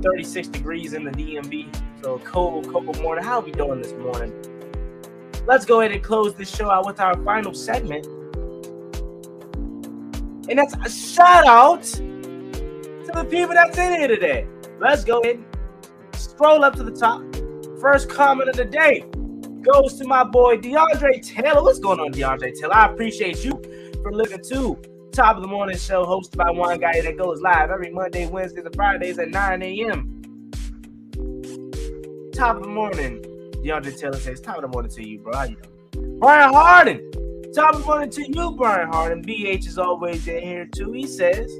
36 0.00 0.48
degrees 0.48 0.94
in 0.94 1.04
the 1.04 1.10
DMV. 1.10 2.02
So 2.02 2.18
cold, 2.20 2.66
cold 2.72 2.98
morning. 3.02 3.22
How 3.22 3.40
are 3.40 3.44
we 3.44 3.52
doing 3.52 3.82
this 3.82 3.92
morning? 3.92 4.32
Let's 5.46 5.66
go 5.66 5.80
ahead 5.80 5.92
and 5.92 6.02
close 6.02 6.34
this 6.34 6.48
show 6.48 6.70
out 6.70 6.86
with 6.86 6.98
our 6.98 7.14
final 7.22 7.52
segment. 7.52 8.06
And 10.48 10.58
that's 10.58 10.74
a 10.82 10.88
shout 10.88 11.44
out 11.44 11.82
to 11.82 13.10
the 13.12 13.26
people 13.30 13.52
that's 13.52 13.76
in 13.76 13.98
here 13.98 14.08
today. 14.08 14.46
Let's 14.80 15.04
go 15.04 15.20
ahead 15.20 15.44
scroll 16.14 16.64
up 16.64 16.74
to 16.76 16.84
the 16.84 16.90
top. 16.90 17.20
First 17.82 18.08
comment 18.08 18.48
of 18.48 18.56
the 18.56 18.64
day 18.64 19.04
goes 19.60 19.98
to 19.98 20.06
my 20.06 20.24
boy 20.24 20.56
DeAndre 20.56 21.20
Taylor. 21.22 21.62
What's 21.62 21.80
going 21.80 22.00
on, 22.00 22.14
DeAndre 22.14 22.58
Taylor? 22.58 22.74
I 22.74 22.86
appreciate 22.86 23.44
you 23.44 23.60
for 24.02 24.12
listening 24.12 24.42
to 24.48 24.76
Top 25.12 25.36
of 25.36 25.42
the 25.42 25.48
Morning 25.48 25.76
Show, 25.76 26.04
hosted 26.04 26.36
by 26.36 26.50
one 26.50 26.78
guy 26.80 27.00
that 27.00 27.16
goes 27.16 27.40
live 27.40 27.70
every 27.70 27.90
Monday, 27.90 28.26
Wednesdays, 28.26 28.64
and 28.64 28.74
Fridays 28.74 29.18
at 29.18 29.28
9 29.28 29.62
a.m. 29.62 30.50
Top 32.34 32.56
of 32.56 32.62
the 32.62 32.68
morning, 32.68 33.22
DeAndre 33.62 33.98
Taylor 33.98 34.18
says, 34.18 34.40
Top 34.40 34.56
of 34.56 34.62
the 34.62 34.68
morning 34.68 34.90
to 34.92 35.06
you, 35.06 35.20
bro. 35.20 35.34
How 35.34 35.44
you 35.44 35.56
doing? 35.92 36.18
Brian 36.18 36.52
Harden. 36.52 37.10
Top 37.54 37.74
of 37.74 37.82
the 37.82 37.86
morning 37.86 38.10
to 38.10 38.22
you, 38.26 38.50
Brian 38.52 38.88
Harden. 38.88 39.22
BH 39.24 39.66
is 39.66 39.78
always 39.78 40.26
in 40.26 40.42
here 40.42 40.66
too. 40.66 40.90
He 40.92 41.06
says, 41.06 41.52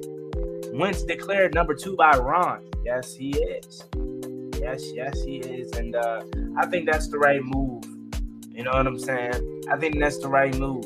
Wentz 0.73 1.05
declared 1.05 1.55
number 1.55 1.75
two 1.75 1.95
by 1.97 2.17
Ron. 2.17 2.65
Yes, 2.85 3.15
he 3.15 3.31
is. 3.31 3.85
Yes, 4.59 4.83
yes, 4.95 5.23
he 5.23 5.37
is. 5.37 5.71
And 5.73 5.95
uh, 5.95 6.23
I 6.57 6.67
think 6.67 6.91
that's 6.91 7.09
the 7.09 7.19
right 7.19 7.43
move. 7.45 7.85
You 8.51 8.65
know 8.65 8.73
what 8.73 8.87
I'm 8.87 8.99
saying? 8.99 9.65
I 9.71 9.77
think 9.77 10.01
that's 10.01 10.19
the 10.19 10.29
right 10.29 10.55
move. 10.59 10.85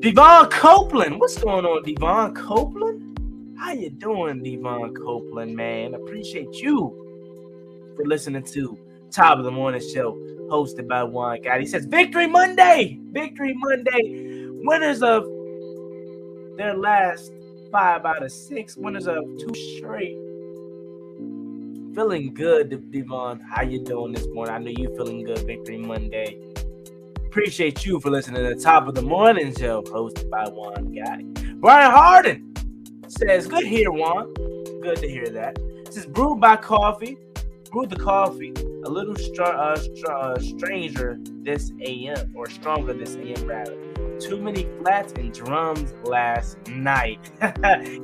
Devon 0.00 0.46
Copeland. 0.50 1.18
What's 1.18 1.38
going 1.38 1.64
on, 1.64 1.82
Devon 1.82 2.34
Copeland? 2.34 3.56
How 3.58 3.72
you 3.72 3.88
doing, 3.88 4.42
Devon 4.42 4.94
Copeland, 4.94 5.56
man? 5.56 5.94
Appreciate 5.94 6.52
you 6.56 7.94
for 7.96 8.04
listening 8.04 8.42
to 8.42 8.78
Top 9.10 9.38
of 9.38 9.44
the 9.44 9.50
Morning 9.50 9.80
Show, 9.80 10.14
hosted 10.50 10.86
by 10.86 11.02
Juan 11.02 11.40
God. 11.42 11.60
He 11.60 11.66
says, 11.66 11.86
Victory 11.86 12.26
Monday! 12.26 13.00
Victory 13.10 13.54
Monday! 13.56 14.48
Winners 14.64 15.02
of 15.02 15.24
their 16.58 16.76
last 16.76 17.32
five 17.72 18.04
out 18.04 18.22
of 18.22 18.30
six, 18.30 18.76
winners 18.76 19.06
of 19.06 19.24
two 19.38 19.54
straight. 19.78 20.18
Feeling 21.94 22.34
good, 22.34 22.92
Devon. 22.92 23.40
How 23.40 23.62
you 23.62 23.82
doing 23.82 24.12
this 24.12 24.26
morning? 24.28 24.54
I 24.54 24.58
know 24.58 24.72
you 24.76 24.94
feeling 24.94 25.24
good, 25.24 25.38
Victory 25.46 25.78
Monday. 25.78 26.38
Appreciate 27.36 27.84
you 27.84 28.00
for 28.00 28.08
listening 28.08 28.42
to 28.42 28.54
the 28.54 28.58
Top 28.58 28.88
of 28.88 28.94
the 28.94 29.02
Morning 29.02 29.54
Show, 29.54 29.82
hosted 29.82 30.30
by 30.30 30.48
Juan 30.48 30.86
Gotti. 30.86 31.60
Brian 31.60 31.90
Harden 31.90 32.54
says, 33.08 33.46
Good 33.46 33.66
here, 33.66 33.90
Juan. 33.90 34.32
Good 34.80 34.96
to 35.00 35.06
hear 35.06 35.28
that. 35.28 35.58
This 35.84 35.98
is 35.98 36.06
brewed 36.06 36.40
by 36.40 36.56
coffee. 36.56 37.18
Brewed 37.70 37.90
the 37.90 37.96
coffee 37.96 38.54
a 38.86 38.88
little 38.88 39.14
str- 39.16 39.42
uh, 39.42 39.76
str- 39.76 40.10
uh, 40.10 40.38
stranger 40.38 41.18
this 41.42 41.72
AM, 41.84 42.32
or 42.34 42.48
stronger 42.48 42.94
this 42.94 43.16
AM 43.16 43.46
rather. 43.46 43.76
Too 44.18 44.40
many 44.40 44.66
flats 44.80 45.12
and 45.12 45.30
drums 45.34 45.92
last 46.04 46.56
night. 46.68 47.20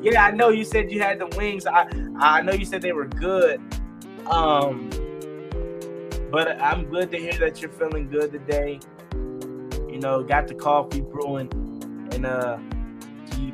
yeah, 0.03 0.26
I 0.26 0.33
know 0.33 0.51
you 0.51 0.66
said 0.66 0.93
you 0.93 1.01
had 1.01 1.18
the 1.18 1.35
wings. 1.39 1.64
I 1.66 1.89
I 2.18 2.43
know 2.43 2.53
you 2.53 2.66
said 2.66 2.83
they 2.83 2.93
were 2.93 3.07
good. 3.07 3.62
Um, 4.26 4.91
but 6.30 6.61
I'm 6.61 6.85
good 6.85 7.11
to 7.12 7.18
hear 7.18 7.39
that 7.39 7.62
you're 7.62 7.70
feeling 7.70 8.11
good 8.11 8.30
today. 8.30 8.78
Know, 10.03 10.20
got 10.20 10.48
the 10.48 10.55
coffee 10.55 11.00
brewing, 11.00 11.48
and 12.12 12.26
uh, 12.26 12.59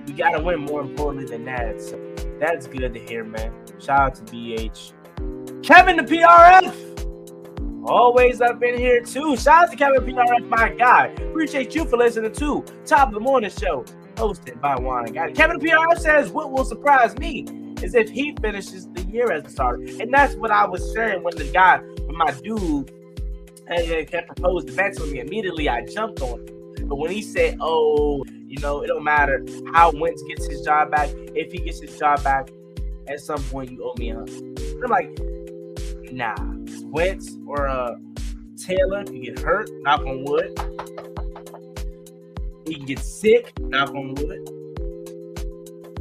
we 0.07 0.15
gotta 0.15 0.43
win 0.43 0.61
more 0.61 0.81
importantly 0.81 1.27
than 1.27 1.45
that. 1.45 1.79
So 1.79 2.01
that's 2.41 2.67
good 2.67 2.95
to 2.95 3.01
hear, 3.01 3.23
man. 3.23 3.53
Shout 3.79 4.01
out 4.01 4.15
to 4.15 4.23
BH. 4.23 4.95
Kevin 5.63 5.99
the 5.99 6.05
PRF. 6.05 7.85
Always 7.87 8.41
up 8.41 8.63
in 8.63 8.79
here 8.79 9.03
too. 9.03 9.37
Shout 9.37 9.65
out 9.65 9.71
to 9.73 9.77
Kevin 9.77 10.01
PRF, 10.01 10.49
my 10.49 10.71
guy. 10.71 11.09
Appreciate 11.09 11.75
you 11.75 11.85
for 11.85 11.99
listening 11.99 12.33
to 12.33 12.65
Top 12.87 13.09
of 13.09 13.15
the 13.15 13.21
Morning 13.21 13.51
Show, 13.51 13.85
hosted 14.15 14.59
by 14.59 14.75
Juan 14.75 15.09
Gotti. 15.09 15.35
Kevin 15.35 15.59
PRF 15.61 15.99
says, 15.99 16.31
What 16.31 16.51
will 16.51 16.65
surprise 16.65 17.15
me 17.19 17.45
is 17.83 17.95
if 17.95 18.09
he 18.09 18.35
finishes 18.41 18.89
the 18.95 19.03
year 19.03 19.31
as 19.33 19.45
a 19.45 19.51
starter. 19.51 19.85
And 20.01 20.11
that's 20.13 20.35
what 20.35 20.51
I 20.51 20.67
was 20.67 20.95
saying 20.95 21.23
when 21.23 21.37
the 21.37 21.45
guy, 21.45 21.79
when 22.07 22.17
my 22.17 22.31
dude 22.43 22.91
had, 23.69 24.11
had 24.11 24.27
proposed 24.27 24.75
bet 24.77 24.95
to 24.95 25.07
me. 25.07 25.21
Immediately 25.21 25.69
I 25.69 25.85
jumped 25.85 26.21
on 26.23 26.41
it. 26.41 26.89
But 26.89 26.97
when 26.97 27.11
he 27.11 27.23
said, 27.23 27.59
Oh, 27.61 28.25
you 28.47 28.59
know, 28.61 28.83
it 28.83 28.87
don't 28.87 29.05
matter 29.05 29.45
how 29.73 29.93
Wentz 29.93 30.23
gets 30.23 30.47
his 30.47 30.63
job 30.63 30.91
back. 30.91 31.11
If 31.35 31.53
he 31.53 31.59
gets 31.59 31.81
his 31.81 31.99
job 31.99 32.23
back, 32.25 32.49
at 33.09 33.21
some 33.21 33.43
point 33.45 33.71
you 33.71 33.85
owe 33.85 33.95
me 33.99 34.11
a 34.11 34.19
I'm 34.19 34.91
like, 34.91 35.19
nah. 36.13 36.35
Wentz 36.85 37.37
or 37.47 37.69
uh, 37.69 37.97
Taylor 38.57 39.05
can 39.05 39.21
get 39.21 39.39
hurt, 39.39 39.69
knock 39.83 40.01
on 40.01 40.25
wood. 40.25 40.59
He 42.67 42.77
can 42.77 42.87
get 42.87 42.99
sick, 43.01 43.53
knock 43.61 43.91
on 43.91 44.15
wood. 44.15 44.49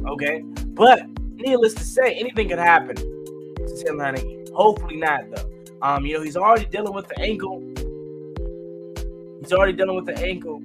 Okay. 0.06 0.42
But 0.68 1.06
needless 1.34 1.74
to 1.74 1.84
say, 1.84 2.14
anything 2.14 2.48
could 2.48 2.58
happen 2.58 2.96
to 2.96 3.84
Taylor 3.84 4.04
Heinicke. 4.04 4.50
Hopefully 4.52 4.96
not, 4.96 5.30
though. 5.34 5.50
Um, 5.80 6.04
you 6.04 6.14
know, 6.16 6.22
he's 6.22 6.36
already 6.36 6.66
dealing 6.66 6.92
with 6.92 7.06
the 7.08 7.20
ankle. 7.20 7.60
He's 9.40 9.52
already 9.52 9.72
dealing 9.72 9.94
with 9.94 10.06
the 10.06 10.18
ankle. 10.18 10.62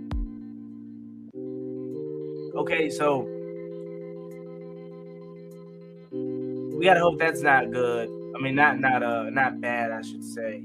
Okay, 2.56 2.90
so 2.90 3.28
we 6.12 6.86
gotta 6.86 7.00
hope 7.00 7.20
that's 7.20 7.42
not 7.42 7.72
good. 7.72 8.10
I 8.36 8.42
mean, 8.42 8.56
not 8.56 8.80
not 8.80 9.04
uh 9.04 9.30
not 9.30 9.62
bad, 9.62 9.92
I 9.92 10.02
should 10.02 10.24
say. 10.24 10.64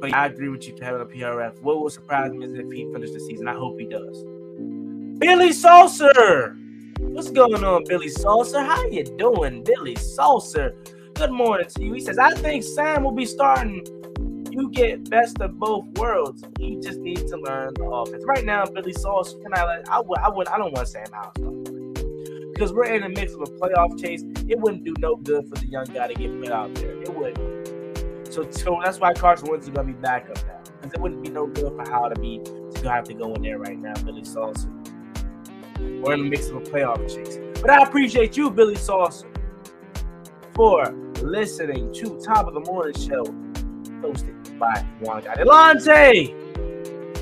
But 0.00 0.14
I 0.14 0.26
agree 0.26 0.48
with 0.48 0.66
you, 0.68 0.74
Taylor 0.74 1.04
PRF. 1.04 1.60
What 1.60 1.80
will 1.80 1.90
surprise 1.90 2.32
me 2.32 2.46
is 2.46 2.54
if 2.54 2.70
he 2.70 2.90
finishes 2.92 3.14
the 3.14 3.20
season. 3.20 3.48
I 3.48 3.54
hope 3.54 3.78
he 3.80 3.86
does. 3.86 4.24
Billy 5.18 5.52
Saucer, 5.52 6.56
what's 7.00 7.30
going 7.30 7.64
on, 7.64 7.82
Billy 7.84 8.08
Saucer? 8.08 8.62
How 8.62 8.84
you 8.88 9.02
doing, 9.02 9.64
Billy 9.64 9.96
Saucer? 9.96 10.76
Good 11.18 11.32
morning 11.32 11.66
to 11.74 11.84
you. 11.84 11.94
He 11.94 12.00
says, 12.00 12.16
I 12.16 12.30
think 12.30 12.62
Sam 12.62 13.02
will 13.02 13.10
be 13.10 13.26
starting. 13.26 13.84
You 14.52 14.70
get 14.70 15.10
best 15.10 15.40
of 15.40 15.58
both 15.58 15.84
worlds. 15.98 16.44
He 16.60 16.76
just 16.76 17.00
needs 17.00 17.28
to 17.32 17.36
learn 17.36 17.74
the 17.74 17.86
offense. 17.86 18.24
Right 18.24 18.44
now, 18.44 18.64
Billy 18.66 18.92
Saucer, 18.92 19.36
can 19.40 19.52
I? 19.52 19.82
I 19.90 19.98
would. 19.98 20.18
I 20.20 20.28
would. 20.28 20.46
I 20.46 20.58
don't 20.58 20.72
want 20.72 20.86
Sam 20.86 21.06
Howell 21.12 21.32
because 22.52 22.72
we're 22.72 22.84
in 22.84 23.02
the 23.02 23.08
mix 23.08 23.34
of 23.34 23.40
a 23.40 23.46
playoff 23.46 24.00
chase. 24.00 24.22
It 24.48 24.60
wouldn't 24.60 24.84
do 24.84 24.94
no 25.00 25.16
good 25.16 25.48
for 25.48 25.56
the 25.56 25.66
young 25.66 25.86
guy 25.86 26.06
to 26.06 26.14
get 26.14 26.40
put 26.40 26.52
out 26.52 26.72
there. 26.76 27.02
It 27.02 27.12
wouldn't. 27.12 28.32
So, 28.32 28.48
so 28.52 28.80
that's 28.84 29.00
why 29.00 29.12
Carson 29.12 29.48
Wentz 29.50 29.66
is 29.66 29.74
gonna 29.74 29.88
be 29.88 29.94
back 29.94 30.30
up 30.30 30.36
now 30.46 30.60
because 30.76 30.94
it 30.94 31.00
wouldn't 31.00 31.24
be 31.24 31.30
no 31.30 31.48
good 31.48 31.72
for 31.74 31.90
Howell 31.90 32.10
to 32.14 32.20
be 32.20 32.40
to 32.80 32.88
have 32.88 33.02
to 33.04 33.14
go 33.14 33.34
in 33.34 33.42
there 33.42 33.58
right 33.58 33.76
now. 33.76 33.94
Billy 34.04 34.22
Saucer. 34.22 34.70
We're 35.80 36.12
in 36.14 36.20
the 36.20 36.30
mix 36.30 36.48
of 36.48 36.56
a 36.58 36.60
playoff 36.60 37.12
chase. 37.12 37.38
But 37.60 37.70
I 37.70 37.82
appreciate 37.82 38.36
you, 38.36 38.52
Billy 38.52 38.76
Saucer, 38.76 39.27
for 40.58 40.92
listening 41.22 41.92
to 41.92 42.18
Top 42.18 42.48
of 42.48 42.54
the 42.54 42.58
Morning 42.58 42.92
Show, 42.92 43.22
hosted 44.02 44.58
by 44.58 44.84
Juan 45.00 45.22
Gotti. 45.22 45.44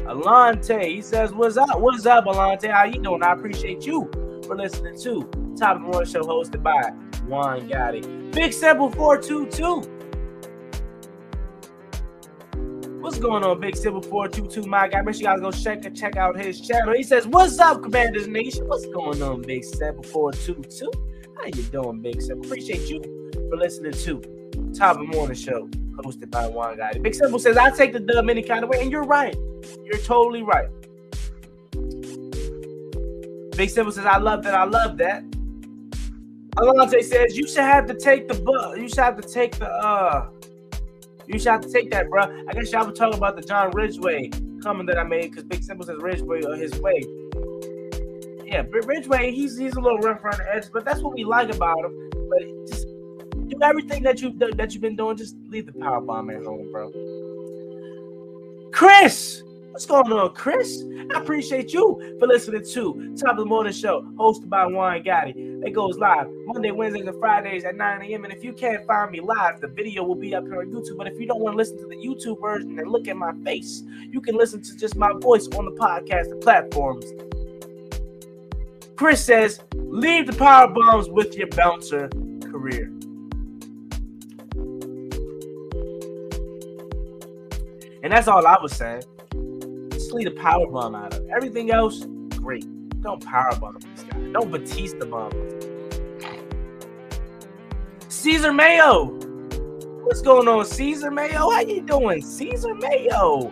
Alante! 0.07 0.83
He 0.87 1.03
says, 1.03 1.35
What's 1.35 1.59
up? 1.59 1.79
What's 1.79 2.07
up, 2.07 2.25
Alante? 2.25 2.71
How 2.71 2.85
you 2.85 2.99
doing? 2.99 3.23
I 3.23 3.35
appreciate 3.35 3.85
you 3.85 4.11
for 4.47 4.57
listening 4.57 4.99
to 5.03 5.29
Top 5.55 5.77
of 5.77 5.83
the 5.83 5.89
Morning 5.89 6.11
Show 6.11 6.23
hosted 6.23 6.63
by 6.63 6.81
Juan 7.29 7.69
Gotti. 7.69 8.33
Big 8.33 8.55
Simple 8.55 8.91
422. 8.91 9.93
What's 13.03 13.19
going 13.19 13.45
on, 13.45 13.61
Big 13.61 13.77
Simple 13.77 14.01
422, 14.01 14.67
my 14.67 14.89
guy? 14.89 15.03
Make 15.03 15.15
sure 15.15 15.21
you 15.21 15.27
guys 15.27 15.41
go 15.41 15.51
check 15.51 15.95
check 15.95 16.17
out 16.17 16.39
his 16.39 16.67
channel. 16.67 16.95
He 16.95 17.03
says, 17.03 17.27
What's 17.27 17.59
up, 17.59 17.83
Commanders 17.83 18.29
Nation? 18.29 18.67
What's 18.67 18.87
going 18.87 19.23
on, 19.23 19.43
Big 19.43 19.63
Simple 19.63 20.05
422? 20.05 20.91
How 21.37 21.45
you 21.49 21.63
doing, 21.65 22.01
Big 22.01 22.23
Simple? 22.23 22.47
Appreciate 22.47 22.89
you 22.89 23.16
for 23.49 23.57
listening 23.57 23.93
to 23.93 24.21
Top 24.75 24.99
of 24.99 25.09
Morning 25.09 25.37
Show 25.37 25.69
hosted 25.97 26.31
by 26.31 26.47
Juan 26.47 26.77
Gotti. 26.77 27.03
Big 27.03 27.15
Simple 27.15 27.39
says, 27.39 27.57
I 27.57 27.71
take 27.71 27.93
the 27.93 28.01
dub 28.01 28.29
any 28.29 28.43
kind 28.43 28.63
of 28.63 28.71
way, 28.71 28.81
and 28.81 28.91
you're 28.91 29.05
right. 29.05 29.37
You're 29.85 29.99
totally 29.99 30.43
right. 30.43 30.69
Big 33.57 33.71
Simple 33.71 33.93
says, 33.93 34.05
I 34.05 34.19
love 34.19 34.43
that. 34.43 34.55
I 34.55 34.65
love 34.65 34.99
that. 34.99 35.25
Alante 36.57 37.03
says, 37.03 37.37
you 37.37 37.47
should 37.47 37.59
have 37.59 37.87
to 37.87 37.95
take 37.95 38.29
the 38.29 38.35
book. 38.35 38.79
You 38.79 38.89
should 38.89 38.99
have 38.99 39.21
to 39.21 39.29
take 39.29 39.57
the 39.59 39.69
uh 39.69 40.31
you 41.27 41.39
should 41.39 41.49
have 41.49 41.61
to 41.63 41.73
take 41.73 41.91
that, 41.91 42.09
bro. 42.09 42.23
I 42.49 42.53
guess 42.53 42.71
y'all 42.71 42.87
were 42.87 42.93
talking 42.93 43.19
about 43.19 43.37
the 43.37 43.43
John 43.43 43.73
Ridgeway 43.73 44.31
comment 44.63 44.89
that 44.89 44.99
I 44.99 45.03
made 45.03 45.31
because 45.31 45.45
Big 45.45 45.63
Simple 45.63 45.85
says 45.85 45.97
Ridgeway 46.01 46.43
or 46.43 46.55
his 46.55 46.79
way. 46.79 47.05
Yeah, 48.45 48.63
Ridgeway, 48.71 49.33
he's 49.33 49.59
he's 49.59 49.75
a 49.75 49.81
little 49.81 49.99
rough 49.99 50.23
around 50.25 50.39
the 50.39 50.55
edge, 50.55 50.67
but 50.73 50.85
that's 50.85 51.01
what 51.01 51.15
we 51.15 51.25
like 51.25 51.53
about 51.53 51.85
him. 51.85 52.11
But 52.13 52.69
just 52.69 52.86
do 53.59 53.65
everything 53.65 54.03
that 54.03 54.21
you've 54.21 54.39
that 54.39 54.73
you've 54.73 54.83
been 54.83 54.97
doing. 54.97 55.17
Just 55.17 55.37
leave 55.49 55.67
the 55.67 55.73
power 55.73 56.01
bomb 56.01 56.31
at 56.31 56.45
home, 56.45 56.71
bro. 56.73 56.93
Chris, 58.73 59.43
What's 59.77 59.85
going 59.85 60.11
on, 60.11 60.33
Chris? 60.33 60.85
I 61.15 61.19
appreciate 61.19 61.75
you 61.75 62.17
for 62.19 62.27
listening 62.27 62.65
to 62.65 63.15
Top 63.15 63.33
of 63.33 63.37
the 63.37 63.45
Morning 63.45 63.75
Show, 63.75 64.01
hosted 64.17 64.49
by 64.49 64.65
Juan 64.65 65.03
Gotti. 65.03 65.63
It 65.67 65.75
goes 65.75 65.99
live 65.99 66.29
Monday, 66.47 66.71
Wednesdays, 66.71 67.07
and 67.07 67.21
Fridays 67.21 67.65
at 67.65 67.77
9 67.77 68.01
a.m. 68.01 68.25
And 68.25 68.33
if 68.33 68.43
you 68.43 68.55
can't 68.55 68.87
find 68.87 69.11
me 69.11 69.21
live, 69.21 69.61
the 69.61 69.67
video 69.67 70.03
will 70.03 70.15
be 70.15 70.35
up 70.35 70.45
here 70.45 70.61
on 70.61 70.69
YouTube. 70.69 70.97
But 70.97 71.09
if 71.09 71.21
you 71.21 71.27
don't 71.27 71.41
want 71.41 71.53
to 71.53 71.57
listen 71.59 71.77
to 71.77 71.87
the 71.87 71.95
YouTube 71.95 72.41
version 72.41 72.79
and 72.79 72.91
look 72.91 73.07
at 73.07 73.19
my 73.19 73.35
face, 73.45 73.83
you 74.11 74.23
can 74.23 74.35
listen 74.35 74.63
to 74.63 74.75
just 74.79 74.97
my 74.97 75.13
voice 75.21 75.47
on 75.49 75.67
the 75.67 75.73
podcast 75.73 76.31
and 76.31 76.41
platforms. 76.41 77.05
Chris 78.97 79.23
says, 79.23 79.61
leave 79.75 80.27
the 80.27 80.33
power 80.33 80.69
bombs 80.69 81.11
with 81.11 81.37
your 81.37 81.49
bouncer 81.49 82.09
career. 82.51 82.91
And 88.07 88.13
that's 88.13 88.29
all 88.29 88.47
I 88.47 88.57
was 88.63 88.73
saying 88.73 89.03
Just 89.91 90.13
leave 90.13 90.27
the 90.27 90.41
power 90.41 90.65
bomb 90.69 90.95
out 90.95 91.13
of 91.13 91.25
it. 91.25 91.31
Everything 91.35 91.73
else, 91.73 92.05
great. 92.37 92.65
Don't 93.03 93.21
power 93.27 93.51
bomb 93.57 93.81
this 93.81 94.05
guy. 94.05 94.21
Don't 94.31 94.49
Batista 94.49 95.05
bomb. 95.07 95.33
Caesar 98.09 98.53
Mayo. 98.53 99.07
What's 100.05 100.23
going 100.23 100.47
on, 100.47 100.65
Caesar 100.67 101.11
Mayo? 101.11 101.51
How 101.51 101.63
you 101.63 101.83
doing, 101.83 102.23
Caesar 102.23 102.77
Mayo? 102.77 103.49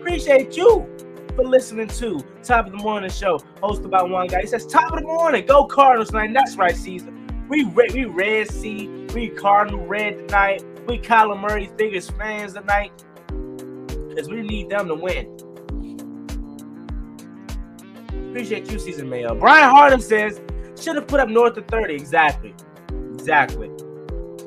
Appreciate 0.00 0.54
you 0.54 0.86
for 1.34 1.44
listening 1.46 1.88
to 1.88 2.22
Top 2.42 2.66
of 2.66 2.72
the 2.72 2.78
Morning 2.78 3.08
Show, 3.08 3.38
hosted 3.62 3.88
by 3.88 4.02
one 4.02 4.26
guy. 4.26 4.42
He 4.42 4.46
says, 4.48 4.66
Top 4.66 4.92
of 4.92 5.00
the 5.00 5.06
morning, 5.06 5.46
go 5.46 5.64
Cardinals 5.64 6.10
tonight. 6.10 6.34
That's 6.34 6.56
right, 6.56 6.76
Caesar. 6.76 7.14
We 7.48 7.64
red, 7.64 7.94
we 7.94 8.04
red 8.04 8.50
sea, 8.50 9.06
we 9.14 9.30
Cardinal 9.30 9.86
red 9.86 10.28
tonight. 10.28 10.62
We 10.86 10.98
Kyler 10.98 11.40
Murray's 11.40 11.72
biggest 11.78 12.14
fans 12.18 12.52
tonight 12.52 12.92
because 14.14 14.28
we 14.28 14.42
need 14.42 14.70
them 14.70 14.88
to 14.88 14.94
win. 14.94 15.36
Appreciate 18.30 18.70
you, 18.70 18.78
Season 18.78 19.08
Mayo. 19.08 19.34
Brian 19.34 19.70
Harden 19.70 20.00
says, 20.00 20.40
should 20.80 20.96
have 20.96 21.06
put 21.06 21.20
up 21.20 21.28
north 21.28 21.56
of 21.56 21.66
30. 21.66 21.94
Exactly. 21.94 22.54
Exactly. 23.14 23.68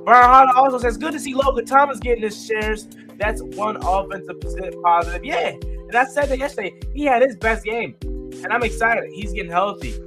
Brian 0.03 0.29
Harden 0.29 0.53
also 0.55 0.77
says, 0.77 0.97
good 0.97 1.13
to 1.13 1.19
see 1.19 1.33
Logan 1.33 1.65
Thomas 1.65 1.99
getting 1.99 2.23
his 2.23 2.45
shares. 2.45 2.87
That's 3.17 3.41
one 3.41 3.77
offensive 3.77 4.35
positive. 4.83 5.25
Yeah. 5.25 5.49
And 5.49 5.95
I 5.95 6.05
said 6.05 6.29
that 6.29 6.37
yesterday. 6.37 6.73
He 6.93 7.05
had 7.05 7.21
his 7.21 7.35
best 7.37 7.63
game. 7.65 7.95
And 8.01 8.47
I'm 8.47 8.63
excited. 8.63 9.09
He's 9.13 9.33
getting 9.33 9.51
healthy. 9.51 9.97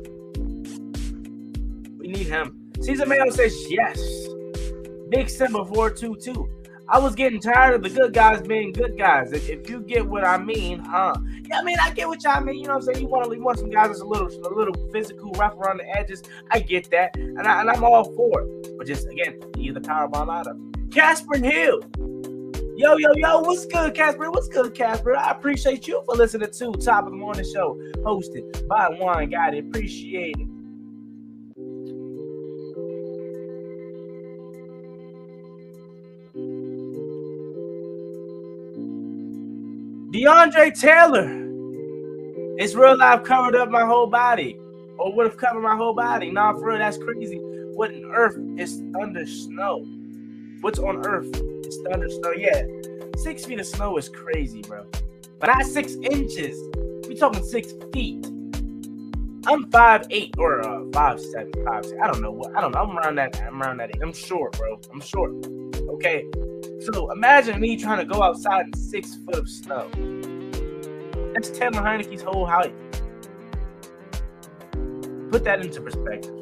We 1.99 2.09
need 2.09 2.27
him. 2.27 2.71
Season 2.81 3.09
Mayo 3.09 3.31
says, 3.31 3.55
yes. 3.69 3.99
Big 5.09 5.29
Simba 5.29 5.65
422. 5.65 6.60
I 6.93 6.99
was 6.99 7.15
getting 7.15 7.39
tired 7.41 7.77
of 7.77 7.83
the 7.83 7.89
good 7.89 8.13
guys 8.13 8.43
being 8.43 8.73
good 8.73 8.99
guys. 8.99 9.31
If, 9.33 9.49
if, 9.49 9.71
you 9.71 9.81
get 9.81 10.05
what 10.05 10.25
I 10.25 10.39
mean, 10.39 10.81
huh? 10.81 11.15
Yeah, 11.49 11.61
I 11.61 11.63
mean, 11.63 11.77
I 11.81 11.93
get 11.93 12.09
what 12.09 12.25
y'all 12.25 12.41
mean. 12.43 12.57
You 12.57 12.65
know 12.65 12.71
what 12.71 12.89
I'm 12.89 12.95
saying? 12.95 13.01
You 13.01 13.07
want 13.07 13.31
to 13.31 13.37
you 13.37 13.45
want 13.45 13.61
some 13.61 13.71
guys 13.71 13.89
that's 13.89 14.01
a 14.01 14.05
little 14.05 14.27
a 14.27 14.51
little 14.53 14.75
physical, 14.91 15.31
rough 15.33 15.55
around 15.55 15.79
the 15.79 15.89
edges. 15.97 16.25
I 16.51 16.59
get 16.59 16.91
that, 16.91 17.15
and, 17.15 17.47
I, 17.47 17.61
and 17.61 17.71
I'm 17.71 17.85
all 17.85 18.05
for 18.17 18.41
it. 18.41 18.77
But 18.77 18.89
just 18.89 19.07
again, 19.07 19.41
you 19.57 19.73
the 19.73 19.81
power 19.81 20.09
bomb 20.09 20.31
out 20.31 20.49
of 20.49 20.57
Casper 20.91 21.39
Hill. 21.39 21.81
Yo, 22.77 22.97
yo, 22.97 23.13
yo, 23.15 23.41
what's 23.41 23.67
good, 23.67 23.95
Casper? 23.95 24.29
What's 24.33 24.49
good, 24.49 24.75
Casper? 24.75 25.15
I 25.15 25.31
appreciate 25.31 25.87
you 25.87 26.03
for 26.07 26.17
listening 26.17 26.51
to 26.51 26.73
Top 26.73 27.05
of 27.05 27.13
the 27.13 27.17
Morning 27.17 27.45
Show, 27.55 27.79
hosted 27.99 28.67
by 28.67 28.89
Juan 28.89 29.31
Gotti. 29.31 29.69
Appreciate 29.69 30.35
it. 30.39 30.60
DeAndre 40.13 40.79
Taylor. 40.79 41.29
It's 42.59 42.75
real 42.75 42.99
life 42.99 43.23
covered 43.23 43.55
up 43.55 43.71
my 43.71 43.87
whole 43.87 44.09
body. 44.09 44.59
Or 44.99 45.15
would 45.15 45.27
have 45.27 45.37
covered 45.37 45.61
my 45.61 45.77
whole 45.77 45.95
body. 45.95 46.33
Nah, 46.33 46.53
for 46.55 46.71
real, 46.71 46.79
that's 46.79 46.99
crazy. 46.99 47.39
What 47.75 47.93
on 47.93 48.05
earth 48.13 48.37
is 48.59 48.83
thunder 48.93 49.25
snow? 49.25 49.87
What's 50.63 50.81
on 50.81 51.07
earth 51.07 51.29
is 51.65 51.79
thunder 51.89 52.09
snow? 52.09 52.33
Yeah. 52.33 52.63
Six 53.19 53.45
feet 53.45 53.61
of 53.61 53.67
snow 53.67 53.97
is 53.99 54.09
crazy, 54.09 54.63
bro. 54.63 54.85
But 55.39 55.47
not 55.47 55.65
six 55.65 55.95
inches. 55.95 56.59
We 57.09 57.15
talking 57.15 57.45
six 57.45 57.73
feet. 57.93 58.27
I'm 59.47 59.71
five 59.71 60.07
eight 60.11 60.35
or 60.39 60.61
uh, 60.61 60.85
five 60.93 61.21
seven, 61.21 61.53
five 61.65 61.85
six. 61.85 61.97
I 62.03 62.09
don't 62.09 62.21
know 62.21 62.33
what. 62.33 62.55
I 62.57 62.61
don't 62.61 62.73
know. 62.73 62.83
I'm 62.83 62.99
around 62.99 63.15
that. 63.15 63.41
I'm 63.41 63.63
around 63.63 63.79
that. 63.79 63.91
Age. 63.91 64.03
I'm 64.03 64.13
short, 64.13 64.59
bro. 64.59 64.79
I'm 64.93 65.01
short. 65.01 65.31
Okay. 65.95 66.25
So 66.81 67.11
imagine 67.13 67.61
me 67.61 67.77
trying 67.77 67.99
to 67.99 68.07
go 68.07 68.23
outside 68.23 68.67
in 68.67 68.73
six 68.75 69.17
foot 69.17 69.37
of 69.37 69.49
snow. 69.51 69.91
That's 71.35 71.51
Taylor 71.51 71.83
Heinicke's 71.83 72.23
whole 72.23 72.47
height. 72.47 72.75
Put 75.31 75.45
that 75.45 75.61
into 75.61 75.83
perspective. 75.83 76.35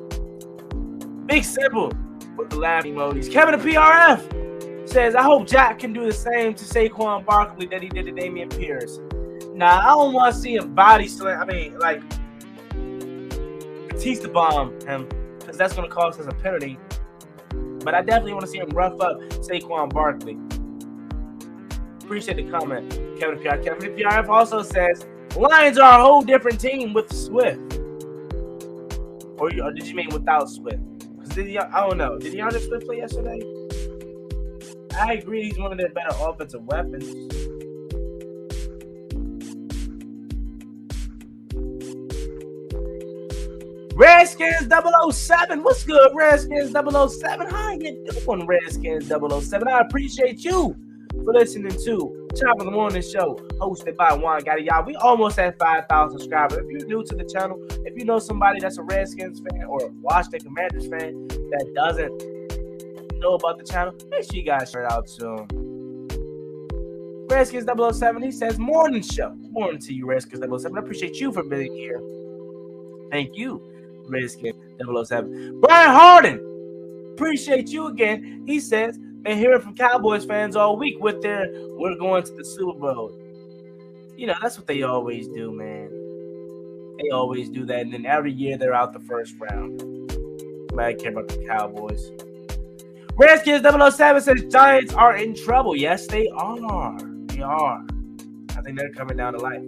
Big 1.27 1.45
simple 1.45 1.93
with 2.37 2.51
the 2.51 2.57
laugh 2.57 2.85
emojis. 2.85 3.31
Kevin 3.31 3.59
the 3.59 3.69
PRF 3.69 4.89
says, 4.89 5.17
I 5.17 5.23
hope 5.23 5.49
Jack 5.49 5.81
can 5.81 5.93
do 5.93 6.07
the 6.07 6.13
same 6.13 6.55
to 6.55 6.65
Saquon 6.65 7.27
Barkley 7.27 7.67
that 7.67 7.83
he 7.83 7.89
did 7.89 8.07
to 8.07 8.13
Dameon 8.13 8.57
Pierce. 8.57 9.01
Now, 9.55 9.81
I 9.81 9.87
don't 9.87 10.13
want 10.13 10.35
to 10.35 10.41
see 10.41 10.55
him 10.55 10.73
body 10.73 11.09
slam. 11.09 11.43
I 11.43 11.45
mean, 11.45 11.79
like, 11.81 12.01
Batista 13.89 14.29
bomb 14.29 14.81
him 14.83 15.09
because 15.41 15.57
that's 15.59 15.75
going 15.75 15.89
to 15.89 15.95
cost 15.95 16.21
us 16.21 16.27
a 16.27 16.33
penalty 16.33 16.79
but 17.89 17.95
I 17.95 18.03
definitely 18.03 18.35
want 18.35 18.45
to 18.45 18.51
see 18.51 18.59
him 18.59 18.69
rough 18.69 19.01
up 19.01 19.19
Saquon 19.41 19.91
Barkley. 19.95 20.37
Appreciate 22.05 22.37
the 22.37 22.51
comment, 22.51 22.91
Kevin 23.19 23.39
PR. 23.39 23.57
Kevin 23.63 23.97
PRF 23.97 24.29
also 24.29 24.61
says 24.61 25.07
Lions 25.35 25.79
are 25.79 25.99
a 25.99 26.03
whole 26.03 26.21
different 26.21 26.61
team 26.61 26.93
with 26.93 27.11
Swift. 27.11 27.79
Or, 29.39 29.51
or 29.65 29.73
did 29.73 29.87
you 29.87 29.95
mean 29.95 30.11
without 30.11 30.51
Swift? 30.51 30.83
Did 31.31 31.47
he, 31.47 31.57
I 31.57 31.89
don't 31.89 31.97
know. 31.97 32.19
Did 32.19 32.35
DeAndre 32.35 32.61
Swift 32.61 32.85
play 32.85 32.99
yesterday? 32.99 33.41
I 34.95 35.15
agree 35.15 35.45
he's 35.45 35.59
one 35.59 35.73
of 35.73 35.79
their 35.79 35.89
better 35.89 36.15
offensive 36.21 36.65
weapons. 36.65 37.38
Redskins 43.99 44.69
007. 45.13 45.65
What's 45.65 45.83
good, 45.83 46.13
Redskins 46.15 46.71
007? 46.71 47.51
How 47.51 47.73
you 47.73 48.07
doing, 48.25 48.47
Redskins 48.47 49.09
007? 49.09 49.67
I 49.67 49.81
appreciate 49.81 50.45
you 50.45 50.77
for 51.11 51.35
listening 51.35 51.73
to 51.85 52.29
Top 52.37 52.61
of 52.61 52.67
the 52.67 52.71
Morning 52.71 53.03
Show, 53.03 53.35
hosted 53.61 53.97
by 53.97 54.13
Juan 54.13 54.43
Gotti. 54.43 54.67
Y'all, 54.67 54.85
we 54.85 54.95
almost 54.95 55.37
at 55.41 55.59
5,000 55.59 56.17
subscribers. 56.17 56.59
If 56.59 56.67
you're 56.71 56.87
new 56.87 57.03
to 57.03 57.17
the 57.17 57.25
channel, 57.25 57.59
if 57.85 57.99
you 57.99 58.05
know 58.05 58.21
somebody 58.21 58.61
that's 58.61 58.79
a 58.79 58.85
Redskins 58.85 59.41
fan 59.41 59.65
or 59.65 59.87
a 59.87 59.89
Washington 59.95 60.43
Commanders 60.43 60.87
fan 60.87 61.27
that 61.27 61.73
doesn't 61.75 63.19
know 63.19 63.35
about 63.35 63.59
the 63.59 63.65
channel, 63.65 63.93
make 64.11 64.23
sure 64.23 64.37
you 64.37 64.45
guys 64.45 64.73
it 64.77 64.93
out 64.93 65.09
to 65.09 65.25
them. 65.25 65.49
Redskins 67.29 67.67
007, 67.67 68.23
he 68.23 68.31
says, 68.31 68.61
Morning 68.61 69.03
show. 69.03 69.35
Morning 69.51 69.81
to 69.81 69.93
you, 69.93 70.07
Redskins 70.07 70.39
007. 70.41 70.79
I 70.79 70.81
appreciate 70.81 71.17
you 71.17 71.33
for 71.33 71.43
being 71.43 71.75
here. 71.75 72.01
Thank 73.11 73.37
you. 73.37 73.78
Redskin 74.09 74.55
007. 74.81 75.61
Brian 75.61 75.91
Harden, 75.91 77.13
appreciate 77.15 77.69
you 77.69 77.87
again. 77.87 78.45
He 78.47 78.61
says, 78.61 78.99
been 79.23 79.39
hearing 79.39 79.61
from 79.61 79.75
Cowboys 79.75 80.25
fans 80.25 80.57
all 80.57 80.77
week 80.77 81.01
with 81.01 81.21
their 81.23 81.49
we're 81.73 81.97
going 81.97 82.23
to 82.25 82.33
the 82.33 82.45
Super 82.45 82.79
Bowl. 82.79 83.13
You 84.17 84.27
know, 84.27 84.35
that's 84.41 84.57
what 84.57 84.67
they 84.67 84.83
always 84.83 85.29
do, 85.29 85.53
man. 85.53 85.91
They 86.99 87.11
always 87.11 87.49
do 87.49 87.65
that. 87.67 87.81
And 87.81 87.93
then 87.93 88.07
every 88.07 88.33
year 88.33 88.57
they're 88.57 88.75
out 88.75 88.93
the 88.93 89.01
first 89.01 89.35
round. 89.39 89.83
I 90.79 90.95
care 90.95 91.11
about 91.11 91.29
the 91.29 91.45
Cowboys. 91.47 92.11
Redskins 93.17 93.63
007 93.63 94.23
says 94.23 94.45
Giants 94.51 94.95
are 94.95 95.17
in 95.17 95.35
trouble. 95.35 95.75
Yes, 95.77 96.07
they 96.07 96.29
are. 96.29 96.99
They 97.27 97.43
are. 97.43 97.85
I 98.57 98.63
think 98.63 98.79
they're 98.79 98.93
coming 98.93 99.17
down 99.17 99.33
to 99.33 99.41
life. 99.41 99.63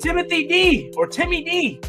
Timothy 0.00 0.46
D 0.46 0.92
or 0.96 1.06
Timmy 1.06 1.42
D 1.42 1.80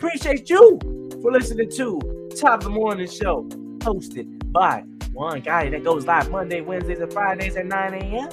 Appreciate 0.00 0.48
you 0.48 0.78
for 1.20 1.30
listening 1.30 1.70
to 1.72 2.00
Top 2.40 2.60
of 2.60 2.64
the 2.64 2.70
Morning 2.70 3.06
Show, 3.06 3.44
hosted 3.80 4.50
by 4.50 4.82
one 5.12 5.40
guy 5.42 5.68
that 5.68 5.84
goes 5.84 6.06
live 6.06 6.30
Monday, 6.30 6.62
Wednesdays, 6.62 7.00
and 7.00 7.12
Fridays 7.12 7.54
at 7.56 7.66
9 7.66 7.92
a.m. 7.92 8.30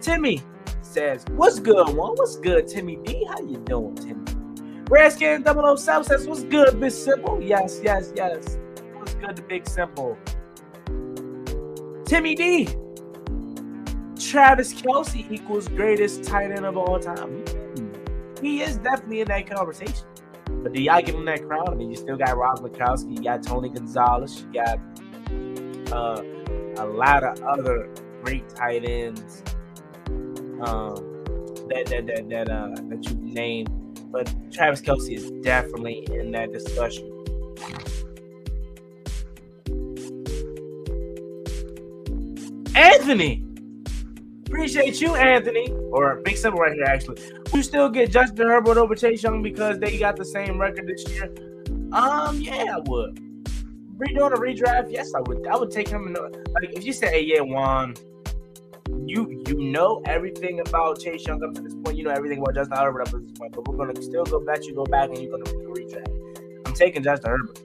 Timmy 0.00 0.40
says, 0.82 1.24
What's 1.32 1.58
good, 1.58 1.88
one? 1.88 2.12
What's 2.14 2.36
good, 2.36 2.68
Timmy 2.68 3.00
D? 3.04 3.26
How 3.28 3.40
you 3.40 3.56
doing, 3.66 3.96
Timmy? 3.96 4.84
Redskin 4.88 5.42
007 5.44 6.04
says, 6.04 6.28
What's 6.28 6.44
good, 6.44 6.78
Big 6.78 6.92
Simple? 6.92 7.42
Yes, 7.42 7.80
yes, 7.82 8.12
yes. 8.14 8.56
What's 8.94 9.14
good 9.14 9.34
to 9.34 9.42
Big 9.42 9.66
Simple? 9.68 10.16
Timmy 12.04 12.36
D. 12.36 12.66
Travis 14.20 14.72
Kelce 14.72 15.28
equals 15.32 15.66
greatest 15.66 16.22
tight 16.22 16.52
end 16.52 16.64
of 16.64 16.76
all 16.76 17.00
time. 17.00 17.44
Hmm. 17.44 17.92
He 18.40 18.62
is 18.62 18.76
definitely 18.76 19.22
in 19.22 19.26
that 19.26 19.50
conversation. 19.50 20.06
But 20.66 20.72
do 20.72 20.82
y'all 20.82 21.00
give 21.00 21.14
him 21.14 21.24
that 21.26 21.46
crown? 21.46 21.68
I 21.68 21.74
mean, 21.74 21.90
you 21.90 21.96
still 21.96 22.16
got 22.16 22.36
Rob 22.36 22.58
Gronkowski, 22.58 23.16
you 23.16 23.22
got 23.22 23.40
Tony 23.40 23.68
Gonzalez, 23.68 24.42
you 24.42 24.52
got 24.52 24.80
uh, 25.92 26.20
a 26.78 26.86
lot 26.86 27.22
of 27.22 27.40
other 27.44 27.88
great 28.24 28.48
tight 28.48 28.84
ends 28.84 29.44
um, 30.62 31.22
that 31.68 31.86
that 31.86 32.06
that 32.08 32.28
that, 32.28 32.50
uh, 32.50 32.74
that 32.88 33.08
you 33.08 33.14
named. 33.20 33.68
But 34.10 34.26
Travis 34.52 34.80
Kelce 34.80 35.14
is 35.14 35.30
definitely 35.44 36.04
in 36.10 36.32
that 36.32 36.52
discussion. 36.52 37.12
Anthony, 42.74 43.45
appreciate 44.46 45.00
you, 45.00 45.14
Anthony, 45.14 45.70
or 45.90 46.16
Big 46.24 46.36
Simple 46.36 46.60
right 46.60 46.72
here, 46.72 46.84
actually 46.84 47.20
you 47.56 47.62
still 47.62 47.88
get 47.88 48.10
Justin 48.10 48.48
Herbert 48.48 48.76
over 48.76 48.94
Chase 48.94 49.22
Young 49.22 49.42
because 49.42 49.78
they 49.78 49.98
got 49.98 50.16
the 50.16 50.24
same 50.24 50.60
record 50.60 50.86
this 50.86 51.08
year? 51.08 51.34
Um, 51.92 52.40
yeah, 52.40 52.76
I 52.76 52.78
would. 52.86 53.16
Redoing 53.96 54.32
a 54.32 54.36
redraft, 54.36 54.92
yes, 54.92 55.14
I 55.14 55.20
would. 55.20 55.46
I 55.46 55.56
would 55.56 55.70
take 55.70 55.88
him. 55.88 56.14
Like 56.52 56.70
if 56.74 56.84
you 56.84 56.92
say, 56.92 57.08
"Hey, 57.08 57.22
yeah, 57.22 57.40
Juan," 57.40 57.94
you 59.06 59.42
you 59.46 59.54
know 59.54 60.02
everything 60.04 60.60
about 60.60 61.00
Chase 61.00 61.26
Young 61.26 61.42
up 61.42 61.54
to 61.54 61.62
this 61.62 61.74
point. 61.74 61.96
You 61.96 62.04
know 62.04 62.10
everything 62.10 62.38
about 62.38 62.54
Justin 62.54 62.76
Herbert 62.76 63.02
up 63.02 63.08
to 63.08 63.18
this 63.20 63.32
point. 63.32 63.52
But 63.52 63.66
we're 63.66 63.76
gonna 63.76 64.00
still 64.02 64.24
go 64.24 64.40
back. 64.40 64.62
You 64.64 64.74
go 64.74 64.84
back 64.84 65.08
and 65.08 65.18
you're 65.18 65.30
gonna 65.30 65.44
redraft. 65.44 66.66
I'm 66.66 66.74
taking 66.74 67.02
Justin 67.02 67.30
Herbert. 67.30 67.60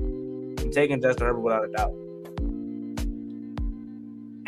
I'm 0.00 0.70
taking 0.70 1.00
Justin 1.00 1.28
Herbert 1.28 1.40
without 1.40 1.64
a 1.64 1.68
doubt. 1.68 1.94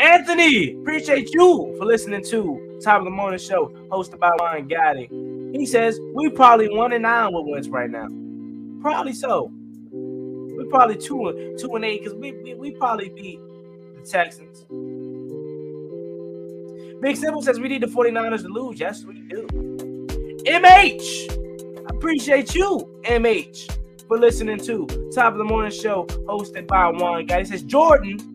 Anthony, 0.00 0.72
appreciate 0.80 1.34
you 1.34 1.74
for 1.78 1.84
listening 1.84 2.24
to 2.24 2.78
top 2.82 3.00
of 3.00 3.04
the 3.04 3.10
morning 3.10 3.38
show 3.38 3.68
hosted 3.90 4.18
by 4.18 4.30
Juan 4.38 4.66
Gotti. 4.66 5.54
He 5.54 5.66
says 5.66 6.00
we 6.14 6.30
probably 6.30 6.70
one 6.70 6.94
and 6.94 7.02
nine 7.02 7.34
with 7.34 7.44
wins 7.44 7.68
right 7.68 7.90
now. 7.90 8.08
Probably 8.80 9.12
so. 9.12 9.52
We 9.92 10.64
probably 10.70 10.96
two 10.96 11.28
and 11.28 11.58
two 11.58 11.74
and 11.74 11.84
eight 11.84 12.02
because 12.02 12.14
we, 12.14 12.32
we 12.32 12.54
we 12.54 12.70
probably 12.70 13.10
beat 13.10 13.40
the 13.94 14.02
Texans. 14.10 14.64
Big 17.02 17.16
Simple 17.18 17.42
says 17.42 17.60
we 17.60 17.68
need 17.68 17.82
the 17.82 17.86
49ers 17.86 18.40
to 18.40 18.48
lose. 18.48 18.80
Yes, 18.80 19.04
we 19.04 19.20
do. 19.20 19.46
MH. 20.46 21.36
I 21.78 21.94
Appreciate 21.94 22.54
you, 22.54 23.00
MH, 23.02 24.06
for 24.08 24.18
listening 24.18 24.58
to 24.60 24.86
Top 25.14 25.32
of 25.32 25.38
the 25.38 25.44
Morning 25.44 25.70
Show, 25.70 26.06
hosted 26.06 26.66
by 26.66 26.88
one 26.88 27.26
guy. 27.26 27.40
He 27.40 27.44
says 27.44 27.62
Jordan 27.62 28.29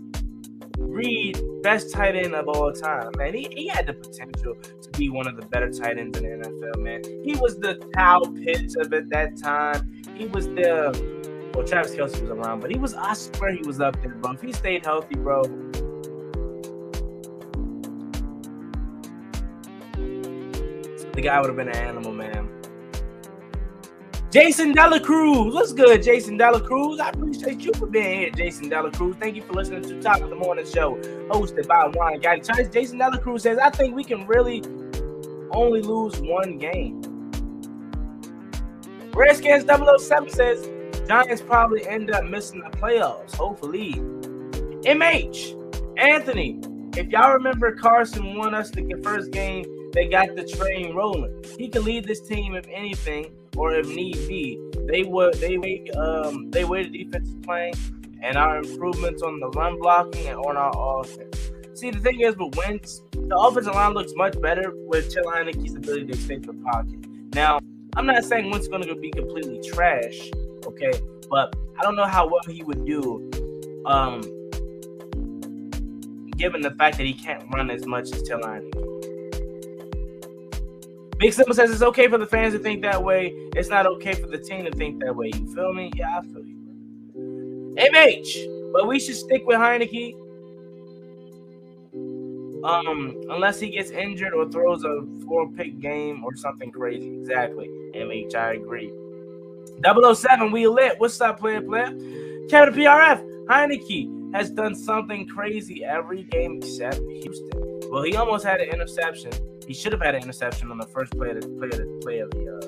Reed, 0.77 1.41
best 1.61 1.93
tight 1.93 2.15
end 2.15 2.35
of 2.35 2.47
all 2.47 2.71
time. 2.71 3.11
Man, 3.17 3.33
he, 3.33 3.47
he 3.51 3.67
had 3.67 3.87
the 3.87 3.93
potential 3.93 4.55
to 4.55 4.89
be 4.91 5.09
one 5.09 5.27
of 5.27 5.35
the 5.35 5.45
better 5.47 5.69
tight 5.69 5.97
ends 5.97 6.17
in 6.17 6.23
the 6.23 6.47
NFL. 6.47 6.81
Man, 6.81 7.01
he 7.23 7.35
was 7.35 7.57
the 7.57 7.75
Kyle 7.95 8.25
Pitts 8.25 8.75
of 8.75 8.93
at 8.93 9.09
that 9.09 9.37
time. 9.37 10.03
He 10.15 10.25
was 10.27 10.47
the 10.47 11.23
well, 11.53 11.65
Travis 11.65 11.95
Kelce 11.95 12.21
was 12.21 12.29
around, 12.29 12.59
but 12.59 12.71
he 12.71 12.77
was 12.77 12.93
I 12.93 13.13
swear 13.13 13.51
he 13.51 13.61
was 13.65 13.79
up 13.79 14.01
there, 14.01 14.13
bro. 14.15 14.33
If 14.33 14.41
he 14.41 14.51
stayed 14.51 14.85
healthy, 14.85 15.15
bro, 15.15 15.43
the 21.15 21.21
guy 21.21 21.39
would 21.39 21.47
have 21.47 21.55
been 21.55 21.69
an 21.69 21.75
animal. 21.75 22.11
Jason 24.35 24.73
Dela 24.73 24.99
Cruz. 24.99 25.53
What's 25.53 25.71
good, 25.71 26.03
Jason 26.03 26.35
Dela 26.35 26.59
Cruz? 26.59 26.99
I 26.99 27.07
appreciate 27.07 27.61
you 27.61 27.71
for 27.75 27.85
being 27.85 28.19
here, 28.19 28.29
Jason 28.31 28.67
Dela 28.67 28.91
Cruz. 28.91 29.15
Thank 29.17 29.37
you 29.37 29.41
for 29.41 29.53
listening 29.53 29.81
to 29.83 30.01
Top 30.01 30.19
of 30.19 30.29
the 30.29 30.35
Morning 30.35 30.65
Show, 30.65 30.97
hosted 31.29 31.65
by 31.69 31.87
Juan 31.87 32.19
Gotti. 32.19 32.73
Jason 32.73 32.97
Dela 32.97 33.17
Cruz 33.17 33.43
says, 33.43 33.57
I 33.57 33.69
think 33.69 33.95
we 33.95 34.03
can 34.03 34.27
really 34.27 34.61
only 35.51 35.81
lose 35.81 36.19
one 36.19 36.57
game. 36.57 37.01
Redskins 39.13 39.63
007 39.63 40.27
says, 40.27 40.69
Giants 41.07 41.41
probably 41.41 41.87
end 41.87 42.11
up 42.11 42.25
missing 42.25 42.59
the 42.59 42.77
playoffs, 42.77 43.33
hopefully. 43.35 43.93
MH, 44.83 45.97
Anthony, 45.97 46.59
if 46.97 47.07
y'all 47.07 47.31
remember 47.31 47.73
Carson 47.73 48.35
won 48.35 48.53
us 48.53 48.69
the 48.69 48.99
first 49.01 49.31
game 49.31 49.63
they 49.95 50.07
got 50.09 50.35
the 50.35 50.43
train 50.43 50.93
rolling. 50.93 51.41
He 51.57 51.69
can 51.69 51.85
lead 51.85 52.03
this 52.03 52.19
team 52.19 52.53
if 52.53 52.67
anything, 52.67 53.31
or 53.55 53.73
if 53.73 53.87
need 53.87 54.27
be. 54.27 54.59
They 54.87 55.03
would 55.03 55.35
they 55.35 55.57
um 55.97 56.51
they 56.51 56.63
weigh 56.63 56.83
the 56.87 57.03
defense 57.03 57.29
playing 57.43 57.73
and 58.21 58.37
our 58.37 58.57
improvements 58.57 59.21
on 59.21 59.39
the 59.39 59.49
run 59.49 59.79
blocking 59.79 60.27
and 60.27 60.37
on 60.37 60.57
our 60.57 60.99
offense. 60.99 61.51
See, 61.73 61.91
the 61.91 61.99
thing 61.99 62.21
is, 62.21 62.35
with 62.37 62.55
Wentz, 62.55 63.03
the 63.11 63.37
offensive 63.37 63.75
line 63.75 63.93
looks 63.93 64.13
much 64.15 64.39
better 64.41 64.73
with 64.75 65.13
Taylor 65.13 65.33
Heinicke's 65.33 65.75
ability 65.75 66.05
to 66.05 66.13
escape 66.13 66.45
the 66.45 66.53
pocket. 66.53 67.05
Now, 67.33 67.59
I'm 67.97 68.05
not 68.05 68.23
saying 68.23 68.49
Wentz 68.49 68.65
is 68.65 68.69
going 68.69 68.83
to 68.83 68.95
be 68.95 69.11
completely 69.11 69.59
trash, 69.61 70.31
okay, 70.65 70.93
but 71.29 71.53
I 71.77 71.83
don't 71.83 71.95
know 71.95 72.05
how 72.05 72.27
well 72.27 72.41
he 72.47 72.63
would 72.63 72.85
do, 72.85 73.29
um, 73.85 74.21
given 76.37 76.61
the 76.61 76.73
fact 76.77 76.97
that 76.97 77.05
he 77.05 77.13
can't 77.13 77.43
run 77.53 77.69
as 77.69 77.85
much 77.85 78.11
as 78.13 78.23
Taylor 78.23 78.41
Heinicke. 78.41 79.14
Big 81.25 81.33
Simple 81.33 81.55
says 81.55 81.71
it's 81.71 81.81
okay 81.81 82.07
for 82.07 82.19
the 82.19 82.27
fans 82.27 82.53
to 82.53 82.59
think 82.59 82.83
that 82.83 83.03
way. 83.03 83.33
It's 83.55 83.67
not 83.67 83.87
okay 83.87 84.13
for 84.13 84.27
the 84.27 84.37
team 84.37 84.63
to 84.65 84.71
think 84.71 85.03
that 85.03 85.15
way. 85.15 85.31
You 85.33 85.55
feel 85.55 85.73
me? 85.73 85.91
Yeah, 85.95 86.19
I 86.19 86.21
feel 86.21 86.45
you. 86.45 87.75
MH, 87.79 88.71
but 88.71 88.87
we 88.87 88.99
should 88.99 89.15
stick 89.15 89.41
with 89.47 89.57
Heinicke. 89.57 90.13
Um, 92.63 93.19
unless 93.31 93.59
he 93.59 93.71
gets 93.71 93.89
injured 93.89 94.35
or 94.35 94.51
throws 94.51 94.83
a 94.83 95.03
four 95.25 95.49
pick 95.49 95.79
game 95.79 96.23
or 96.23 96.35
something 96.35 96.71
crazy. 96.71 97.17
Exactly. 97.17 97.69
MH, 97.95 98.35
I 98.35 98.53
agree. 98.53 98.93
007, 99.83 100.51
we 100.51 100.67
lit. 100.67 100.99
What's 100.99 101.19
up, 101.21 101.39
player 101.39 101.59
player? 101.59 101.87
Kevin 102.51 102.75
PRF, 102.75 103.47
Heinicke 103.47 104.35
has 104.35 104.51
done 104.51 104.75
something 104.75 105.27
crazy 105.27 105.83
every 105.83 106.25
game 106.25 106.57
except 106.57 106.99
Houston. 106.99 107.79
Well, 107.89 108.03
he 108.03 108.15
almost 108.15 108.45
had 108.45 108.61
an 108.61 108.69
interception 108.69 109.31
he 109.67 109.73
should 109.73 109.91
have 109.91 110.01
had 110.01 110.15
an 110.15 110.23
interception 110.23 110.71
on 110.71 110.77
the 110.77 110.87
first 110.87 111.11
play 111.13 111.31
of 111.31 111.41
the 111.41 111.47
play 111.47 111.69
of 111.69 111.77
the, 111.77 111.99
play 112.01 112.19
of 112.19 112.29
the 112.31 112.47
uh, 112.55 112.59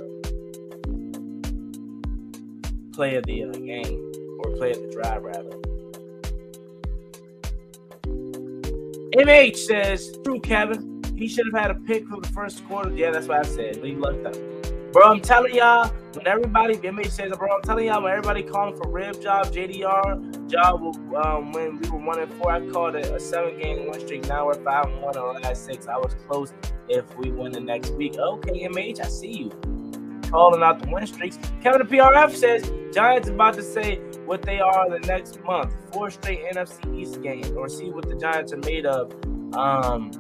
play 2.93 3.15
of 3.15 3.25
the 3.25 3.43
uh, 3.43 3.51
game 3.51 4.11
or 4.39 4.51
play 4.57 4.71
of 4.71 4.81
the 4.81 4.89
drive 4.91 5.23
rather. 5.23 5.51
MH 9.15 9.57
says, 9.57 10.17
"True, 10.23 10.39
Kevin. 10.39 11.03
He 11.15 11.27
should 11.27 11.47
have 11.51 11.61
had 11.61 11.71
a 11.71 11.75
pick 11.75 12.07
from 12.07 12.21
the 12.21 12.27
first 12.29 12.63
quarter. 12.67 12.91
Yeah, 12.91 13.11
that's 13.11 13.27
what 13.27 13.39
I 13.39 13.49
said. 13.49 13.77
He 13.77 13.93
lucked 13.93 14.25
up. 14.25 14.35
Bro, 14.93 15.11
I'm 15.11 15.19
telling 15.19 15.53
y'all, 15.53 15.89
when 16.13 16.27
everybody, 16.27 16.75
MH 16.75 17.11
says, 17.11 17.31
bro, 17.37 17.55
I'm 17.55 17.61
telling 17.61 17.87
y'all, 17.87 18.01
when 18.01 18.11
everybody 18.11 18.41
calling 18.41 18.75
for 18.75 18.87
rib 18.89 19.21
job, 19.21 19.47
JDR 19.47 20.49
job, 20.49 20.81
um, 21.15 21.51
when 21.51 21.79
we 21.79 21.89
were 21.89 21.97
one 21.97 22.19
and 22.19 22.31
four, 22.35 22.51
I 22.51 22.67
called 22.69 22.95
it 22.95 23.05
a 23.11 23.19
seven 23.19 23.59
game 23.59 23.87
one 23.87 23.99
streak. 23.99 24.27
Now 24.27 24.45
we're 24.45 24.53
five 24.63 24.85
and 24.85 25.01
one 25.01 25.17
on 25.17 25.35
the 25.35 25.41
last 25.41 25.65
six. 25.65 25.87
I 25.87 25.97
was 25.97 26.15
close 26.27 26.53
if 26.89 27.17
we 27.17 27.31
win 27.31 27.51
the 27.51 27.59
next 27.59 27.91
week. 27.91 28.17
Okay, 28.17 28.67
MH, 28.67 28.99
I 28.99 29.07
see 29.07 29.31
you 29.31 29.77
calling 30.29 30.61
out 30.61 30.79
the 30.79 30.89
win 30.89 31.07
streaks. 31.07 31.39
Kevin 31.61 31.79
the 31.79 31.97
PRF 31.97 32.35
says 32.35 32.69
Giants 32.93 33.29
about 33.29 33.53
to 33.55 33.63
say 33.63 33.97
what 34.25 34.41
they 34.41 34.59
are 34.59 34.89
the 34.89 34.99
next 35.07 35.41
month. 35.43 35.73
Four 35.93 36.09
straight 36.11 36.43
NFC 36.51 36.99
East 36.99 37.21
games, 37.21 37.49
or 37.51 37.69
see 37.69 37.89
what 37.89 38.07
the 38.07 38.15
Giants 38.15 38.53
are 38.53 38.57
made 38.57 38.85
of. 38.85 39.13
Um, 39.55 40.11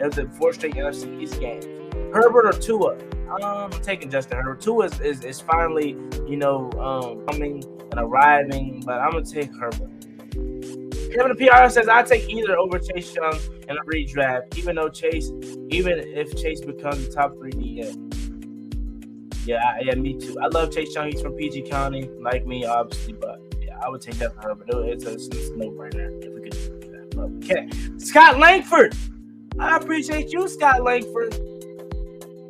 of 0.00 0.14
the 0.14 0.28
four 0.38 0.52
straight 0.52 0.74
NFC 0.74 1.20
East 1.20 1.40
game. 1.40 1.60
Herbert 2.12 2.46
or 2.46 2.52
Tua? 2.52 2.96
Um, 3.28 3.72
I'm 3.72 3.82
taking 3.82 4.10
Justin 4.10 4.38
Herbert. 4.38 4.60
Tua 4.60 4.86
is, 4.86 5.00
is, 5.00 5.24
is 5.24 5.40
finally, 5.40 5.96
you 6.28 6.36
know, 6.36 6.70
um, 6.72 7.26
coming 7.26 7.62
and 7.90 8.00
arriving, 8.00 8.82
but 8.84 9.00
I'm 9.00 9.12
gonna 9.12 9.24
take 9.24 9.50
Herbert. 9.58 9.90
Kevin 11.14 11.36
PR 11.36 11.68
says 11.68 11.88
I 11.88 12.02
take 12.02 12.28
either 12.28 12.56
over 12.58 12.78
Chase 12.78 13.14
Young 13.14 13.38
in 13.68 13.76
a 13.76 13.84
redraft, 13.84 14.56
even 14.58 14.76
though 14.76 14.88
Chase, 14.88 15.30
even 15.70 15.98
if 15.98 16.36
Chase 16.36 16.60
becomes 16.60 17.08
the 17.08 17.14
top 17.14 17.36
three 17.38 17.52
DN. 17.52 18.12
Yeah, 19.46 19.78
yeah, 19.80 19.94
me 19.94 20.18
too. 20.18 20.36
I 20.40 20.48
love 20.48 20.72
Chase 20.72 20.94
Young. 20.94 21.10
He's 21.10 21.22
from 21.22 21.34
PG 21.34 21.62
County, 21.62 22.10
like 22.20 22.46
me, 22.46 22.64
obviously, 22.64 23.12
but 23.12 23.40
yeah, 23.60 23.78
I 23.84 23.88
would 23.88 24.00
take 24.00 24.16
that 24.16 24.34
for 24.34 24.48
Herbert. 24.48 24.68
It's 24.70 25.04
a, 25.04 25.14
it's 25.14 25.28
a 25.28 25.56
no 25.56 25.70
brainer 25.70 26.22
if 26.24 26.34
we 26.34 26.40
could 26.42 26.80
do 26.80 26.90
that. 26.90 27.14
But 27.14 27.30
okay, 27.44 27.68
Scott 27.98 28.38
Langford. 28.38 28.94
I 29.58 29.76
appreciate 29.76 30.32
you, 30.32 30.48
Scott 30.48 30.82
Langford, 30.82 31.32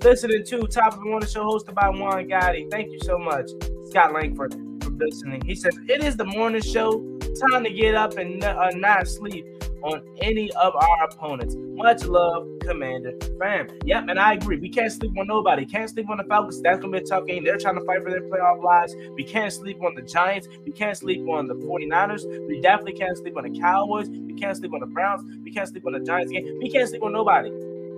listening 0.03 0.45
to 0.45 0.67
Top 0.67 0.95
of 0.95 0.99
the 0.99 1.05
Morning 1.05 1.29
Show 1.29 1.45
hosted 1.45 1.75
by 1.75 1.89
Juan 1.89 2.27
Gotti. 2.29 2.69
Thank 2.71 2.91
you 2.91 2.99
so 3.05 3.17
much, 3.17 3.49
Scott 3.91 4.13
Langford, 4.13 4.55
for 4.55 4.59
listening. 4.99 5.43
He 5.45 5.55
says, 5.55 5.77
It 5.89 6.03
is 6.03 6.17
the 6.17 6.25
morning 6.25 6.63
show. 6.63 7.03
Time 7.51 7.65
to 7.65 7.71
get 7.71 7.95
up 7.95 8.17
and 8.17 8.43
uh, 8.43 8.71
not 8.75 9.07
sleep 9.07 9.45
on 9.83 10.03
any 10.21 10.51
of 10.53 10.75
our 10.75 11.05
opponents. 11.05 11.55
Much 11.59 12.05
love, 12.05 12.47
Commander 12.61 13.13
Fam. 13.39 13.69
Yep, 13.85 14.07
and 14.09 14.19
I 14.19 14.33
agree. 14.35 14.57
We 14.57 14.69
can't 14.69 14.91
sleep 14.91 15.13
on 15.19 15.27
nobody. 15.27 15.65
Can't 15.65 15.89
sleep 15.89 16.11
on 16.11 16.17
the 16.17 16.25
Falcons. 16.25 16.61
That's 16.63 16.81
gonna 16.81 16.93
be 16.93 17.05
a 17.05 17.07
tough 17.07 17.27
game. 17.27 17.45
They're 17.45 17.59
trying 17.59 17.77
to 17.77 17.85
fight 17.85 18.03
for 18.03 18.11
their 18.11 18.23
playoff 18.23 18.63
lives. 18.63 18.95
We 19.15 19.23
can't 19.25 19.53
sleep 19.53 19.83
on 19.83 19.95
the 19.95 20.03
Giants. 20.03 20.49
We 20.65 20.73
can't 20.73 20.97
sleep 20.97 21.29
on 21.29 21.47
the 21.47 21.55
49ers. 21.55 22.49
We 22.49 22.61
definitely 22.61 22.95
can't 22.95 23.17
sleep 23.17 23.37
on 23.37 23.51
the 23.51 23.59
Cowboys. 23.61 24.09
We 24.09 24.35
can't 24.35 24.57
sleep 24.57 24.73
on 24.73 24.81
the 24.81 24.87
Browns. 24.87 25.23
We 25.45 25.53
can't 25.53 25.69
sleep 25.69 25.87
on 25.87 25.93
the 25.93 26.01
Giants 26.01 26.33
game. 26.33 26.59
We 26.61 26.71
can't 26.71 26.89
sleep 26.89 27.03
on 27.03 27.13
nobody. 27.13 27.51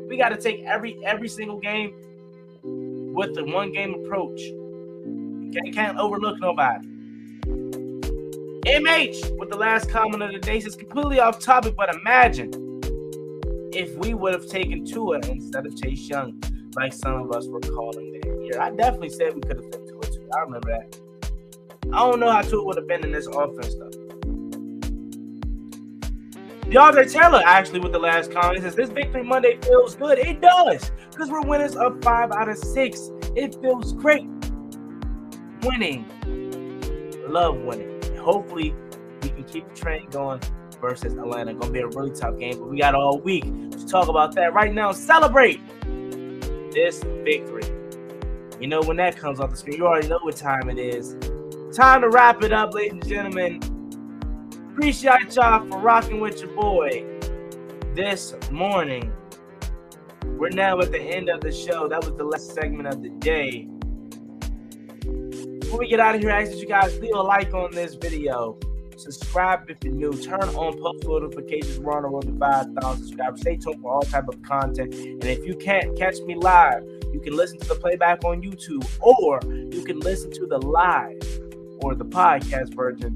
We 0.09 0.17
got 0.17 0.31
to 0.31 0.37
take 0.37 0.65
every 0.65 0.99
every 1.05 1.29
single 1.29 1.59
game 1.59 1.95
with 3.15 3.35
the 3.35 3.45
one 3.45 3.73
game 3.73 3.95
approach. 3.95 4.41
Can't, 5.53 5.75
can't 5.75 5.99
overlook 5.99 6.39
nobody. 6.41 6.87
MH 8.67 9.39
with 9.39 9.49
the 9.49 9.57
last 9.57 9.91
comment 9.91 10.23
of 10.23 10.33
the 10.33 10.39
day 10.39 10.61
says 10.61 10.77
completely 10.77 11.21
off 11.21 11.39
topic, 11.39 11.75
but 11.77 11.95
imagine 11.95 12.51
if 13.73 13.97
we 13.97 14.13
would 14.15 14.35
have 14.35 14.47
taken 14.47 14.85
Tua 14.85 15.21
instead 15.21 15.65
of 15.65 15.81
Chase 15.81 16.09
Young, 16.09 16.41
like 16.77 16.93
some 16.93 17.15
of 17.15 17.33
us 17.33 17.47
were 17.49 17.61
calling 17.61 18.13
that 18.13 18.27
year. 18.45 18.61
I 18.61 18.71
definitely 18.71 19.11
said 19.11 19.35
we 19.35 19.41
could 19.41 19.57
have 19.57 19.71
taken 19.71 19.87
Tua 19.87 20.03
too. 20.03 20.29
I 20.37 20.41
remember 20.41 20.71
that. 20.71 21.01
I 21.93 21.99
don't 21.99 22.21
know 22.21 22.31
how 22.31 22.43
Tua 22.43 22.65
would 22.65 22.77
have 22.77 22.87
been 22.87 23.05
in 23.05 23.13
this 23.13 23.27
offense 23.27 23.75
though. 23.75 23.91
DeAndre 26.69 27.11
Taylor 27.11 27.43
actually 27.47 27.81
with 27.81 27.93
the 27.93 27.99
last 27.99 28.31
comment 28.31 28.63
says 28.63 28.75
this 28.75 28.91
victory 28.91 29.23
Monday 29.23 29.57
feels 29.63 29.97
good. 29.97 30.19
It 30.19 30.43
does 30.43 30.91
because 31.11 31.31
we're 31.31 31.41
winners 31.41 31.75
of 31.77 32.03
five 32.03 32.31
out 32.33 32.51
of 32.51 32.59
six. 32.59 33.11
It 33.35 33.57
feels 33.63 33.95
great. 33.95 34.29
Winning, 35.63 36.05
love 37.29 37.59
winning. 37.59 38.17
Hopefully, 38.17 38.75
we 39.23 39.29
can 39.31 39.45
keep 39.45 39.69
the 39.69 39.75
train 39.75 40.09
going 40.11 40.41
versus 40.81 41.15
Atlanta. 41.15 41.55
Gonna 41.55 41.73
be 41.73 41.81
a 41.81 41.89
really 41.89 42.15
tough 42.15 42.39
game, 42.39 42.59
but 42.59 42.69
we 42.69 42.79
got 42.79 42.95
all 42.95 43.19
week 43.19 43.45
to 43.45 43.87
talk 43.87 44.09
about 44.09 44.35
that 44.37 44.55
right 44.55 44.73
now. 44.73 44.93
Celebrate 44.93 45.61
this 46.73 47.03
victory. 47.25 47.65
You 48.61 48.69
know 48.69 48.83
when 48.83 48.97
that 48.99 49.17
comes 49.17 49.41
off 49.41 49.51
the 49.51 49.57
screen, 49.57 49.79
you 49.79 49.87
already 49.87 50.09
know 50.09 50.19
what 50.23 50.37
time 50.37 50.69
it 50.69 50.79
is. 50.79 51.17
Time 51.75 52.03
to 52.03 52.09
wrap 52.09 52.43
it 52.43 52.53
up, 52.53 52.75
ladies 52.75 52.93
and 52.93 53.09
gentlemen. 53.09 53.61
Appreciate 54.73 55.35
y'all 55.35 55.67
for 55.67 55.79
rocking 55.79 56.21
with 56.21 56.41
your 56.41 56.51
boy 56.55 57.05
this 57.95 58.35
morning. 58.51 59.13
We're 60.25 60.51
now 60.51 60.79
at 60.81 60.93
the 60.93 61.01
end 61.01 61.29
of 61.29 61.41
the 61.41 61.51
show. 61.51 61.89
That 61.89 62.05
was 62.05 62.17
the 62.17 62.25
last 62.25 62.55
segment 62.55 62.87
of 62.87 63.03
the 63.03 63.11
day. 63.11 63.69
Before 65.69 65.81
we 65.81 65.89
get 65.89 66.01
out 66.01 66.15
of 66.15 66.23
here, 66.23 66.31
I 66.31 66.41
ask 66.41 66.53
that 66.53 66.61
you 66.61 66.67
guys 66.67 66.99
leave 66.99 67.15
a 67.15 67.21
like 67.21 67.53
on 67.53 67.71
this 67.73 67.93
video. 67.93 68.59
Subscribe 68.97 69.69
if 69.69 69.77
you're 69.85 69.93
new. 69.93 70.15
Turn 70.15 70.41
on 70.41 70.79
post 70.81 71.05
notifications. 71.05 71.79
We're 71.79 71.93
on 71.93 72.05
the 72.05 72.09
road 72.09 72.23
to 72.23 72.39
5,000 72.39 73.05
subscribers. 73.05 73.41
Stay 73.43 73.59
tuned 73.59 73.83
for 73.83 73.93
all 73.93 74.01
type 74.01 74.29
of 74.29 74.43
content. 74.43 74.95
And 74.95 75.23
if 75.27 75.45
you 75.45 75.55
can't 75.57 75.95
catch 75.99 76.21
me 76.21 76.37
live, 76.37 76.83
You 77.13 77.21
can 77.21 77.35
listen 77.37 77.59
to 77.59 77.69
the 77.69 77.75
playback 77.75 78.25
on 78.25 78.43
YouTube, 78.43 78.87
or 79.01 79.41
you 79.75 79.83
can 79.85 79.99
listen 80.01 80.31
to 80.33 80.47
the 80.47 80.59
live 80.59 81.21
or 81.81 81.95
the 81.95 82.05
podcast 82.05 82.75
version 82.75 83.13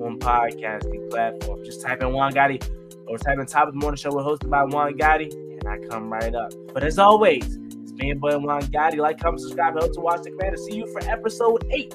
on 0.00 0.18
podcasting 0.18 1.10
platforms. 1.10 1.66
Just 1.66 1.82
type 1.82 2.02
in 2.02 2.12
Juan 2.12 2.32
Gotti 2.32 2.62
or 3.06 3.18
type 3.18 3.38
in 3.38 3.46
Top 3.46 3.68
of 3.68 3.74
the 3.74 3.80
Morning 3.80 3.96
Show 3.96 4.14
with 4.14 4.24
hosted 4.24 4.50
by 4.50 4.64
Juan 4.64 4.94
Gotti, 4.94 5.30
and 5.32 5.68
I 5.68 5.78
come 5.88 6.10
right 6.10 6.34
up. 6.34 6.52
But 6.72 6.84
as 6.84 6.98
always, 6.98 7.58
me 7.98 8.10
and 8.10 8.20
boy 8.20 8.38
Juan 8.38 8.62
Gotti. 8.62 8.96
Like, 8.96 9.20
comment, 9.20 9.40
subscribe, 9.40 9.74
help 9.74 9.92
to 9.94 10.00
watch 10.00 10.22
the 10.22 10.30
commander. 10.30 10.56
See 10.56 10.76
you 10.76 10.86
for 10.92 11.00
episode 11.10 11.66
eight 11.70 11.94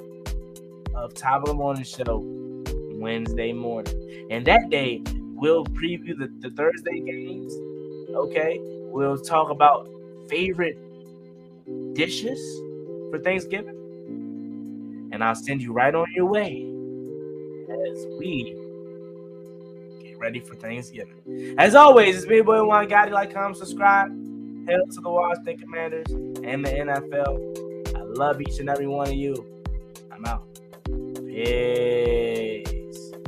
of 0.96 1.14
Top 1.14 1.42
of 1.42 1.48
the 1.48 1.54
Morning 1.54 1.84
Show 1.84 2.22
Wednesday 2.96 3.54
morning. 3.54 4.28
And 4.30 4.46
that 4.46 4.70
day, 4.70 5.02
we'll 5.36 5.66
preview 5.66 6.18
the, 6.18 6.30
the 6.40 6.50
Thursday 6.56 7.00
games. 7.00 7.54
Okay. 8.10 8.60
We'll 8.62 9.18
talk 9.18 9.50
about 9.50 9.90
favorite 10.30 10.78
dishes 11.94 12.40
for 13.10 13.20
Thanksgiving. 13.20 15.10
And 15.12 15.24
I'll 15.24 15.36
send 15.36 15.62
you 15.62 15.72
right 15.74 15.94
on 15.96 16.08
your 16.16 16.26
way 16.26 16.64
as 17.70 18.06
we 18.20 18.56
get 20.02 20.20
ready 20.20 20.40
for 20.40 20.56
Thanksgiving. 20.56 21.56
As 21.58 21.76
always, 21.76 22.18
it's 22.18 22.28
me, 22.28 22.42
boy 22.42 22.64
Juan 22.64 22.88
Gotti. 22.88 23.12
Like, 23.12 23.34
comment, 23.34 23.58
subscribe. 23.58 24.12
Hail 24.68 24.86
to 24.88 25.02
the 25.02 25.10
Washington 25.10 25.58
Commanders 25.58 26.10
and 26.10 26.66
the 26.66 26.72
NFL. 26.72 27.96
I 27.98 28.02
love 28.02 28.42
each 28.42 28.60
and 28.60 28.70
every 28.70 28.88
one 28.88 29.10
of 29.10 29.14
you. 29.14 29.46
I'm 30.12 30.26
out. 30.26 30.46
Peace. 31.28 32.64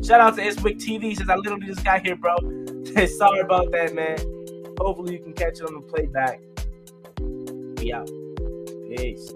Shout 0.06 0.22
out 0.22 0.36
to 0.36 0.42
Iswick 0.42 0.78
TV 0.78 1.16
since 1.16 1.30
I 1.30 1.36
literally 1.36 1.66
just 1.66 1.84
got 1.84 2.06
here, 2.06 2.16
bro. 2.16 2.36
Sorry 3.18 3.40
about 3.40 3.72
that, 3.72 3.94
man. 3.94 4.18
Hopefully 4.80 5.14
you 5.14 5.20
can 5.20 5.34
catch 5.34 5.60
it 5.60 5.64
on 5.64 5.74
the 5.74 5.82
playback. 5.82 6.40
Be 7.76 7.92
out. 7.94 8.10
Peace. 8.96 9.34